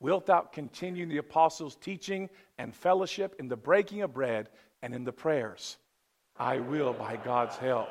Wilt 0.00 0.26
thou 0.26 0.40
continue 0.40 1.04
in 1.04 1.08
the 1.08 1.18
apostles' 1.18 1.76
teaching 1.76 2.28
and 2.58 2.74
fellowship, 2.74 3.36
in 3.38 3.48
the 3.48 3.56
breaking 3.56 4.02
of 4.02 4.12
bread, 4.12 4.50
and 4.82 4.94
in 4.94 5.04
the 5.04 5.12
prayers? 5.12 5.78
I 6.36 6.58
will 6.58 6.92
by 6.92 7.16
God's 7.16 7.56
help. 7.56 7.88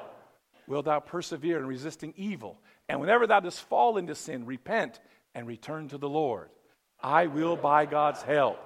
Wilt 0.67 0.85
thou 0.85 0.99
persevere 0.99 1.57
in 1.59 1.65
resisting 1.65 2.13
evil? 2.15 2.59
And 2.87 2.99
whenever 2.99 3.25
thou 3.25 3.39
dost 3.39 3.61
fall 3.61 3.97
into 3.97 4.15
sin, 4.15 4.45
repent 4.45 4.99
and 5.33 5.47
return 5.47 5.87
to 5.89 5.97
the 5.97 6.09
Lord. 6.09 6.49
I 7.01 7.27
will 7.27 7.55
by 7.55 7.85
God's 7.85 8.21
help. 8.21 8.59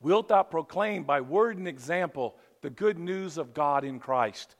Wilt 0.00 0.28
thou 0.28 0.42
proclaim 0.42 1.04
by 1.04 1.20
word 1.20 1.58
and 1.58 1.68
example 1.68 2.36
the 2.62 2.70
good 2.70 2.98
news 2.98 3.36
of 3.38 3.54
God 3.54 3.84
in 3.84 3.98
Christ? 3.98 4.56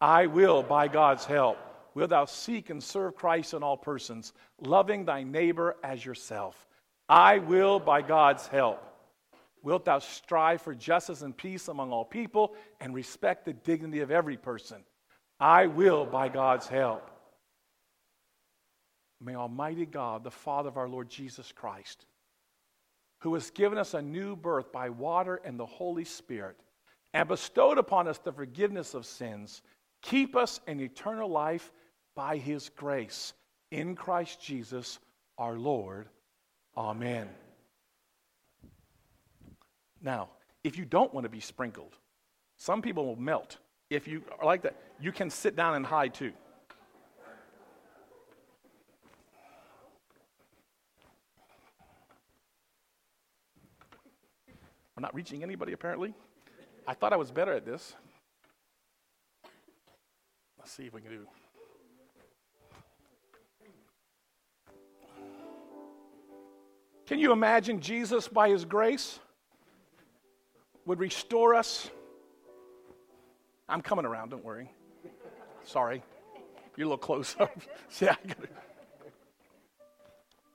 I 0.00 0.26
will 0.26 0.62
by 0.62 0.88
God's 0.88 1.24
help. 1.24 1.58
Wilt 1.94 2.10
thou 2.10 2.24
seek 2.24 2.70
and 2.70 2.82
serve 2.82 3.16
Christ 3.16 3.54
in 3.54 3.62
all 3.62 3.76
persons, 3.76 4.32
loving 4.60 5.04
thy 5.04 5.22
neighbor 5.22 5.76
as 5.82 6.04
yourself? 6.04 6.66
I 7.10 7.38
will 7.38 7.80
by 7.80 8.02
God's 8.02 8.46
help. 8.46 8.80
Wilt 9.64 9.84
thou 9.84 9.98
strive 9.98 10.62
for 10.62 10.76
justice 10.76 11.22
and 11.22 11.36
peace 11.36 11.66
among 11.66 11.90
all 11.90 12.04
people 12.04 12.54
and 12.80 12.94
respect 12.94 13.44
the 13.44 13.52
dignity 13.52 13.98
of 13.98 14.12
every 14.12 14.36
person? 14.36 14.84
I 15.40 15.66
will 15.66 16.06
by 16.06 16.28
God's 16.28 16.68
help. 16.68 17.10
May 19.20 19.34
Almighty 19.34 19.86
God, 19.86 20.22
the 20.22 20.30
Father 20.30 20.68
of 20.68 20.76
our 20.76 20.88
Lord 20.88 21.10
Jesus 21.10 21.50
Christ, 21.50 22.06
who 23.18 23.34
has 23.34 23.50
given 23.50 23.76
us 23.76 23.94
a 23.94 24.00
new 24.00 24.36
birth 24.36 24.70
by 24.70 24.88
water 24.88 25.40
and 25.44 25.58
the 25.58 25.66
Holy 25.66 26.04
Spirit, 26.04 26.58
and 27.12 27.26
bestowed 27.26 27.76
upon 27.76 28.06
us 28.06 28.18
the 28.18 28.32
forgiveness 28.32 28.94
of 28.94 29.04
sins, 29.04 29.62
keep 30.00 30.36
us 30.36 30.60
in 30.68 30.78
eternal 30.78 31.28
life 31.28 31.72
by 32.14 32.36
his 32.36 32.68
grace 32.68 33.32
in 33.72 33.96
Christ 33.96 34.40
Jesus 34.40 35.00
our 35.38 35.58
Lord. 35.58 36.08
Amen. 36.80 37.28
Now, 40.00 40.30
if 40.64 40.78
you 40.78 40.86
don't 40.86 41.12
want 41.12 41.24
to 41.24 41.28
be 41.28 41.38
sprinkled, 41.38 41.94
some 42.56 42.80
people 42.80 43.04
will 43.04 43.20
melt. 43.20 43.58
If 43.90 44.08
you 44.08 44.22
are 44.38 44.46
like 44.46 44.62
that, 44.62 44.76
you 44.98 45.12
can 45.12 45.28
sit 45.28 45.54
down 45.56 45.74
and 45.74 45.84
hide 45.84 46.14
too. 46.14 46.32
I'm 54.96 55.02
not 55.02 55.14
reaching 55.14 55.42
anybody 55.42 55.74
apparently. 55.74 56.14
I 56.88 56.94
thought 56.94 57.12
I 57.12 57.16
was 57.16 57.30
better 57.30 57.52
at 57.52 57.66
this. 57.66 57.94
Let's 60.58 60.72
see 60.72 60.84
if 60.84 60.94
we 60.94 61.02
can 61.02 61.10
do. 61.10 61.26
Can 67.10 67.18
you 67.18 67.32
imagine 67.32 67.80
Jesus 67.80 68.28
by 68.28 68.50
his 68.50 68.64
grace? 68.64 69.18
would 70.86 71.00
restore 71.00 71.56
us. 71.56 71.90
I'm 73.68 73.82
coming 73.82 74.04
around, 74.04 74.28
don't 74.28 74.44
worry. 74.44 74.70
Sorry. 75.64 76.04
You're 76.76 76.86
a 76.86 76.90
little 76.90 76.98
close 76.98 77.34
up. 77.40 77.50
yeah, 78.00 78.14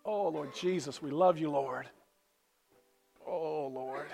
Oh, 0.06 0.30
Lord 0.30 0.56
Jesus, 0.56 1.02
we 1.02 1.12
love 1.12 1.38
you, 1.38 1.52
Lord. 1.52 1.90
Oh, 3.28 3.68
Lord. 3.68 4.08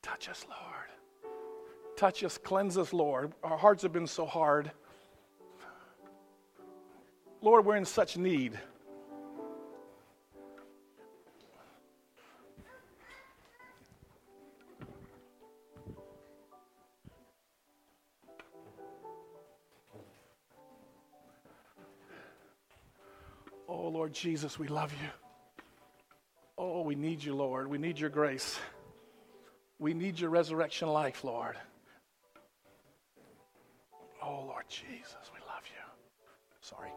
Touch 0.00 0.30
us, 0.30 0.46
Lord. 0.48 1.34
Touch 1.94 2.24
us, 2.24 2.38
cleanse 2.38 2.78
us, 2.78 2.94
Lord. 2.94 3.34
Our 3.42 3.58
hearts 3.58 3.82
have 3.82 3.92
been 3.92 4.06
so 4.06 4.24
hard. 4.24 4.72
Lord, 7.42 7.66
we're 7.66 7.76
in 7.76 7.84
such 7.84 8.16
need. 8.16 8.58
Oh, 23.68 23.88
Lord 23.88 24.12
Jesus, 24.12 24.58
we 24.58 24.68
love 24.68 24.92
you. 24.92 25.08
Oh, 26.56 26.82
we 26.82 26.94
need 26.94 27.22
you, 27.22 27.34
Lord. 27.34 27.68
We 27.68 27.78
need 27.78 27.98
your 27.98 28.10
grace. 28.10 28.58
We 29.78 29.94
need 29.94 30.20
your 30.20 30.30
resurrection 30.30 30.88
life, 30.88 31.24
Lord. 31.24 31.56
Oh, 34.22 34.44
Lord 34.46 34.64
Jesus, 34.68 35.16
we 35.32 35.40
love 35.40 35.62
you. 35.66 35.82
Sorry. 36.60 36.90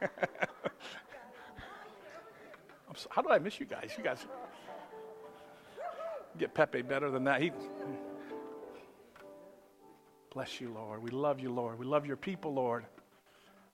so, 2.96 3.08
how 3.10 3.22
do 3.22 3.30
I 3.30 3.38
miss 3.38 3.60
you 3.60 3.66
guys? 3.66 3.92
You 3.96 4.04
guys 4.04 4.26
get 6.36 6.54
Pepe 6.54 6.82
better 6.82 7.10
than 7.10 7.24
that. 7.24 7.40
He, 7.40 7.52
bless 10.32 10.60
you, 10.60 10.70
Lord. 10.72 11.02
We 11.02 11.10
love 11.10 11.40
you, 11.40 11.52
Lord. 11.52 11.78
We 11.78 11.86
love 11.86 12.06
your 12.06 12.16
people, 12.16 12.52
Lord. 12.52 12.84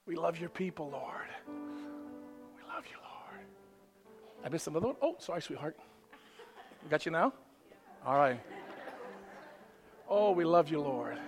We 0.06 0.16
love 0.16 0.38
your 0.38 0.50
people, 0.50 0.90
Lord. 0.90 1.28
We 1.48 2.62
love 2.68 2.84
you, 2.90 2.96
Lord. 2.98 3.46
I 4.44 4.48
missed 4.50 4.66
another 4.66 4.88
one. 4.88 4.96
Oh, 5.00 5.16
sorry, 5.18 5.40
sweetheart. 5.40 5.76
got 6.90 7.06
you 7.06 7.12
now? 7.12 7.32
All 8.04 8.16
right. 8.16 8.38
Oh, 10.08 10.32
we 10.32 10.44
love 10.44 10.70
you, 10.70 10.80
Lord. 10.80 11.18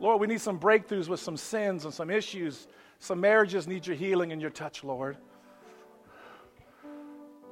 Lord, 0.00 0.20
we 0.20 0.26
need 0.26 0.40
some 0.40 0.58
breakthroughs 0.58 1.08
with 1.08 1.20
some 1.20 1.36
sins 1.36 1.84
and 1.84 1.94
some 1.94 2.10
issues. 2.10 2.66
Some 2.98 3.20
marriages 3.20 3.68
need 3.68 3.86
your 3.86 3.96
healing 3.96 4.32
and 4.32 4.40
your 4.40 4.50
touch, 4.50 4.82
Lord. 4.82 5.16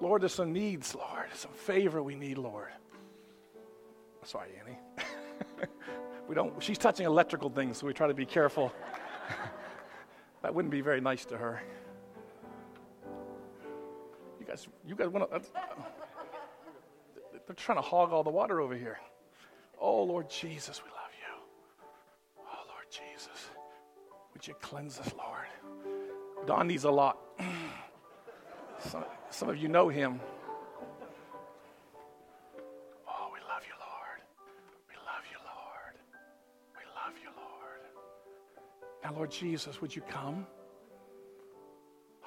Lord, 0.01 0.23
there's 0.23 0.35
some 0.35 0.53
needs, 0.53 0.95
Lord. 0.97 1.27
Some 1.35 1.53
favor 1.53 2.03
we 2.03 2.17
need, 2.17 2.37
Lord. 2.37 2.71
Sorry, 4.25 4.49
Annie. 4.61 4.79
we 6.29 6.35
don't, 6.35 6.63
she's 6.63 6.79
touching 6.79 7.07
electrical 7.07 7.51
things, 7.51 7.79
so 7.79 7.87
we 7.87 7.93
try 7.93 8.07
to 8.07 8.15
be 8.15 8.27
careful. 8.27 8.73
that 10.43 10.55
wouldn't 10.55 10.73
be 10.73 10.81
very 10.81 11.01
nice 11.01 11.25
to 11.27 11.37
her. 11.37 11.63
You 14.41 14.47
guys, 14.47 14.67
you 14.87 14.95
guys 14.95 15.09
want 15.09 15.31
to, 15.31 15.41
they're 17.47 17.57
trying 17.57 17.79
to 17.79 17.83
hog 17.83 18.13
all 18.13 18.23
the 18.23 18.31
water 18.31 18.61
over 18.61 18.75
here. 18.75 18.99
Oh, 19.81 20.03
Lord 20.05 20.31
Jesus, 20.31 20.83
we 20.83 20.91
love 20.91 21.11
you. 21.19 22.45
Oh, 22.47 22.67
Lord 22.69 22.87
Jesus, 22.91 23.49
would 24.33 24.47
you 24.47 24.55
cleanse 24.61 24.99
us, 24.99 25.13
Lord? 25.17 25.47
Don 26.47 26.67
needs 26.67 26.85
a 26.85 26.91
lot. 26.91 27.19
some, 28.79 29.05
some 29.31 29.49
of 29.49 29.57
you 29.57 29.69
know 29.69 29.89
him. 29.89 30.21
Lord 39.15 39.31
Jesus, 39.31 39.81
would 39.81 39.95
you 39.95 40.03
come? 40.03 40.47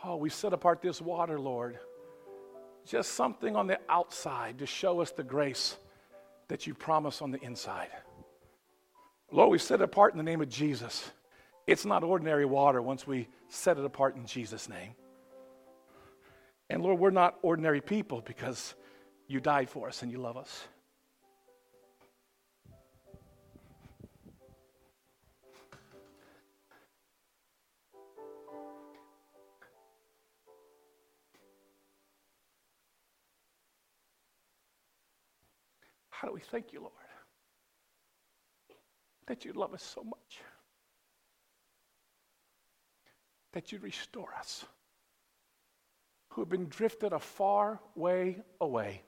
Oh, 0.04 0.18
we 0.18 0.30
set 0.30 0.54
apart 0.54 0.82
this 0.82 1.02
water, 1.02 1.40
Lord. 1.40 1.80
Just 2.86 3.14
something 3.14 3.56
on 3.56 3.68
the 3.68 3.80
outside 3.90 4.60
to 4.60 4.66
show 4.66 5.02
us 5.02 5.12
the 5.12 5.24
grace 5.24 5.78
that 6.48 6.68
you 6.68 6.74
promise 6.74 7.22
on 7.22 7.32
the 7.32 7.42
inside. 7.44 7.90
Lord, 9.32 9.50
we 9.50 9.58
set 9.58 9.82
it 9.82 9.84
apart 9.84 10.14
in 10.14 10.18
the 10.18 10.24
name 10.24 10.42
of 10.42 10.50
Jesus. 10.50 11.12
It's 11.66 11.86
not 11.86 12.04
ordinary 12.04 12.46
water 12.46 12.82
once 12.82 13.08
we 13.08 13.28
set 13.50 13.80
it 13.80 13.86
apart 13.86 14.16
in 14.16 14.26
Jesus' 14.28 14.70
name. 14.70 14.92
And 16.70 16.84
Lord, 16.84 17.00
we're 17.00 17.10
not 17.10 17.38
ordinary 17.42 17.82
people 17.82 18.22
because 18.22 18.76
you 19.28 19.40
died 19.40 19.70
for 19.70 19.88
us 19.88 20.04
and 20.04 20.12
you 20.12 20.20
love 20.20 20.38
us. 20.38 20.68
Do 36.26 36.34
we 36.34 36.42
thank 36.42 36.74
you, 36.74 36.80
Lord, 36.80 36.92
that 39.28 39.46
you 39.46 39.54
love 39.54 39.74
us 39.74 39.84
so 39.84 40.04
much, 40.04 40.40
that 43.54 43.72
you 43.72 43.80
restore 43.80 44.34
us, 44.38 44.66
who 46.30 46.42
have 46.42 46.50
been 46.50 46.68
drifted 46.68 47.14
a 47.14 47.20
far 47.20 47.80
way 47.96 48.42
away. 48.60 49.04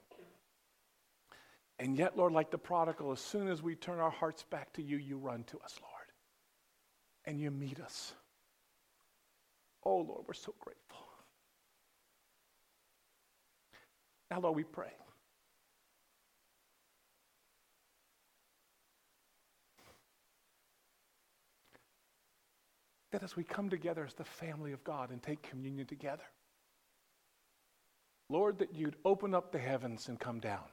And 1.79 1.97
yet, 1.97 2.17
Lord, 2.17 2.33
like 2.33 2.51
the 2.51 2.57
prodigal, 2.57 3.11
as 3.11 3.19
soon 3.19 3.47
as 3.47 3.61
we 3.61 3.75
turn 3.75 3.99
our 3.99 4.11
hearts 4.11 4.43
back 4.43 4.73
to 4.73 4.83
you, 4.83 4.97
you 4.97 5.17
run 5.17 5.43
to 5.45 5.59
us, 5.59 5.79
Lord, 5.81 6.07
and 7.25 7.39
you 7.39 7.51
meet 7.51 7.79
us. 7.79 8.13
Oh, 9.83 9.97
Lord, 9.97 10.23
we're 10.27 10.33
so 10.33 10.53
grateful. 10.59 10.97
Now, 14.29 14.39
Lord, 14.41 14.55
we 14.55 14.63
pray. 14.63 14.91
That 23.17 23.23
as 23.23 23.35
we 23.35 23.43
come 23.43 23.67
together 23.67 24.05
as 24.05 24.13
the 24.13 24.23
family 24.23 24.73
of 24.73 24.83
God 24.83 25.09
and 25.09 25.23
take 25.23 25.41
communion 25.41 25.87
together, 25.87 26.21
Lord, 28.29 28.59
that 28.59 28.75
you'd 28.75 28.95
open 29.03 29.33
up 29.33 29.51
the 29.51 29.57
heavens 29.57 30.07
and 30.07 30.19
come 30.19 30.39
down 30.39 30.67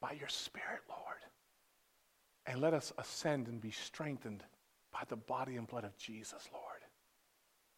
by 0.00 0.10
your 0.18 0.28
Spirit, 0.28 0.80
Lord, 0.88 1.20
and 2.46 2.60
let 2.60 2.74
us 2.74 2.92
ascend 2.98 3.46
and 3.46 3.60
be 3.60 3.70
strengthened 3.70 4.42
by 4.92 5.02
the 5.08 5.14
body 5.14 5.54
and 5.54 5.68
blood 5.68 5.84
of 5.84 5.96
Jesus, 5.96 6.48
Lord. 6.52 6.80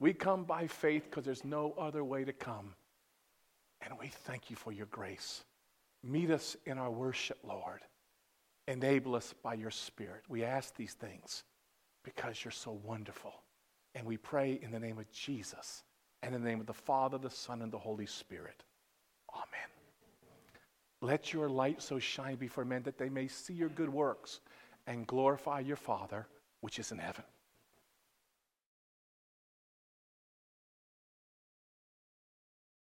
We 0.01 0.15
come 0.15 0.45
by 0.45 0.67
faith 0.67 1.05
because 1.11 1.27
there's 1.27 1.45
no 1.45 1.75
other 1.77 2.03
way 2.03 2.25
to 2.25 2.33
come. 2.33 2.73
And 3.83 3.99
we 4.01 4.09
thank 4.09 4.49
you 4.49 4.57
for 4.57 4.73
your 4.73 4.87
grace. 4.87 5.45
Meet 6.03 6.31
us 6.31 6.57
in 6.65 6.79
our 6.79 6.91
worship, 6.91 7.37
Lord. 7.47 7.81
Enable 8.67 9.15
us 9.15 9.35
by 9.43 9.53
your 9.53 9.71
Spirit. 9.71 10.23
We 10.27 10.43
ask 10.43 10.75
these 10.75 10.95
things 10.95 11.45
because 12.03 12.43
you're 12.43 12.51
so 12.51 12.81
wonderful. 12.83 13.35
And 13.95 14.07
we 14.07 14.17
pray 14.17 14.59
in 14.61 14.71
the 14.71 14.81
name 14.81 14.99
of 14.99 15.11
Jesus 15.13 15.83
and 16.23 16.35
in 16.35 16.43
the 16.43 16.49
name 16.49 16.61
of 16.61 16.67
the 16.67 16.73
Father, 16.73 17.19
the 17.19 17.31
Son, 17.31 17.63
and 17.63 17.71
the 17.71 17.79
Holy 17.79 18.07
Spirit. 18.07 18.65
Amen. 19.33 19.69
Let 21.01 21.33
your 21.33 21.49
light 21.49 21.83
so 21.83 21.99
shine 21.99 22.37
before 22.37 22.65
men 22.65 22.83
that 22.85 22.99
they 22.99 23.09
may 23.09 23.29
see 23.29 23.55
your 23.55 23.69
good 23.69 23.91
works 23.91 24.41
and 24.87 25.07
glorify 25.07 25.61
your 25.61 25.77
Father 25.77 26.27
which 26.61 26.79
is 26.79 26.93
in 26.93 26.99
heaven. 26.99 27.25